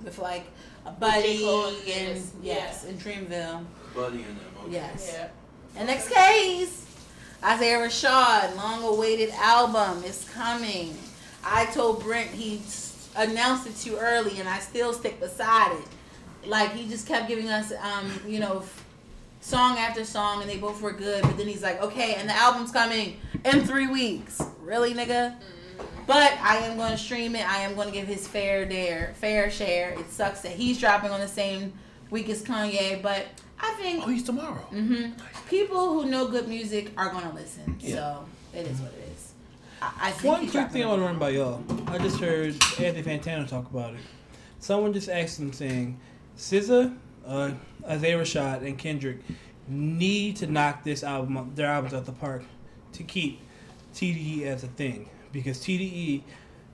[0.05, 0.47] with like
[0.87, 1.45] a buddy J.
[1.45, 1.77] And
[2.09, 3.65] and this, yes, in Dreamville.
[3.95, 4.39] Buddy and them.
[4.65, 4.73] Okay.
[4.73, 5.11] Yes.
[5.15, 5.29] yeah.
[5.77, 6.87] And next case,
[7.45, 10.97] Isaiah Rashad, long-awaited album is coming.
[11.45, 12.61] I told Brent he
[13.17, 16.49] announced it too early, and I still stick beside it.
[16.49, 18.85] Like he just kept giving us, um, you know, f-
[19.41, 21.23] song after song, and they both were good.
[21.23, 24.41] But then he's like, okay, and the album's coming in three weeks.
[24.63, 25.37] Really, nigga?
[26.07, 27.47] But I am going to stream it.
[27.49, 29.91] I am going to give his fair dare, fair share.
[29.99, 31.73] It sucks that he's dropping on the same
[32.11, 33.27] week as Kanye, but
[33.61, 34.55] I think Oh, he's tomorrow.
[34.71, 35.11] hmm
[35.49, 37.77] people who know good music are going to listen.
[37.81, 37.95] Yeah.
[37.95, 38.25] So
[38.55, 39.33] it is what it is.
[39.83, 41.63] I, I think One quick thing I want to run by y'all.
[41.87, 44.01] I just heard Anthony Fantano talk about it.
[44.61, 45.99] Someone just asked him saying,
[46.39, 46.97] SZA,
[47.27, 47.51] uh,
[47.87, 49.19] Isaiah Rashad, and Kendrick
[49.69, 52.43] need to knock this album, their albums out the park,
[52.93, 53.41] to keep
[53.95, 56.23] TDE as a thing because TDE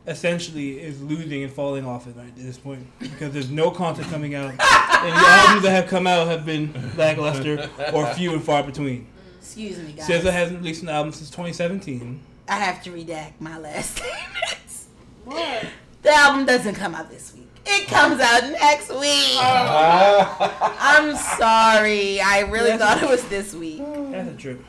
[0.07, 4.07] essentially is losing and falling off it right at this point because there's no content
[4.09, 8.43] coming out, and the albums that have come out have been lackluster or few and
[8.43, 9.07] far between.
[9.39, 10.09] Excuse me, guys.
[10.09, 12.21] SZA hasn't released an album since 2017.
[12.49, 14.89] I have to redact my last statements.
[15.25, 15.65] What?
[16.03, 17.44] The album doesn't come out this week.
[17.67, 19.37] It comes out next week.
[19.39, 20.51] Uh.
[20.79, 22.21] I'm sorry.
[22.21, 23.83] I really thought it was this week.
[24.11, 24.65] That's a trip.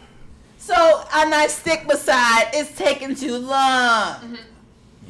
[0.58, 0.74] So,
[1.14, 2.50] and I stick beside.
[2.54, 4.16] It's taking too long.
[4.16, 4.36] Mm-hmm.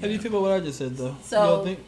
[0.01, 1.15] How do you feel about what I just said, though?
[1.23, 1.79] So- you think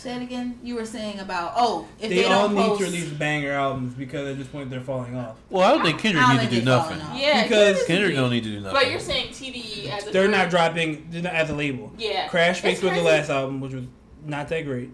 [0.00, 0.58] Say it again.
[0.62, 3.52] You were saying about oh, if they, they, all don't need post, to release banger
[3.52, 5.36] albums because at this point they're falling off.
[5.50, 7.02] Well, I don't think Kendrick I need to do nothing.
[7.02, 7.20] off.
[7.20, 8.72] Yeah, Because Kendrick don't need to do nothing.
[8.80, 10.38] But you're saying TDE as a They're group.
[10.38, 11.92] not dropping they're not as a label.
[11.98, 12.28] Yeah.
[12.28, 13.84] Crash Face It's was the last album, which was
[14.24, 14.88] not that great.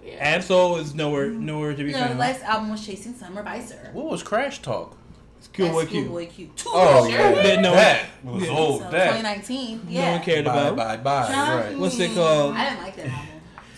[0.00, 0.34] Crash Talk, yeah.
[0.34, 1.46] Ab-Soul is nowhere mm-hmm.
[1.46, 2.04] nowhere to be found.
[2.06, 3.90] No, the last album was Chasing Summer by Sir.
[3.92, 4.96] What was Crash Talk?
[5.38, 6.00] It's Schoolboy That's Q.
[6.04, 6.50] Schoolboy Q.
[6.56, 7.28] Two Oh, years yeah.
[7.28, 7.42] ago.
[7.42, 8.50] That no that one, was yeah.
[8.56, 8.82] old.
[8.82, 9.76] So, that 2019.
[9.84, 10.12] no Yeah.
[10.12, 10.76] one cared bye, about.
[10.76, 11.32] bye, bye.
[11.66, 11.78] Right.
[11.78, 12.54] What's it called?
[12.54, 13.26] I didn't like that album.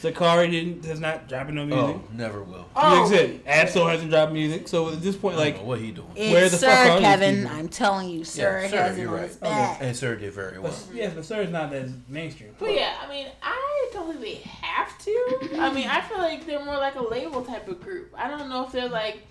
[0.02, 1.96] Zacari didn't has not dropping no music.
[1.96, 2.66] Oh, never will.
[2.74, 4.66] Oh, Like said, Ab-Soul hasn't dropped music.
[4.66, 6.08] So at this point, like what he doing.
[6.16, 7.46] It's Where the fuck Sir are these Kevin.
[7.46, 9.28] I'm telling you, Sir Yeah, Sir, has it you're on right.
[9.28, 9.78] his back.
[9.80, 10.72] And Sir did very well.
[10.72, 12.54] but, yes, but Sir is not as mainstream.
[12.58, 15.58] But yeah, I mean, I don't think they have to.
[15.60, 18.12] I mean, I feel like they're more like a label type of group.
[18.16, 19.22] I don't know if they're like,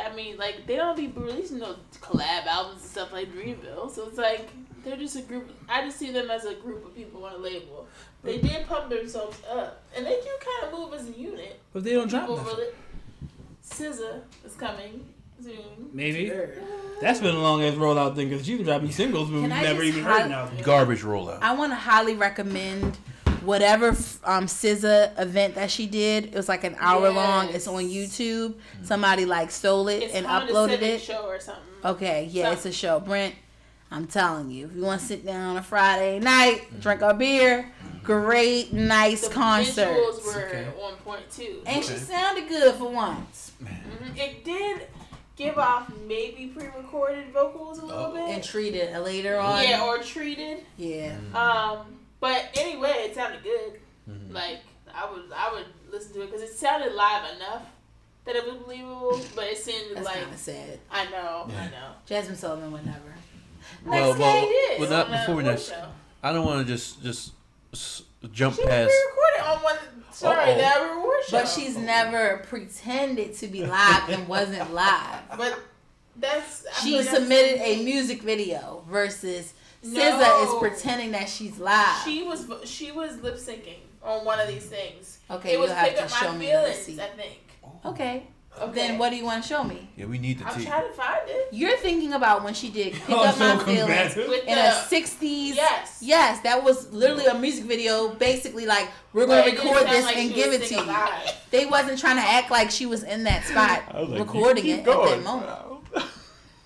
[0.00, 3.90] I mean, like they don't be releasing no collab albums and stuff like Dreamville.
[3.94, 4.48] So it's like
[4.84, 5.50] they're just a group.
[5.68, 7.86] I just see them as a group of people on a label.
[8.22, 11.58] They did pump themselves up, and they do kind of move as a unit.
[11.72, 12.56] But they don't drop People nothing.
[12.56, 12.72] really.
[13.64, 15.04] SZA is coming
[15.42, 15.54] soon.
[15.92, 16.30] Maybe.
[17.00, 19.62] That's been a long ass rollout thing because she's been dropping singles, but we've I
[19.62, 20.58] never even hi- heard an album.
[20.62, 21.38] Garbage rollout.
[21.40, 22.96] I want to highly recommend
[23.42, 23.88] whatever
[24.24, 26.26] um SZA event that she did.
[26.26, 27.48] It was like an hour long.
[27.48, 28.18] It's on Yes.
[28.18, 28.54] YouTube.
[28.82, 31.00] Somebody like stole it It's and Honda uploaded Civic it.
[31.00, 31.64] Show or something.
[31.84, 33.00] Okay, yeah, So- it's a show.
[33.00, 33.34] Brent,
[33.90, 37.12] I'm telling you, if you want to sit down on a Friday night, drink a
[37.12, 37.70] beer,
[38.04, 39.88] great, nice The concert.
[39.88, 40.68] visuals were Okay.
[40.80, 41.62] on point too.
[41.66, 43.52] And she sounded good for once.
[43.62, 44.16] Mhm.
[44.16, 44.86] It did
[45.36, 48.12] give off maybe pre-recorded vocals a little Oh.
[48.12, 48.34] bit.
[48.34, 49.62] And treated later on.
[49.64, 50.64] yeah, or treated.
[50.76, 51.16] Yeah.
[51.34, 53.80] Um, but anyway, it sounded good.
[54.08, 54.32] Mhm.
[54.32, 54.60] Like
[54.94, 57.62] I would, I would listen to it because it sounded live enough
[58.24, 59.20] that it was believable.
[59.34, 60.78] But it seemed That's like kind of sad.
[60.90, 61.94] I know, I know.
[62.08, 63.14] Jazmine Sullivan would never.
[63.84, 64.80] Well, Next well, game.
[64.80, 65.84] Well, not before we next- show.
[66.22, 67.32] I don't want to just just
[67.72, 68.02] s-
[68.32, 68.90] jump She past.
[68.92, 69.76] pre-recorded on one.
[70.12, 70.58] Sorry, Uh-oh.
[70.58, 71.38] that reward show.
[71.38, 75.22] But she's never pretended to be live and wasn't live.
[75.38, 75.58] But
[76.16, 76.66] that's.
[76.66, 80.42] I She feel like that's submitted a music video versus SZA No.
[80.42, 82.02] is pretending that she's live.
[82.04, 85.18] She was she was lip syncing on one of these things.
[85.30, 86.98] Okay, it was you'll have pick to up show my me feelings.
[86.98, 87.38] I think.
[87.86, 88.26] okay.
[88.60, 88.72] Okay.
[88.74, 89.88] Then what do you want to show me?
[89.96, 90.66] Yeah, we need the I'm tea.
[90.66, 91.48] trying to find it.
[91.52, 94.16] You're thinking about when she did Pick Oh, Up so My come Feelings.
[94.16, 95.54] With in the a 60s.
[95.54, 95.98] yes.
[96.02, 98.08] Yes, that was literally a music video.
[98.14, 100.94] Basically, like we're gonna record this like and give it to you.
[101.50, 104.78] They wasn't trying to act like she was in that spot like, recording keep it
[104.80, 105.24] at that going.
[105.24, 105.50] moment.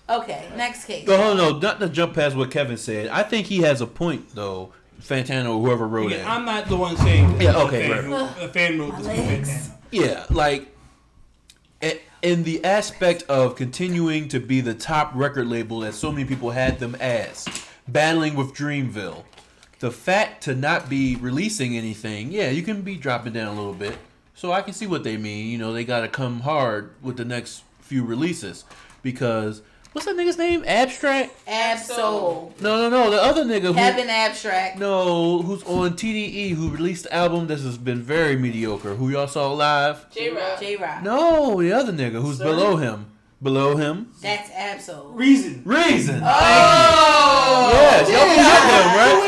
[0.07, 1.07] Okay, next case.
[1.07, 3.07] No, no, no, not to jump past what Kevin said.
[3.07, 4.71] I think he has a point though.
[5.01, 6.29] Fantano, or whoever wrote Again, it.
[6.29, 7.41] I'm not the one saying.
[7.41, 8.27] Yeah, the okay, fan right.
[8.29, 9.07] who- The fan wrote this.
[9.07, 9.69] legs.
[9.91, 10.67] Yeah, like i-
[12.25, 16.49] in the aspect of continuing to be the top record label that so many people
[16.49, 17.47] had them as,
[17.87, 19.23] battling with Dreamville.
[19.77, 23.75] The fact to not be releasing anything, yeah, you can be dropping down a little
[23.75, 23.95] bit.
[24.33, 25.51] So I can see what they mean.
[25.51, 28.65] You know, they got to come hard with the next few releases
[29.03, 29.61] because
[29.95, 30.61] what's that nigga's name?
[30.67, 31.33] Abstract?
[31.47, 32.53] Ab-Soul.
[32.59, 33.09] No, no, no.
[33.09, 34.77] The other nigga who Kevin Abstract.
[34.77, 38.95] no, who's on TDE, who released the album that has been very mediocre.
[38.95, 40.09] Who y'all saw live?
[40.11, 40.59] Jay Rock.
[40.59, 41.01] Jay Rock.
[41.01, 42.43] No, the other nigga who's Sir?
[42.43, 43.05] below him.
[43.41, 44.11] Below him.
[44.21, 45.11] That's Ab-Soul.
[45.11, 45.61] Reason.
[45.65, 46.21] Reason.
[46.23, 47.69] Oh!
[47.73, 48.27] Yes, y'all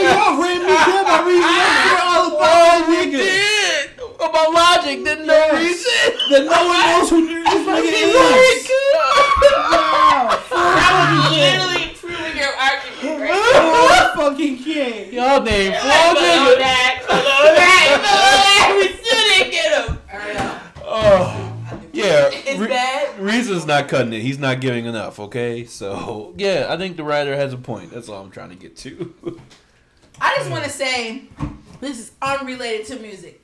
[0.03, 1.44] Y'all ran me down by reason.
[1.48, 3.23] I'm all Oh, about we nigga.
[4.19, 4.30] Did.
[4.30, 5.91] About logic, didn't know reason.
[6.30, 7.91] That no one knows who this nigga
[8.64, 8.72] is.
[10.49, 13.31] That was literally proving your argument, right?
[13.34, 15.14] Oh, I fucking can't.
[15.14, 16.57] Y'all name four Below niggas.
[16.57, 18.73] that, below that, below that.
[18.77, 19.98] We still didn't get him.
[20.84, 21.53] Oh,
[21.94, 22.30] yeah.
[22.31, 23.19] It's Re- bad.
[23.19, 24.22] Reason's not cutting it.
[24.22, 25.19] He's not giving enough.
[25.19, 27.91] Okay, so yeah, I think the writer has a point.
[27.91, 29.39] That's all I'm trying to get to.
[30.19, 31.23] I just want to say
[31.80, 33.44] this is unrelated to music,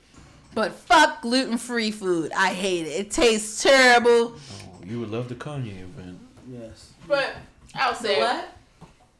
[0.54, 2.32] but fuck gluten free food.
[2.32, 3.00] I hate it.
[3.00, 4.34] It tastes terrible.
[4.36, 6.18] Oh, you would love the Kanye event.
[6.50, 6.92] Yes.
[7.08, 7.34] But
[7.74, 8.48] I'll say what?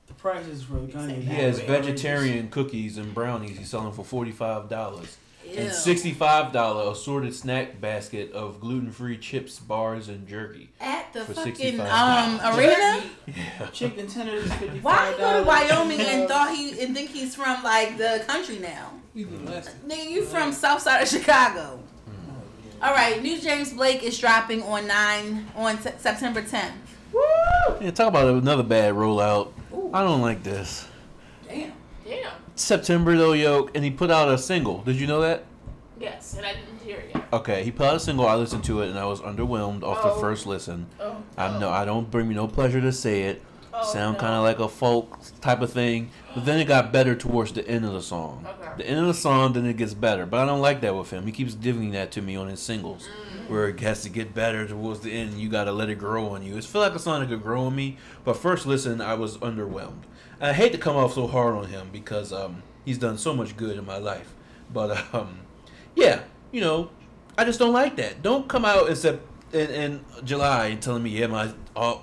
[0.06, 1.22] The prices for the Kanye.
[1.22, 3.58] He has vegetarian cookies and brownies.
[3.58, 5.16] He's selling for forty five dollars.
[5.46, 5.58] Ew.
[5.58, 10.70] And sixty five dollar assorted snack basket of gluten free chips, bars, and jerky.
[10.80, 13.02] At the fucking um arena.
[13.26, 13.66] Yeah.
[13.72, 15.46] Chicken tenders is fifty Why five he go to.
[15.46, 18.92] Wyoming and thought he and think he's from like the country now?
[19.14, 19.40] We did
[19.86, 21.78] Nigga, you from South Side of Chicago.
[22.08, 22.82] Mm.
[22.82, 26.72] All right, new James Blake is dropping on nine on Se- September 10th.
[27.12, 27.20] Woo!
[27.80, 29.52] Yeah, talk about another bad rollout.
[29.72, 29.88] Ooh.
[29.94, 30.88] I don't like this.
[31.48, 31.72] Damn.
[32.04, 32.32] damn.
[32.56, 34.78] September though, yo, and he put out a single.
[34.82, 35.44] Did you know that?
[36.00, 37.24] Yes, and I didn't hear it yet.
[37.32, 38.26] Okay, he put out a single.
[38.26, 40.20] I listened to it and I was underwhelmed off the Oh.
[40.20, 40.86] first listen.
[41.00, 43.42] Oh, I'm oh, no, I don't bring me no pleasure to say it.
[43.72, 44.20] oh, Sound no.
[44.20, 47.66] kind of like a folk type of thing, but then it got better towards the
[47.68, 48.46] end of the song.
[48.60, 48.72] Okay.
[48.78, 50.26] The end of the song, then it gets better.
[50.26, 51.24] But I don't like that with him.
[51.26, 53.50] He keeps giving that to me on his singles, Mm.
[53.50, 55.38] where it has to get better towards the end.
[55.40, 56.56] You gotta let it grow on you.
[56.56, 59.36] It's feel like a song that could grow on me, but first listen, I was
[59.38, 60.02] underwhelmed.
[60.40, 63.56] I hate to come off so hard on him because um, he's done so much
[63.56, 64.34] good in my life,
[64.72, 65.38] but um,
[65.94, 66.20] yeah,
[66.52, 66.90] you know,
[67.38, 68.22] I just don't like that.
[68.22, 71.52] Don't come out in sep- in, in July and telling me, yeah, my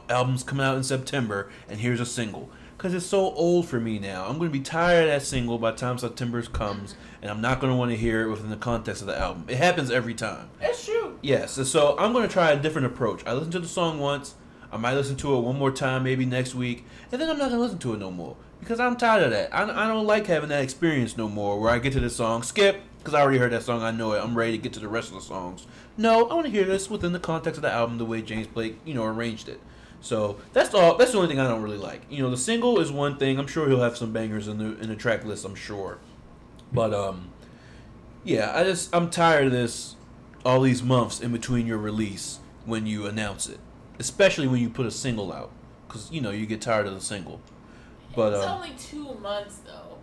[0.10, 2.50] album's coming out in September and here's a single.
[2.82, 4.26] Because it's so old for me now.
[4.26, 7.40] I'm going to be tired of that single by the time September comes, and I'm
[7.40, 9.46] not going to want to hear it within the context of the album.
[9.48, 10.50] It happens every time.
[10.60, 11.20] It's true.
[11.22, 13.24] Yes, and so I'm going to try a different approach.
[13.28, 14.34] I listened to the song once.
[14.72, 17.50] I might listen to it one more time, maybe next week, and then I'm not
[17.50, 19.54] going to listen to it no more because I'm tired of that.
[19.54, 22.42] I, I don't like having that experience no more where I get to this song,
[22.42, 24.80] skip, because I already heard that song, I know it, I'm ready to get to
[24.80, 25.68] the rest of the songs.
[25.98, 28.48] No, I want to hear this within the context of the album, the way James
[28.48, 29.62] Blake, you know, arranged it.
[30.02, 30.98] So that's all.
[30.98, 32.02] That's the only thing I don't really like.
[32.10, 33.38] You know, the single is one thing.
[33.38, 35.46] I'm sure he'll have some bangers in the in the track list.
[35.46, 36.00] I'm sure,
[36.74, 37.30] but um,
[38.24, 39.96] yeah, I just I'm tired of this.
[40.44, 43.60] All these months in between your release when you announce it,
[44.00, 45.52] especially when you put a single out,
[45.88, 47.40] because you know you get tired of the single.
[48.16, 49.98] But it's um, only two months though.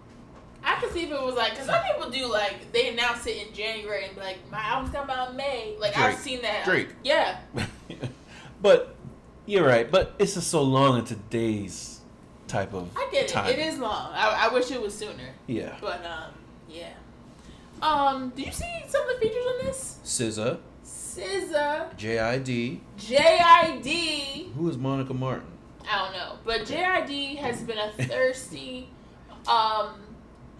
[0.62, 3.48] I could see if it was like, cause some people do like they announce it
[3.48, 5.74] in January and be like, my album's coming out in May.
[5.78, 6.64] Like I've seen that.
[6.64, 6.90] Drake.
[7.02, 7.40] Yeah.
[8.62, 8.94] but
[9.48, 9.90] you're right.
[9.90, 12.00] But it's just so long in today's
[12.46, 13.28] type of I get it.
[13.28, 13.46] time.
[13.50, 14.12] It is long.
[14.12, 15.34] I, I wish it was sooner.
[15.46, 15.76] Yeah.
[15.80, 16.32] But um,
[16.68, 16.92] yeah.
[17.82, 19.98] Um, did you see some of the features on this?
[20.04, 22.80] SZA, SZA, J.I.D.
[22.98, 24.52] JID.
[24.54, 25.46] Who is Monica Martin?
[25.90, 28.90] I don't know, but JID has been a thirsty
[29.46, 29.94] um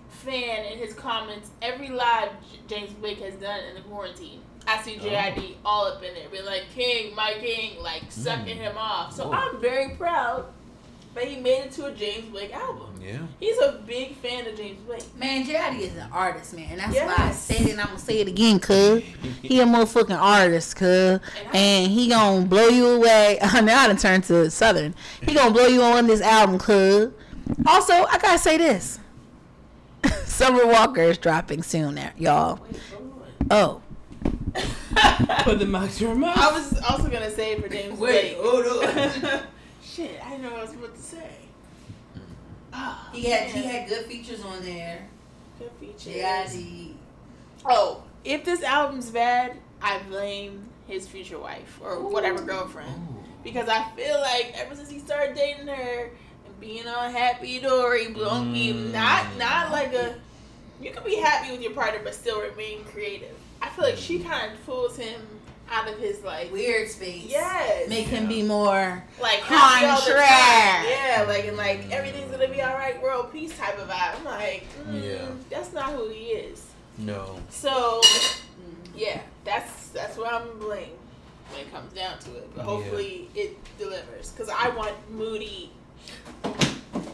[0.08, 2.30] fan in his comments every live
[2.66, 4.40] James Blake has done in the quarantine.
[4.68, 8.60] I see JID all up in there, be like King, my King, like sucking Mm.
[8.60, 9.14] him off.
[9.14, 9.32] So Whoa.
[9.32, 10.44] I'm very proud
[11.14, 13.00] that he made it to a James Blake album.
[13.02, 13.18] Yeah.
[13.40, 15.02] He's a big fan of James Blake.
[15.16, 15.82] Man, J.I.D.
[15.82, 16.66] is an artist, man.
[16.72, 17.42] And that's why I Yes.
[17.42, 19.02] said it and I'm going to say it again, cuz.
[19.42, 21.18] He a motherfucking artist, cuz.
[21.54, 23.38] And he gonna blow you away.
[23.42, 24.94] now I done turned to Southern.
[25.22, 27.10] He gonna blow you on this album, cuz.
[27.66, 28.98] Also, I gotta say this.
[30.26, 32.60] Summer Walker is dropping soon, there, y'all.
[33.50, 33.80] Oh.
[35.44, 36.36] Put the mic to your mouth.
[36.36, 38.36] I was also gonna say for James Wait, Blake.
[38.40, 39.40] hold on.
[39.82, 41.30] Shit, I didn't know what I was about to say.
[42.72, 45.06] Ah, He had he had good features on there.
[45.58, 46.04] good features.
[46.04, 46.94] J.I.D.
[47.64, 52.94] Oh, if this album's bad, I blame his future wife or whatever girlfriend.
[53.44, 56.10] Because I feel like ever since he started dating her
[56.46, 58.92] and being on Happy Dory, Blunky, Mm.
[58.92, 60.16] not not like a
[60.80, 63.36] you can be happy with your partner but still remain creative.
[63.62, 65.20] I feel like she kind of pulls him
[65.70, 67.24] out of his like Weird space.
[67.26, 69.02] yes, Make him be more.
[69.20, 70.28] like happy all the Contract.
[70.30, 70.86] time.
[70.88, 74.16] Yeah, like and like everything's gonna be all right, world peace type of vibe.
[74.18, 75.28] I'm like, mm, Yeah.
[75.50, 76.64] that's not who he is.
[76.98, 77.38] No.
[77.50, 78.00] So,
[78.96, 80.88] yeah, that's that's what I'm gonna blame
[81.50, 82.48] when it comes down to it.
[82.54, 82.70] But Yeah.
[82.70, 85.70] hopefully it delivers because I want moody.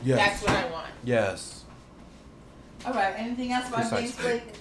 [0.04, 0.18] Yes.
[0.18, 0.90] That's what I want.
[1.02, 1.64] yes.
[2.86, 3.14] All right.
[3.16, 4.06] Anything else about Precisely.
[4.06, 4.54] James Blake?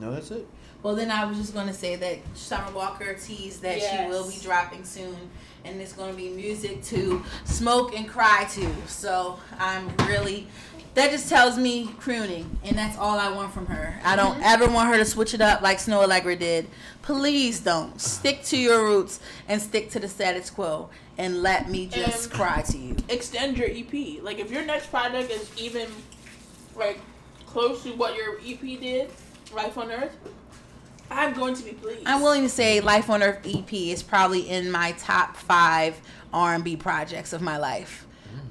[0.00, 0.46] No, that's it.
[0.84, 4.28] Well, then I was just going to say that Summer Walker teased that she will
[4.28, 5.16] be dropping soon,
[5.64, 8.70] and it's going to be music to smoke and cry to.
[8.86, 10.46] So I'm really.
[10.92, 13.98] That just tells me crooning, and that's all I want from her.
[14.04, 14.42] I don't mm-hmm.
[14.44, 16.68] ever want her to switch it up like Snoh Aalegra did.
[17.00, 17.98] Please don't.
[17.98, 22.34] Stick to your roots and stick to the status quo, and let me just And-
[22.34, 22.96] cry to you.
[23.08, 24.22] Extend your EP.
[24.22, 25.88] Like if your next project is even
[26.76, 27.00] like
[27.46, 29.10] close to what your EP did,
[29.52, 30.16] Life on Earth,
[31.14, 32.02] I'm going to be pleased.
[32.06, 36.00] I'm willing to say Life on Earth EP is probably in my top five
[36.32, 38.06] R&B projects of my life.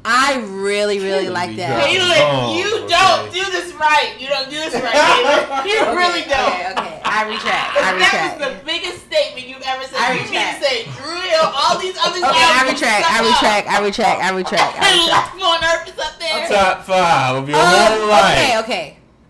[0.05, 1.79] I really, really Killing like that.
[1.79, 1.91] Josh.
[1.95, 2.87] Caitlin, Oh, you okay.
[2.91, 4.15] don't do this, right.
[4.19, 5.63] You don't do this right, Taylor.
[5.67, 6.43] You Okay, really don't.
[6.43, 7.01] Okay, okay.
[7.03, 7.71] I retract.
[7.79, 9.95] I That was the biggest statement you've ever said.
[9.99, 10.59] I you need retract.
[10.59, 13.03] to say Dru Hill, all these other Okay, I retract.
[13.07, 13.31] I shut up.
[13.31, 13.65] retract.
[13.67, 14.17] I retract.
[14.23, 14.73] I retract.
[14.75, 15.29] I And retract.
[15.43, 16.47] On Earth is up there.
[16.51, 18.39] Top five of your Um, whole life.
[18.39, 18.85] okay, okay.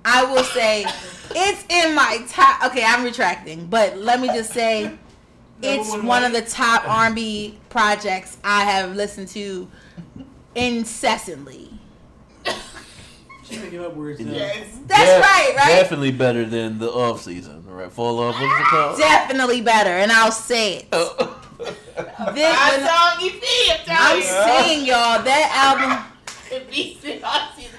[0.06, 0.86] I will say
[1.36, 2.64] it's in my top.
[2.66, 4.98] Okay, I'm retracting, but let me just say
[5.62, 9.68] it's one one of the top R&B projects I have listened to
[10.56, 11.70] incessantly.
[13.44, 14.32] She's making up words now.
[14.32, 14.68] Yes.
[14.88, 15.68] That's Def- right, right?
[15.68, 17.92] Definitely better than the off season, right?
[17.92, 18.36] Fall off.
[18.36, 18.98] What is it called?
[18.98, 20.88] Definitely better, and I'll say it.
[20.92, 21.40] Oh.
[21.60, 23.44] This, Five when- song EP,
[23.88, 24.24] I'm I'm you.
[24.24, 26.10] saying, y'all, that album.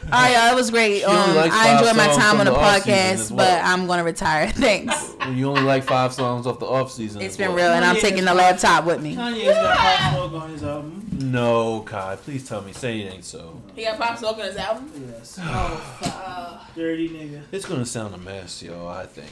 [0.04, 0.12] It beats it.
[0.14, 1.02] All right, y'all, it was great.
[1.04, 3.62] Um, likes I enjoyed my time on the the podcast, as but.
[3.64, 4.48] I'm gonna retire.
[4.52, 5.14] Thanks.
[5.32, 7.20] you only like five songs off the off season.
[7.22, 7.56] It's as been well.
[7.56, 9.16] real, and I'm taking the laptop with me.
[9.16, 11.00] Kanye's got Pop Smoke on his album.
[11.20, 12.72] No, Kai, please tell me.
[12.72, 13.60] Say it ain't so.
[13.74, 14.90] He got Pop Smoke on his album.
[15.10, 15.38] Yes.
[15.40, 17.42] Oh uh, Dirty nigga.
[17.52, 18.86] It's gonna sound a mess, yo.
[18.86, 19.30] I think.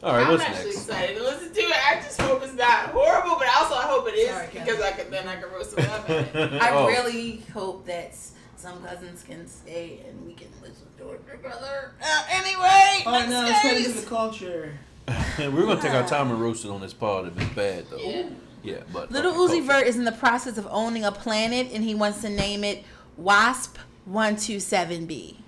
[0.00, 0.88] All right, I'm what's actually next?
[0.88, 1.76] excited to listen to it.
[1.88, 4.92] I just hope it's not horrible, but also I hope it is Sorry, because I
[4.92, 6.62] can then I can roast some up in it.
[6.62, 6.86] I Oh.
[6.86, 8.14] really hope that
[8.58, 11.92] some cousins can stay and we can listen to it together.
[12.02, 14.78] Uh, anyway, All right, now let's next into the culture.
[15.38, 17.98] We're gonna take our time and roast it on this pod if it's bad though.
[17.98, 18.28] Yeah.
[18.64, 19.80] Yeah, but Little okay, Uzi culture.
[19.80, 22.84] Vert is in the process of owning a planet, and he wants to name it
[23.16, 25.38] Wasp One Two Seven B.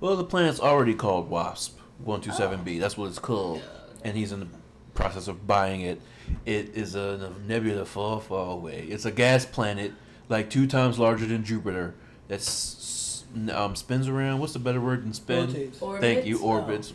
[0.00, 2.80] Well, the planet's already called Wasp One Two Seven B.
[2.80, 3.62] That's what it's called,
[4.02, 4.48] and he's in the
[4.94, 6.00] process of buying it.
[6.44, 8.88] It is a nebula far, far away.
[8.90, 9.92] It's a gas planet,
[10.28, 11.94] like two times larger than Jupiter.
[12.28, 14.38] That's um, spins around.
[14.40, 15.46] What's the better word than spin?
[15.46, 15.78] Rotates.
[16.00, 16.38] Thank you.
[16.40, 16.92] Orbits?
[16.92, 16.94] Orbits,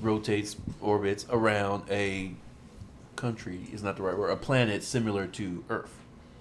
[0.00, 2.32] rotates, orbits around a
[3.16, 3.66] country.
[3.72, 4.30] Is not the right word.
[4.30, 5.94] A planet similar to Earth.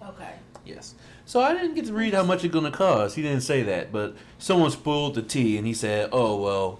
[0.03, 0.33] Okay.
[0.65, 0.95] Yes.
[1.25, 3.15] So I didn't get to read how much it's gonna cost.
[3.15, 6.79] He didn't say that, but someone spoiled the tea, and he said, "Oh well,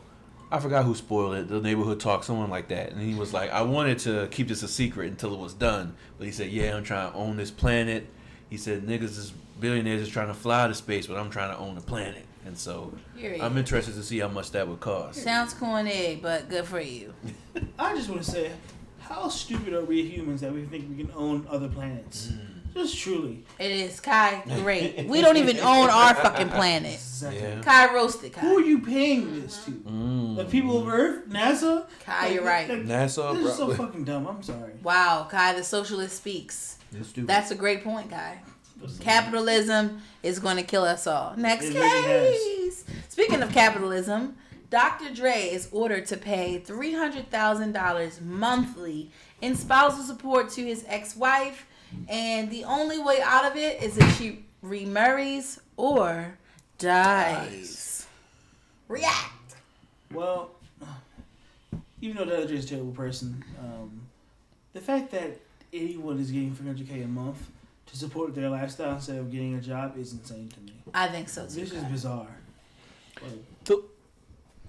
[0.52, 1.48] I forgot who spoiled it.
[1.49, 4.64] The neighborhood talk, someone like that." And he was like, "I wanted to keep this
[4.64, 7.52] a secret until it was done," but he said, "Yeah, I'm trying to own this
[7.52, 8.07] planet."
[8.49, 11.57] He said, "Niggas is billionaires is trying to fly to space, but I'm trying to
[11.57, 13.41] own the planet." And so Period.
[13.41, 15.22] I'm interested to see how much that would cost.
[15.22, 17.14] Sounds corny, but good for you.
[17.80, 18.52] I just want to say,
[18.99, 22.31] how stupid are we humans that we think we can own other planets?
[22.73, 23.44] Just truly.
[23.57, 24.44] It is Kai.
[24.61, 25.06] Great.
[25.06, 26.94] We don't even own our fucking planet.
[26.94, 27.41] Exactly.
[27.41, 27.61] Yeah.
[27.61, 29.72] Kai roasted Who are you paying this to?
[29.72, 30.38] Mm.
[30.38, 31.27] The people of Earth?
[31.27, 31.88] NASA?
[32.06, 32.69] Kai, you're right.
[32.69, 34.27] Like, NASA, This is so fucking dumb.
[34.27, 34.73] I'm sorry.
[34.84, 36.77] Wow, Kai, the socialist speaks.
[36.91, 37.27] It's stupid.
[37.27, 38.40] That's a great point, Kai.
[38.99, 41.35] Capitalism is going to kill us all.
[41.38, 42.85] Next case.
[43.10, 44.35] Speaking of capitalism,
[44.69, 45.14] Dr.
[45.14, 49.11] Dre is ordered to pay $300,000 monthly
[49.41, 51.65] in spousal support to his ex wife,
[52.07, 56.38] and the only way out of it is if she remarries or
[56.77, 58.06] dies.
[58.88, 59.56] React.
[60.14, 60.51] Well,
[62.01, 62.47] even though Dr.
[62.47, 64.01] Dre is a terrible person, um,
[64.73, 65.39] the fact that
[65.73, 67.49] anyone is getting 300k a month
[67.89, 70.73] to support their lifestyle instead of getting a job is insane to me.
[70.93, 71.61] I think so too.
[71.61, 72.27] This is bizarre.
[73.21, 73.31] Like,
[73.65, 73.85] So-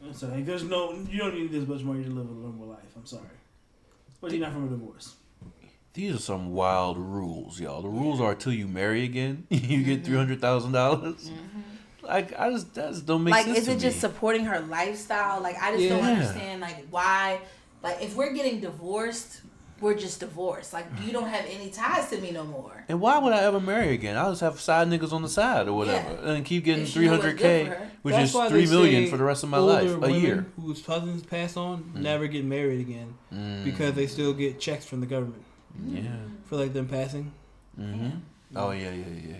[0.02, 0.42] I'm sorry.
[0.42, 0.94] There's no.
[0.94, 2.78] You don't need this much money to live a normal life.
[2.97, 3.22] I'm sorry.
[4.20, 5.16] But you're not from a divorce.
[5.92, 7.82] These are some wild rules, y'all.
[7.82, 10.05] The rules are till you marry again, you get mm-hmm.
[10.05, 11.28] three hundred thousand dollars.
[11.28, 12.06] Mm-hmm.
[12.06, 13.59] Like I just that just don't make like sense.
[13.59, 14.01] is to it just me.
[14.01, 17.38] supporting her lifestyle like i just don't understand like why
[17.82, 19.42] like if we're getting divorced
[19.81, 23.19] we're just divorced like you don't have any ties to me no more And why
[23.19, 24.16] would I ever marry again?
[24.16, 26.32] I'll just have side niggas on the side or whatever, Yeah.
[26.32, 28.48] and keep getting If she three knew what's hundred k, for which That's is why
[28.48, 30.47] three they million say for the rest of my life, a women year.
[30.61, 32.02] Whose cousins pass on Mm.
[32.02, 35.43] never get married again Mm, because they still get checks from the government
[35.86, 36.02] yeah.
[36.47, 37.32] for like them passing.
[37.78, 38.11] Mm-hmm.
[38.57, 39.35] Oh yeah, yeah, yeah.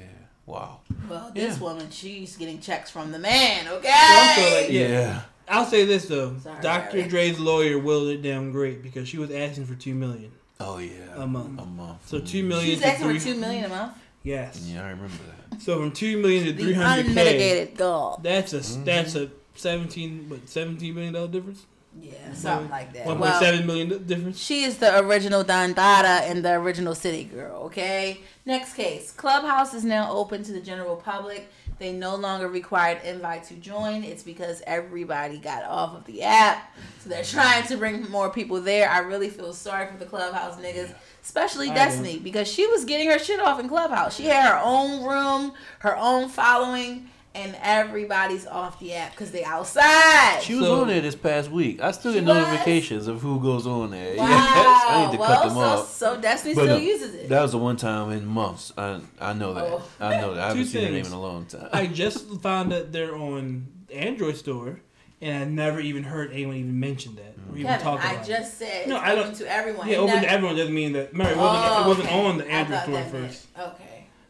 [0.47, 0.81] Wow.
[1.09, 1.63] well this Yeah.
[1.63, 5.21] woman she's getting checks from the man also, okay like, Yeah.
[5.51, 6.99] I'll say this though, Sorry, Dr.
[6.99, 7.09] Larry.
[7.09, 10.93] Dre's lawyer willed it down great because she was asking for two million Oh yeah.
[11.17, 11.61] a month.
[11.61, 12.07] A month.
[12.07, 13.19] So two million she's to asking three.
[13.19, 14.61] for two million a month Yes.
[14.67, 15.15] Yeah, I remember
[15.51, 15.61] that.
[15.63, 17.09] So from two million to three hundred k.
[17.11, 18.85] unmitigated goal That's a Mm-hmm.
[18.85, 21.65] that's a seventeen what seventeen million dollar difference.
[22.01, 24.39] yeah something like that One point well seven million difference.
[24.39, 28.21] She is the original Don Dada and the original City Girl, okay?
[28.47, 29.11] Next case.
[29.13, 31.51] Clubhouse is now open to the general public.
[31.81, 34.05] They no longer required invite to join.
[34.05, 36.77] It's because everybody got off of the app.
[36.99, 38.91] So they're trying to bring more people there.
[38.91, 40.93] I really feel sorry for the Clubhouse niggas,
[41.23, 44.15] especially I Destiny, because she was getting her shit off in Clubhouse.
[44.15, 49.45] She had her own room, her own following, and everybody's off the app because they
[49.45, 50.41] outside.
[50.43, 51.81] She was So- on there this past week.
[51.81, 52.37] I still She get was?
[52.37, 54.17] notifications of who goes on there.
[54.19, 54.27] Wow.
[54.29, 55.89] Yes, I need to well, cut them so, off.
[55.91, 57.29] so Destiny But still no, uses it.
[57.29, 58.73] That was the one time in months.
[58.77, 59.65] I I know that.
[59.65, 59.83] Oh.
[60.01, 60.43] I know that.
[60.45, 61.69] I haven't Two seen her name in a long time.
[61.73, 64.81] I just found that they're on Android store,
[65.21, 68.21] and I never even heard anyone even mention that or even Kevin, talk about I
[68.21, 68.27] it.
[68.27, 69.89] just said No, it's I don't- open to everyone.
[69.89, 71.13] Yeah, open never- to everyone doesn't mean that.
[71.13, 72.27] Remember, it wasn't, Oh, it wasn't okay.
[72.27, 73.47] on the Android store first.
[73.59, 73.85] Okay,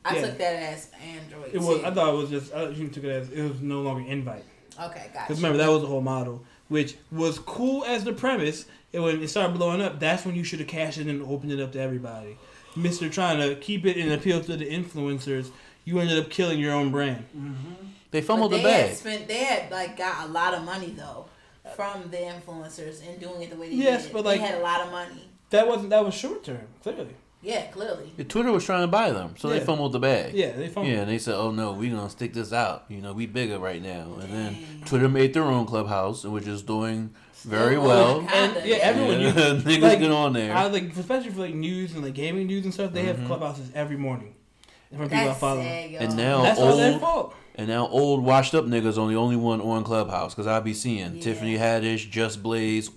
[0.04, 0.26] I Yeah.
[0.26, 1.50] took that as Android.
[1.54, 1.82] It was.
[1.84, 2.54] I thought it was just.
[2.54, 4.44] I you took it as it was no longer invite.
[4.80, 5.26] Okay, gotcha.
[5.28, 8.64] Because remember that was the whole model, which was cool as the premise.
[8.92, 11.52] And when it started blowing up, that's when you should have cashed it and opened
[11.52, 12.38] it up to everybody.
[12.74, 15.50] Mister trying to keep it and appeal to the influencers,
[15.84, 17.24] you ended up killing your own brand.
[17.36, 17.72] Mm-hmm.
[18.10, 18.88] They But fumbled they the bag.
[18.88, 21.26] Had spent, they had like got a lot of money though
[21.76, 24.12] from the influencers and doing it the way they Yes, did.
[24.12, 25.28] but, like- they had a lot of money.
[25.50, 25.90] That wasn't.
[25.90, 27.14] That was short term, clearly.
[27.42, 28.12] Yeah, clearly.
[28.18, 30.34] Yeah, Twitter was trying to buy them, so they fumbled the bag.
[30.34, 30.92] Yeah, they fumbled.
[30.92, 32.84] Yeah, and they said, "Oh no, we're gonna stick this out.
[32.88, 36.62] You know, we bigger right now." And then Twitter made their own clubhouse, which is
[36.62, 37.14] doing
[37.44, 38.20] very Still well.
[38.20, 40.54] And kinda, yeah, everyone Yeah, used niggas like, get on there.
[40.54, 42.92] I like, especially for like news and like gaming news and stuff.
[42.92, 43.26] They have mm-hmm.
[43.26, 44.34] clubhouses every morning.
[44.90, 45.62] From people I That's follow.
[45.62, 45.92] sad.
[45.92, 47.34] And now That's not their old fault.
[47.54, 50.74] and now old washed up niggas on the only one on Clubhouse because I be
[50.74, 51.22] seeing Yeah.
[51.22, 52.90] Tiffany Haddish, Just Blaze,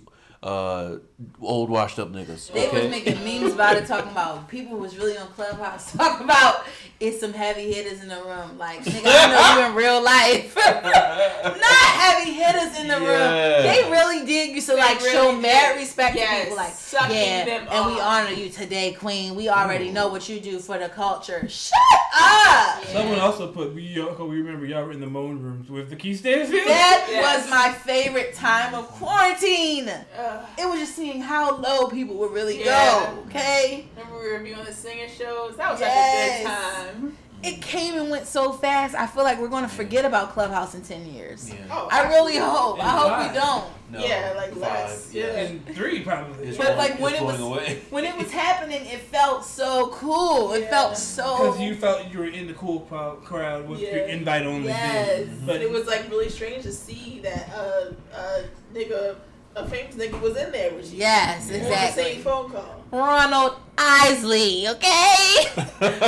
[0.44, 0.98] uh,
[1.40, 2.52] old washed up niggas.
[2.52, 6.24] They okay, was making memes about it, talking about people was really on Clubhouse talking
[6.24, 6.64] about
[7.00, 8.58] it's some heavy hitters in the room.
[8.58, 10.54] Like, nigga, I know you in real life.
[10.56, 13.54] Not heavy hitters in the Yeah.
[13.56, 13.62] room.
[13.62, 15.42] They really did used to They like really show did.
[15.42, 16.56] mad respect Yes, to people.
[16.56, 19.34] Like, sucking yeah, them and we honor you today, Queen.
[19.34, 19.92] We already mm.
[19.94, 21.46] know what you do for the culture.
[21.48, 21.72] Shut
[22.20, 22.84] up.
[22.86, 23.82] Someone also put we.
[23.82, 26.66] y'all- We remember y'all were in the moan rooms with LaKeith Stanfield.
[26.66, 27.42] That Yes.
[27.42, 29.88] was my favorite time of quarantine.
[29.88, 30.46] Ugh.
[30.58, 33.10] It was just seeing how low people would really Yeah.
[33.14, 33.22] go.
[33.28, 33.86] Okay.
[33.96, 35.56] Remember we were reviewing the singing shows?
[35.56, 36.42] That was Yes.
[36.42, 37.16] such a good time.
[37.44, 38.94] It came and went so fast.
[38.94, 41.50] I feel like we're going to forget about Clubhouse in 10 years.
[41.50, 41.56] Yeah.
[41.70, 42.82] Oh, I really hope.
[42.82, 43.32] I hope five.
[43.32, 43.64] we don't.
[43.90, 45.12] No, Yeah, like five, less.
[45.12, 45.24] Yeah.
[45.26, 46.46] And three probably.
[46.48, 47.82] It's But, going- like, when it was- away.
[47.90, 50.54] When it was happening, it felt so cool.
[50.54, 50.70] It Yeah.
[50.70, 51.36] felt so.
[51.36, 55.18] Because you felt you were in the cool crowd- crowd with your invite only Yes.
[55.26, 55.38] thing.
[55.44, 58.42] But But it was like really strange to see that uh, uh
[58.74, 59.16] nigga,
[59.56, 60.98] a famous nigga was in there with you.
[60.98, 62.02] Yes, On the exactly.
[62.04, 62.84] same phone call.
[62.90, 65.26] Ronald Isley, okay?
[65.56, 66.02] Ronald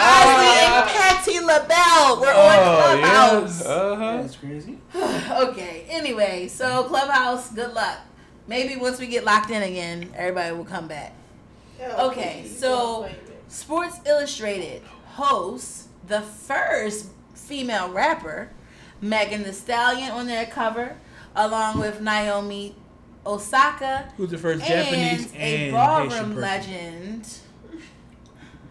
[0.00, 3.62] Isley and Patti LaBelle were on Clubhouse.
[3.64, 3.70] Yeah.
[3.70, 4.16] Uh-huh.
[4.22, 4.78] that's crazy.
[4.96, 5.84] okay.
[5.88, 7.98] Anyway, so Clubhouse, good luck.
[8.46, 11.12] Maybe once we get locked in again, everybody will come back.
[11.82, 13.24] Oh, Okay, please, so- don't blame it.
[13.50, 14.82] Sports Illustrated
[15.14, 18.50] hosts the first female rapper,
[19.00, 20.96] Megan Thee Stallion, on their cover,
[21.38, 22.74] along with Naomi
[23.24, 26.40] Osaka Who's the first and Japanese a and Haitian ballroom person?
[26.40, 27.38] legend.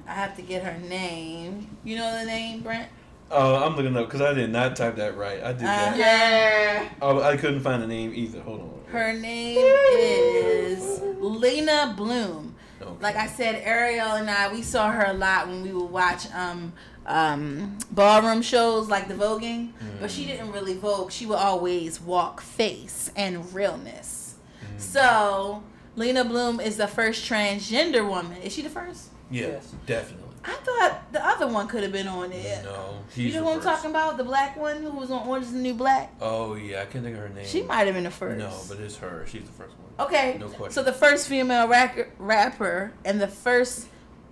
[0.08, 1.78] I have to get her name.
[1.84, 2.90] You know the name, Brent?
[3.30, 5.44] Oh, I'm looking up because I did not type that right.
[5.44, 5.88] I did that.
[5.90, 5.98] Uh-huh.
[5.98, 6.90] Yeah.
[7.02, 8.42] Oh, I couldn't find the name either.
[8.42, 8.82] Hold on.
[8.90, 9.58] Her name
[9.92, 12.56] is Leyna Bloom.
[12.82, 12.92] Okay.
[13.02, 16.32] Like I said, Ariel and I, we saw her a lot when we would watch
[16.34, 16.72] um,
[17.08, 19.72] um, ballroom shows like the voguing.
[20.00, 21.12] But she didn't really vogue.
[21.12, 24.36] She would always walk face and realness.
[24.78, 25.64] So
[25.96, 28.38] Leyna Bloom is the first transgender woman.
[28.42, 29.10] Is she the first?
[29.32, 29.74] yeah, Yes.
[29.86, 30.24] definitely.
[30.46, 32.64] I thought the other one could have been on it.
[32.64, 33.68] No, You she's know the who I'm first.
[33.68, 34.16] talking about?
[34.18, 36.14] The black one who was on Orange is the New Black?
[36.22, 37.46] Oh yeah, I can't think of her name.
[37.46, 38.40] She might have been the first.
[38.40, 39.26] No, but it's her.
[39.28, 40.08] She's the first one.
[40.08, 40.38] Okay.
[40.40, 40.72] No question.
[40.72, 43.88] So the first female rac- rapper and the first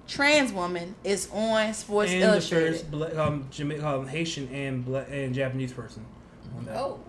[0.07, 2.71] trans woman is on Sports and the Illustrated.
[2.73, 6.05] first black, um, Jamaican, um, Haitian and black and Japanese person.
[6.57, 6.77] on that.
[6.77, 6.99] Oh.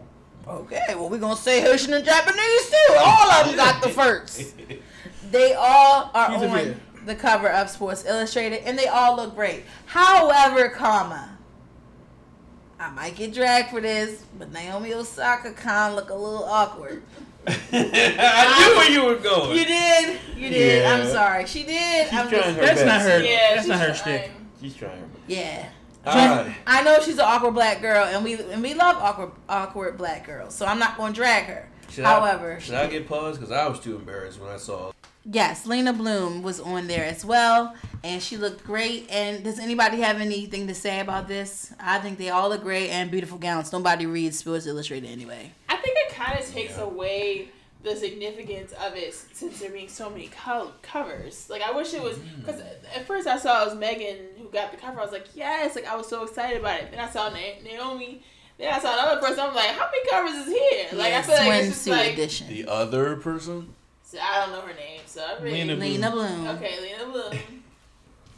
[0.48, 2.94] Okay, well we're gonna say Haitian and Japanese too.
[2.96, 4.54] All of them got the first.
[5.32, 9.34] They all are He's a on the cover of Sports Illustrated, and they all look
[9.34, 9.64] great.
[9.86, 11.36] However, comma,
[12.78, 17.02] I might get dragged for this, but Naomi Osaka kind of look a little awkward.
[17.46, 19.56] I knew where you were going.
[19.56, 20.82] You did, you did.
[20.82, 20.94] Yeah.
[20.94, 21.46] I'm sorry.
[21.46, 22.08] She did.
[22.08, 23.22] She's I'm trying just, her That's not her.
[23.22, 24.24] Yeah, that's not she's her shtick.
[24.24, 24.46] trying.
[24.60, 25.00] She's trying.
[25.00, 25.22] her best.
[25.28, 25.68] yeah.
[26.06, 26.54] Alright.
[26.66, 30.24] I know she's an awkward black girl, and we and we love awkward awkward black
[30.24, 30.54] girls.
[30.54, 31.68] So I'm not going to drag her.
[31.88, 33.40] Should However, I, should I get paused?
[33.40, 34.92] Because I was too embarrassed when I saw.
[35.28, 37.74] Yes, Leyna Bloom was on there as well,
[38.04, 39.10] and she looked great.
[39.10, 41.74] And does anybody have anything to say about this?
[41.80, 43.72] I think they all look great and beautiful gowns.
[43.72, 45.50] Nobody reads Sports Illustrated anyway.
[45.68, 47.48] I think it kind of takes away
[47.82, 51.48] the significance of it since there being so many co- covers.
[51.50, 52.44] Like I wish it was mm.
[52.44, 55.00] because at first I saw it was Megan who got the cover.
[55.00, 56.90] I was like, yes, like I was so excited about it.
[56.90, 58.22] Then I saw Na- Naomi.
[58.58, 59.40] Then I saw another person.
[59.40, 60.98] I'm like, how many covers is here?
[60.98, 62.48] Like I feel like it's just like edition.
[62.48, 63.74] The other person?
[64.06, 65.00] So I don't know her name.
[65.06, 65.80] So I really Leyna Bloom.
[65.80, 66.46] Leyna Bloom.
[66.56, 67.62] okay, Leyna Bloom.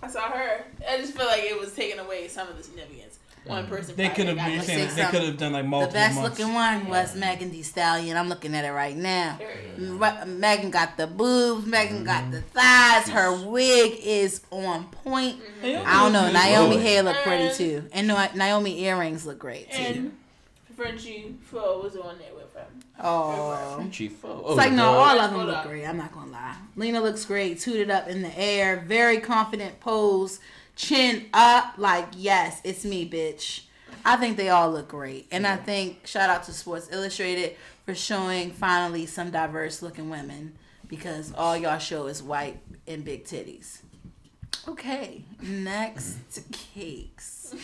[0.02, 0.64] I saw her.
[0.88, 3.18] I just feel like it was taking away some of the significance.
[3.44, 3.94] One person.
[3.96, 5.92] They could have been saying they could have done like multiple.
[5.92, 6.38] The multiple best months.
[6.38, 8.16] looking one was Megan Thee Stallion.
[8.16, 9.36] I'm looking at it right now.
[9.38, 9.76] Period.
[9.78, 11.66] Mm, Re- Megan got the boobs.
[11.66, 12.32] Megan got mm-hmm.
[12.32, 13.08] the thighs.
[13.08, 15.36] Her wig is on point.
[15.36, 15.62] Mm-hmm.
[15.62, 16.32] Naomi I don't know.
[16.32, 16.82] Naomi good.
[16.82, 19.82] hair look pretty too, and Naomi earrings look great too.
[19.82, 20.16] And
[20.76, 22.47] Frenchie Fo was on there with him.
[23.00, 23.86] Oh.
[23.92, 24.24] Chief.
[24.24, 25.84] Oh, It's like, no, all of them look great.
[25.86, 26.56] I'm not going to lie.
[26.76, 27.60] Leyna looks great.
[27.60, 28.84] Tooted up in the air.
[28.86, 30.40] Very confident pose.
[30.74, 31.74] Chin up.
[31.76, 33.62] Like, yes, it's me, bitch.
[34.04, 35.26] I think they all look great.
[35.30, 40.56] And I think, shout out to Sports Illustrated for showing finally some diverse looking women
[40.88, 43.80] because all y'all show is white and big titties.
[44.66, 47.54] Okay, next to cakes.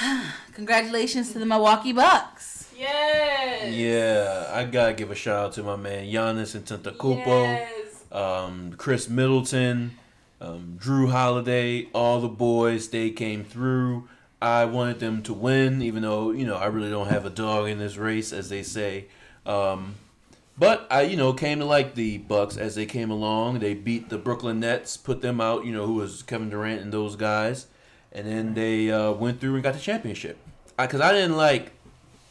[0.54, 2.39] Congratulations to the Milwaukee Bucks.
[2.80, 3.74] Yes.
[3.74, 8.04] Yeah, I gotta give a shout out to my man Giannis Antetokounmpo, Yes.
[8.10, 9.92] um, Khris Middleton,
[10.40, 12.88] um, Jrue Holiday, all the boys.
[12.88, 14.08] They came through.
[14.40, 17.68] I wanted them to win, even though you know I really don't have a dog
[17.68, 19.06] in this race, as they say.
[19.44, 19.96] Um,
[20.58, 23.58] but I, you know, came to like the Bucks as they came along.
[23.58, 25.66] They beat the Brooklyn Nets, put them out.
[25.66, 27.66] You know, who was Kevin Durant and those guys,
[28.10, 30.38] and then they uh, went through and got the championship.
[30.78, 31.72] Because I, didn't like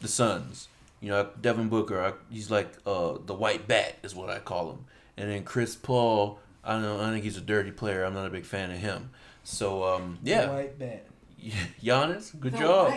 [0.00, 0.68] the Suns.
[1.00, 4.70] You know, Devin Booker, I, he's like uh, the white bat is what I call
[4.72, 4.84] him.
[5.16, 8.04] And then Chris Paul, I don't know, I think he's a dirty player.
[8.04, 9.10] I'm not a big fan of him.
[9.44, 11.06] So um, yeah, White bat.
[11.82, 12.92] Giannis, good job.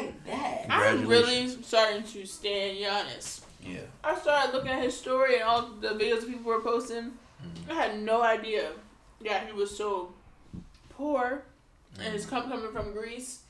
[0.69, 3.41] I'm really starting to stand Giannis.
[3.65, 3.79] Yeah.
[4.03, 7.11] I started looking at his story and all the videos people were posting.
[7.41, 7.71] Mm-hmm.
[7.71, 8.71] I had no idea.
[9.21, 10.13] Yeah, he was so
[10.89, 11.43] poor,
[11.95, 12.13] and Mm-hmm.
[12.13, 13.43] his come coming from Greece,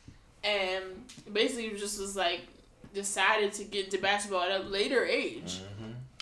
[0.44, 0.84] and
[1.32, 2.42] basically he just was like
[2.94, 5.60] decided to get into basketball at a later age,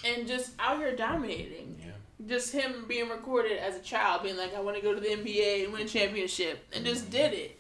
[0.06, 1.76] and just out here dominating.
[1.80, 1.88] Mm-hmm.
[1.88, 2.28] Yeah.
[2.38, 5.08] Just him being recorded as a child, being like, "I want to go to the
[5.10, 7.12] NBA and win a championship," and just Mm-hmm.
[7.12, 7.58] did it.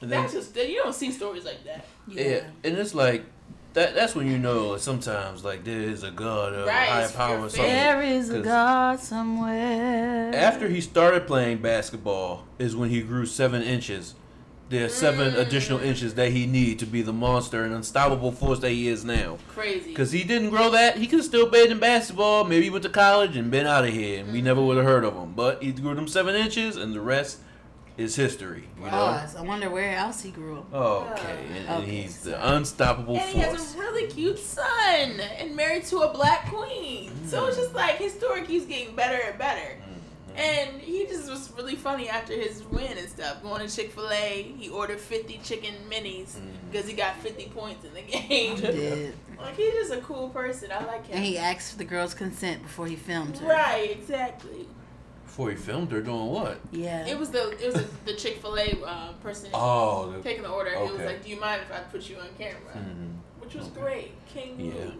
[0.00, 1.84] And then, That's just you don't see stories like that.
[2.08, 2.40] yeah.
[2.64, 3.22] and it's like
[3.74, 3.94] that.
[3.94, 7.36] That's when you know sometimes like there is a God or Right, a higher power
[7.40, 7.62] or something.
[7.70, 10.32] There is a 'Cause God somewhere.
[10.34, 14.14] After he started playing basketball is when he grew seven inches.
[14.70, 18.70] There's seven additional inches that he needed to be the monster and unstoppable force that
[18.70, 19.36] he is now.
[19.48, 19.90] Crazy.
[19.90, 22.44] Because he didn't grow that, he could have still played in basketball.
[22.44, 24.46] Maybe he went to college and been out of here, and we mm-hmm.
[24.46, 25.32] never would have heard of him.
[25.34, 27.40] But he grew them seven inches, and the rest
[27.96, 28.68] is history.
[28.78, 29.20] You know.
[29.36, 30.64] I wonder where else he grew.
[30.72, 30.72] up.
[31.18, 33.26] Okay, and, and Okay, he's so- the unstoppable force.
[33.26, 37.10] And he has a really cute son and married to a black queen.
[37.26, 39.76] So it's just like his story keeps getting better and better.
[40.36, 43.42] And he just was really funny after his win and stuff.
[43.42, 46.36] Going to Chick fil A, he ordered 50 chicken minis
[46.70, 48.56] because he got 50 points in the game.
[48.56, 49.14] Did.
[49.38, 50.70] like, he's just a cool person.
[50.72, 51.16] I like him.
[51.16, 53.46] And he asked for the girl's consent before he filmed her.
[53.46, 54.66] right, exactly.
[55.24, 56.58] Before he filmed her doing what?
[56.72, 57.06] Yeah.
[57.06, 60.48] It was the it was the Chick Fil A uh, person Oh, the, taking the
[60.50, 60.70] order.
[60.74, 60.86] Okay.
[60.86, 63.14] He was like, "Do you mind if I put you on camera?" Mhm.
[63.40, 64.10] Which was great.
[64.26, 64.72] King Yeah.
[64.86, 64.94] move.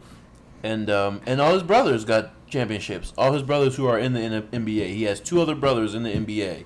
[0.62, 3.12] and um, and all his brothers got championships.
[3.16, 4.94] All his brothers who are in the NBA.
[4.94, 6.64] He has two other brothers in the NBA.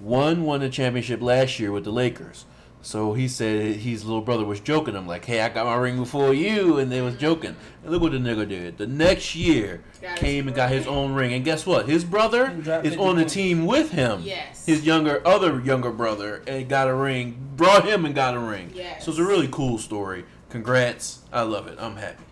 [0.00, 2.44] One won the championship last year with the Lakers.
[2.80, 5.96] So he said his little brother was joking him like, "Hey, I got my ring
[5.96, 7.56] before you," and they was joking.
[7.82, 8.78] And look what the nigga did.
[8.78, 9.82] The next year
[10.16, 11.32] came and got his own ring.
[11.32, 11.88] And guess what?
[11.88, 14.22] His brother is on the team with him.
[14.22, 14.64] Yes.
[14.64, 17.50] His younger other younger brother and got a ring.
[17.56, 18.70] Brought him and got a ring.
[18.72, 19.04] Yes.
[19.04, 20.24] So it's a really cool story.
[20.48, 21.20] Congrats.
[21.32, 21.78] I love it.
[21.80, 22.24] I'm happy.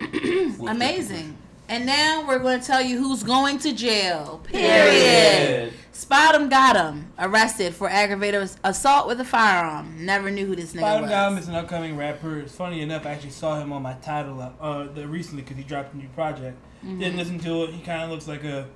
[0.66, 1.38] Amazing.
[1.74, 4.40] And now we're going to tell you who's going to jail.
[4.44, 5.72] Period.
[5.90, 7.12] Spot him, got him.
[7.18, 10.06] Arrested for aggravated assault with a firearm.
[10.06, 11.10] Never knew who this nigga Bottom was.
[11.10, 12.38] Gum is an upcoming rapper.
[12.38, 15.56] It's funny enough, I actually saw him on my title uh, uh the, recently because
[15.56, 16.56] he dropped a new project.
[16.84, 17.00] Mm-hmm.
[17.00, 17.70] Didn't listen to it.
[17.70, 18.68] He kind of looks like a,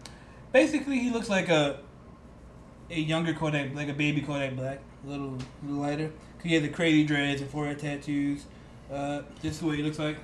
[0.51, 1.79] basically he looks like a,
[2.91, 6.11] a younger Kodak, like a baby Kodak Black, a little, little lighter.
[6.43, 8.47] He has the crazy dreads and forehead tattoos.
[8.93, 10.17] Uh, just the way he looks like.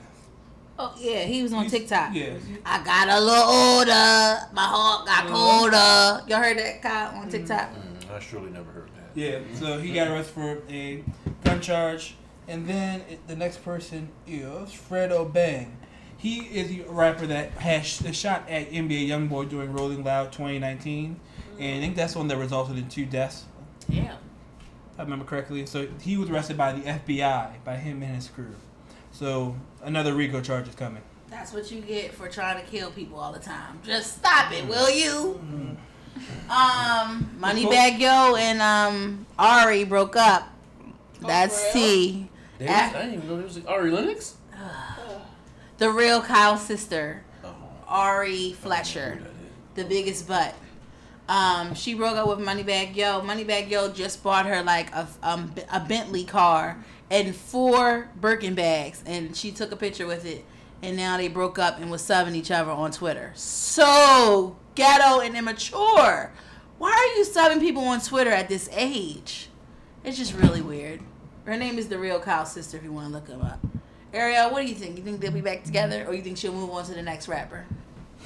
[0.78, 2.14] Oh, yeah, he was on He's- TikTok.
[2.14, 2.34] Yeah.
[2.66, 4.48] I got a little older.
[4.52, 6.24] My heart got colder.
[6.28, 7.70] Y'all heard that, Kyle, on TikTok?
[7.72, 9.10] Mm, I surely never heard that.
[9.14, 11.04] Yeah, so he got arrested for a
[11.44, 12.16] gun charge,
[12.48, 15.76] and then it, the next person is Fredo Bang.
[16.16, 21.20] He is the rapper that has that shot at NBA YoungBoy during Rolling Loud 2019,
[21.60, 23.44] and I think that's one that resulted in two deaths.
[23.88, 24.14] Yeah.
[24.92, 25.66] if I remember correctly.
[25.66, 28.54] So he was arrested by the FBI, by him and his crew.
[29.14, 29.54] So
[29.84, 31.00] another RICO charge is coming.
[31.30, 33.78] That's what you get for trying to kill people all the time.
[33.84, 35.40] Just stop it, will you?
[36.50, 40.48] Um, Moneybagg Yo and um Ari broke up.
[41.20, 41.86] That's for real?
[41.86, 42.30] T.
[42.58, 44.34] There was, I didn't even know there was like Ari Lennox.
[45.76, 47.52] The real Kyle's sister, Oh,
[47.88, 49.20] Ari Fletcher,
[49.74, 50.54] the biggest butt.
[51.28, 53.20] Um, she broke up with Moneybagg Yo.
[53.22, 59.02] Moneybagg Yo just bought her like a um, a Bentley car and four Birkin bags,
[59.06, 60.44] and she took a picture with it.
[60.82, 63.32] And now they broke up and was subbing each other on Twitter.
[63.34, 66.32] So ghetto and immature.
[66.76, 69.48] Why are you subbing people on Twitter at this age?
[70.02, 71.00] It's just really weird.
[71.46, 72.76] Her name is the real Kyle's sister.
[72.76, 73.60] If you want to look him up,
[74.12, 74.98] Ariel, what do you think?
[74.98, 77.28] You think they'll be back together, or you think she'll move on to the next
[77.28, 77.64] rapper?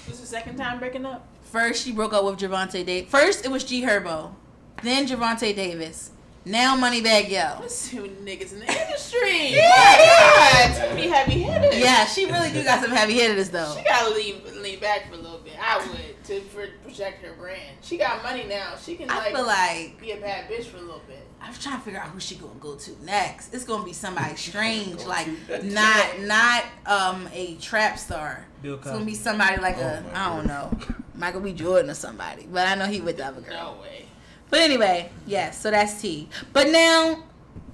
[0.06, 1.28] This is the second time breaking up.
[1.42, 3.10] First, she broke up with Javante Davis.
[3.10, 4.34] First, it was G Herbo,
[4.82, 6.10] then Javante Davis.
[6.48, 7.56] Now, Moneybagg Yo.
[7.60, 9.18] There's too many niggas in the industry.
[9.58, 10.78] Yeah.
[10.78, 11.78] God, be heavy hitters.
[11.78, 13.74] Yeah, she really do got some heavy hitters though.
[13.76, 15.54] She gotta lean lean back for a little bit.
[15.60, 17.76] I would to for, protect her brand.
[17.82, 18.74] She got money now.
[18.82, 21.26] She can I like, feel like be a bad bitch for a little bit.
[21.40, 23.52] I'm trying to figure out who she gonna go to next.
[23.52, 25.28] It's gonna be somebody strange, like
[25.62, 28.46] not not um a trap star.
[28.62, 30.78] Bill It's gonna be somebody like a Oh, my I don't know,
[31.14, 31.52] Michael B.
[31.52, 32.46] Jordan or somebody.
[32.50, 33.76] But I know he with the other girl.
[33.76, 34.07] No way.
[34.50, 35.60] But anyway, yes.
[35.60, 36.28] So that's T.
[36.52, 37.22] But now,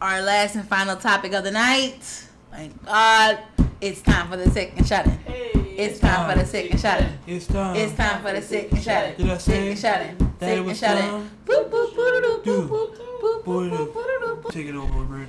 [0.01, 1.99] our last and final topic of the night.
[2.51, 3.39] Thank God,
[3.81, 5.13] it's time for the sick and shut in.
[5.19, 5.51] Hey.
[5.77, 7.19] It's time for the sick and shut in.
[7.27, 7.75] It's time.
[7.75, 9.17] It's time for the sick and shut in.
[9.27, 10.19] Did I Sick and shut in.
[10.39, 11.03] Sick and shut in.
[11.11, 11.31] time?
[11.45, 12.71] Boop boop boop boop Dude.
[12.71, 14.53] boop boop boop boop boop boop.
[14.53, 15.29] Take it over, Brent.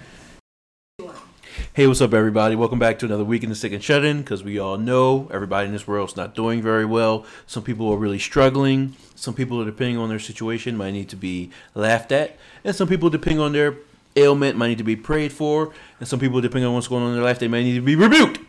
[1.76, 2.56] Hey, what's up, everybody?
[2.56, 4.20] Welcome back to another week in the Sick and Shut In.
[4.20, 7.26] Because we all know everybody in this world is not doing very well.
[7.48, 8.96] Some people are really struggling.
[9.14, 13.10] Some people, depending on their situation, might need to be laughed at, and some people,
[13.10, 13.76] depending on their
[14.16, 17.10] ailment, might need to be prayed for, and some people, depending on what's going on
[17.10, 18.40] in their life, they might need to be rebuked.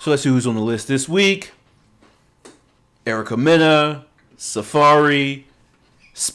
[0.00, 1.52] So let's see who's on the list this week.
[3.06, 4.06] Erica Mena,
[4.38, 5.44] Safaree,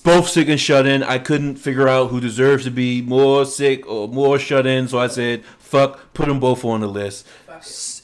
[0.03, 1.03] both sick and shut in.
[1.03, 4.99] I couldn't figure out who deserves to be more sick or more shut in, so
[4.99, 7.25] I said, fuck, put them both on the list.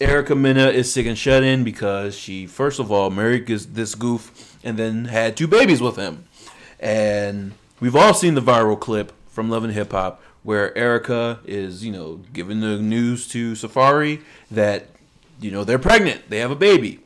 [0.01, 3.95] Erica Mena is sick and shut in because she, first of all, married this- this
[3.95, 6.25] goof and then had two babies with him.
[6.79, 11.83] And we've all seen the viral clip from Love and Hip Hop where Erica is,
[11.83, 14.21] you know, giving the news to Safaree
[14.51, 14.87] that,
[15.41, 16.99] you know, they're pregnant, they have a baby.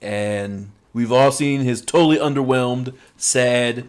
[0.00, 3.86] And we've all seen his totally underwhelmed, sad,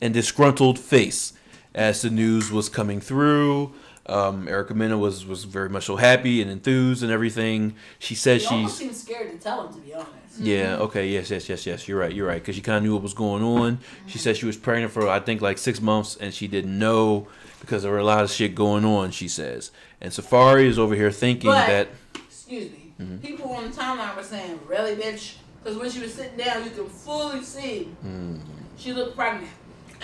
[0.00, 1.32] and disgruntled face
[1.74, 3.72] as the news was coming through.
[4.06, 7.74] Um, Erica Mena was, was very much so happy and enthused and everything.
[7.98, 10.10] She said She almost she's seems scared to tell him, to be honest.
[10.38, 11.88] yeah, okay, yes, yes, yes, yes.
[11.88, 12.40] You're right, you're right.
[12.42, 13.78] Because she kind of knew what was going on.
[14.06, 17.28] She said she was pregnant for, I think, like six months, and she didn't know
[17.60, 19.70] because there were a lot of shit going on, she says.
[20.02, 21.88] And Safaree is over here thinking But- that.
[22.14, 22.92] Excuse me.
[23.00, 23.16] Mm-hmm.
[23.18, 25.36] People on the timeline were saying, really, bitch?
[25.64, 28.36] Because when she was sitting down, you could fully see Mm-hmm.
[28.76, 29.50] she looked pregnant.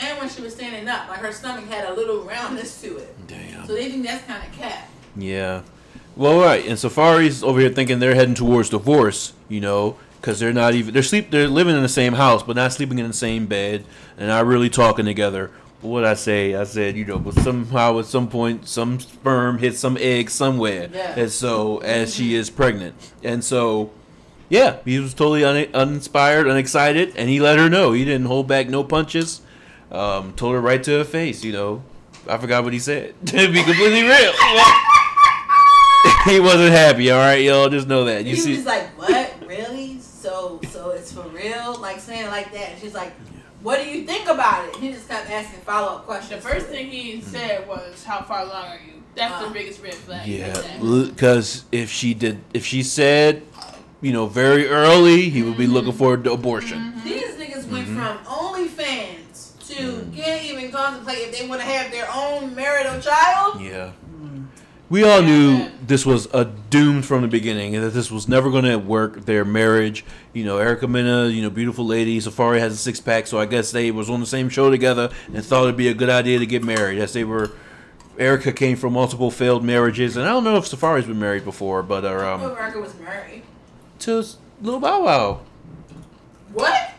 [0.03, 3.15] And when she was standing up, like her stomach had a little roundness to it.
[3.27, 3.67] Damn.
[3.67, 4.89] So they think that's kind of cat.
[5.17, 5.63] Yeah.
[6.17, 6.65] Well, right.
[6.67, 10.95] And Safaree's over here thinking they're heading towards divorce, you know, because they're not even
[10.95, 13.85] they're sleep they're living in the same house, but not sleeping in the same bed,
[14.17, 15.51] and not really talking together.
[15.83, 16.55] What I say?
[16.55, 20.89] I said, you know, but somehow at some point, some sperm hits some egg somewhere,
[20.93, 21.15] Yeah.
[21.19, 23.91] and so as she is pregnant, and so.
[24.51, 27.93] Yeah, he was totally un- uninspired, unexcited, and he let her know.
[27.93, 29.41] He didn't hold back no punches.
[29.93, 31.83] Um, told her right to her face, you know.
[32.29, 33.15] I forgot what he said.
[33.27, 34.33] to be completely real.
[36.27, 37.69] he wasn't happy, all right, y'all.
[37.69, 38.25] Just know that.
[38.25, 39.33] You he see, was like, "What?
[39.47, 40.01] Really?
[40.01, 42.71] So, so it's for real?" Like saying it like that.
[42.73, 43.13] And she's like,
[43.63, 46.43] "What do you think about it?" He just kept asking follow up questions.
[46.43, 49.83] The first thing he said was, "How far along are you?" That's Uh, the biggest
[49.83, 50.27] red flag.
[50.29, 53.43] yeah, because if she did, if she said,
[54.01, 56.95] you know, very early, he would be looking for an abortion.
[57.05, 57.97] These niggas went Mm-hmm.
[57.97, 63.61] from OnlyFans to can't even contemplate if they want to have their own marital child.
[63.61, 63.93] Yeah.
[64.89, 68.51] We all knew this was a doomed from the beginning, and that this was never
[68.51, 69.25] going to work.
[69.25, 72.19] Their marriage, you know, Erica Mena, you know, beautiful lady.
[72.19, 75.11] Safaree has a six pack, so I guess they was on the same show together
[75.33, 76.99] and thought it'd be a good idea to get married.
[76.99, 77.53] As they were,
[78.19, 81.85] Erica came from multiple failed marriages, and I don't know if Safaree's been married before,
[81.85, 83.45] but uh, um, America was married.
[84.01, 84.25] To
[84.63, 85.41] Little Bow Wow,
[86.53, 86.93] What?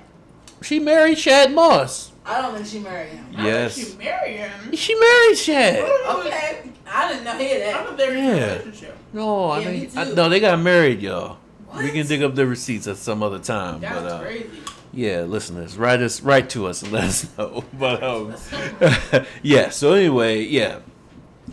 [0.61, 2.11] she married Shad Moss.
[2.25, 3.25] I don't think she married him.
[3.35, 4.75] I Yes, think she married him.
[4.75, 5.79] she married Shad.
[5.79, 7.85] Okay, I didn't know he had I that.
[7.87, 8.45] thought they were in a Yeah.
[8.53, 8.97] relationship.
[9.13, 11.37] No, I Yeah, me think I, no, they got married, y'all.
[11.75, 13.79] We can dig up the receipts at some other time.
[13.81, 14.49] That's but, uh, crazy.
[14.93, 17.63] Yeah, listeners, write us, write to us, and let us know.
[17.79, 18.35] But um,
[19.41, 19.69] yeah.
[19.69, 20.79] So anyway, yeah,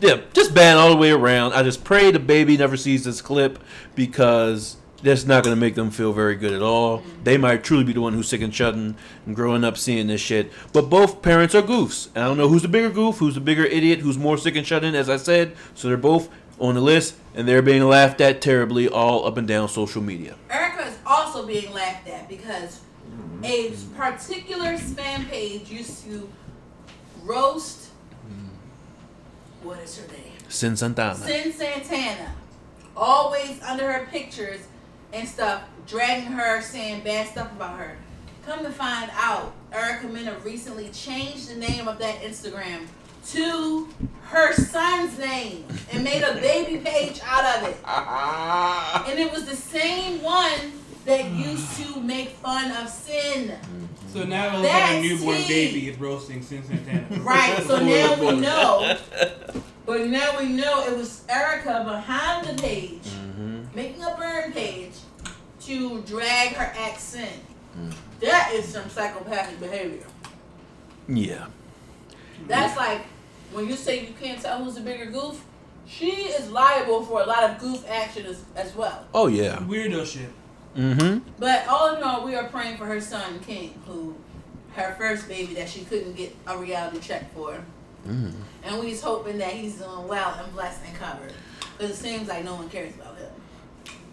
[0.00, 1.52] yeah, just bad all the way around.
[1.54, 3.60] I just pray the baby never sees this clip
[3.94, 7.02] because that's not gonna make them feel very good at all.
[7.22, 8.96] They might truly be the one who's sick and shutting
[9.26, 10.52] and growing up seeing this shit.
[10.72, 13.40] But both parents are goofs, and I don't know who's the bigger goof, who's the
[13.40, 14.94] bigger idiot, who's more sick and shut-in.
[14.94, 18.88] As I said, so they're both on the list, and they're being laughed at terribly
[18.88, 20.34] all up and down social media.
[20.50, 22.80] Erica is also being laughed at because
[23.44, 26.28] a particular spam page used to
[27.22, 27.90] roast.
[29.62, 30.32] What is her name?
[30.48, 31.14] Cyn Santana.
[31.14, 32.34] Cyn Santana.
[32.96, 34.66] Always under her pictures
[35.12, 37.96] and stuff, dragging her, saying bad stuff about her.
[38.46, 42.86] Come to find out, Erica Mena recently changed the name of that Instagram
[43.28, 43.88] to
[44.22, 47.76] her son's name and made a baby page out of it.
[47.84, 49.04] Ah.
[49.08, 50.72] And it was the same one
[51.04, 51.40] that hmm.
[51.40, 53.58] used to make fun of Cyn.
[53.58, 53.84] Hmm.
[54.12, 55.48] So now it looks like a newborn tea.
[55.48, 57.06] baby is roasting Cyn Santana.
[57.22, 58.96] Right, so now we know.
[59.84, 63.47] But now we know it was Erica behind the page, mm-hmm.
[63.74, 64.92] Making a burn page
[65.62, 67.92] to drag her ex in.
[68.20, 70.04] That is some psychopathic behavior.
[71.06, 71.46] Yeah.
[72.46, 73.02] That's like
[73.52, 75.44] when you say you can't tell who's the bigger goof,
[75.86, 79.06] she is liable for a lot of goof action as, as well.
[79.14, 79.58] Oh yeah.
[79.58, 80.30] Weirdo shit.
[80.76, 81.28] Mm-hmm.
[81.38, 84.14] But all in all, we are praying for her son King, who
[84.74, 87.58] her first baby that she couldn't get a reality check for,
[88.06, 88.32] Mm.
[88.62, 91.32] and we's hoping that he's doing well and blessed and covered.
[91.76, 93.07] Because it seems like no one cares about him.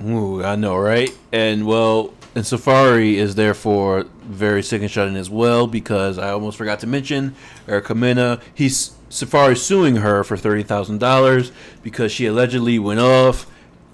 [0.03, 1.15] Ooh, I know, right?
[1.31, 6.31] And well, and Safaree is therefore very sick and shut in as well because I
[6.31, 7.35] almost forgot to mention
[7.67, 8.41] Erica Mena.
[8.53, 11.51] He's Safaree suing her for thirty thousand dollars
[11.81, 13.47] because she allegedly went off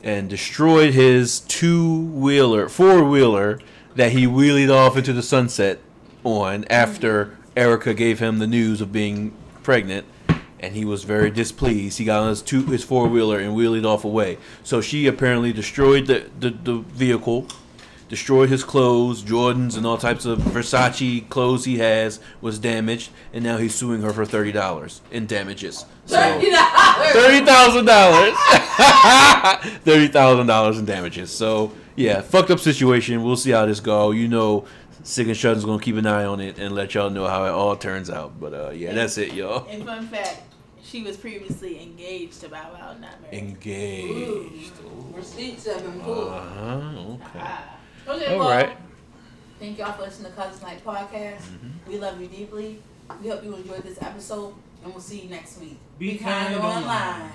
[0.03, 3.59] and destroyed his two wheeler, four wheeler
[3.95, 5.79] that he wheelied off into the sunset
[6.23, 10.05] on after Erica gave him the news of being pregnant
[10.61, 11.97] and he was very displeased.
[11.97, 14.37] He got on his two his four wheeler and wheeled off away.
[14.63, 17.47] So she apparently destroyed the, the, the vehicle,
[18.07, 23.43] destroyed his clothes, Jordans and all types of Versace clothes he has was damaged, and
[23.43, 25.85] now he's suing her for thirty dollars in damages.
[26.05, 28.33] So thirty thousand dollars,
[29.83, 31.31] thirty thousand dollars in damages.
[31.31, 33.23] So yeah, fucked up situation.
[33.23, 34.11] We'll see how this go.
[34.11, 34.65] You know,
[35.03, 37.49] Sick and Shut's gonna keep an eye on it and let y'all know how it
[37.49, 38.39] all turns out.
[38.39, 39.67] But uh, yeah, that's it, y'all.
[39.69, 40.41] And fun fact,
[40.91, 43.37] she was previously engaged to Bow Wow, not married.
[43.37, 44.73] Engaged.
[45.13, 46.27] Receipts have been pulled.
[46.29, 46.99] Uh huh.
[47.13, 47.39] Okay.
[47.39, 47.77] Ah.
[48.07, 48.77] Okay, All well, right.
[49.59, 51.43] thank y'all for listening to Cousins Night Podcast.
[51.87, 52.81] We love you deeply.
[53.21, 54.53] We hope you enjoyed this episode,
[54.83, 55.77] and we'll see you next week.
[55.97, 56.83] Be kind online.
[56.83, 57.31] online.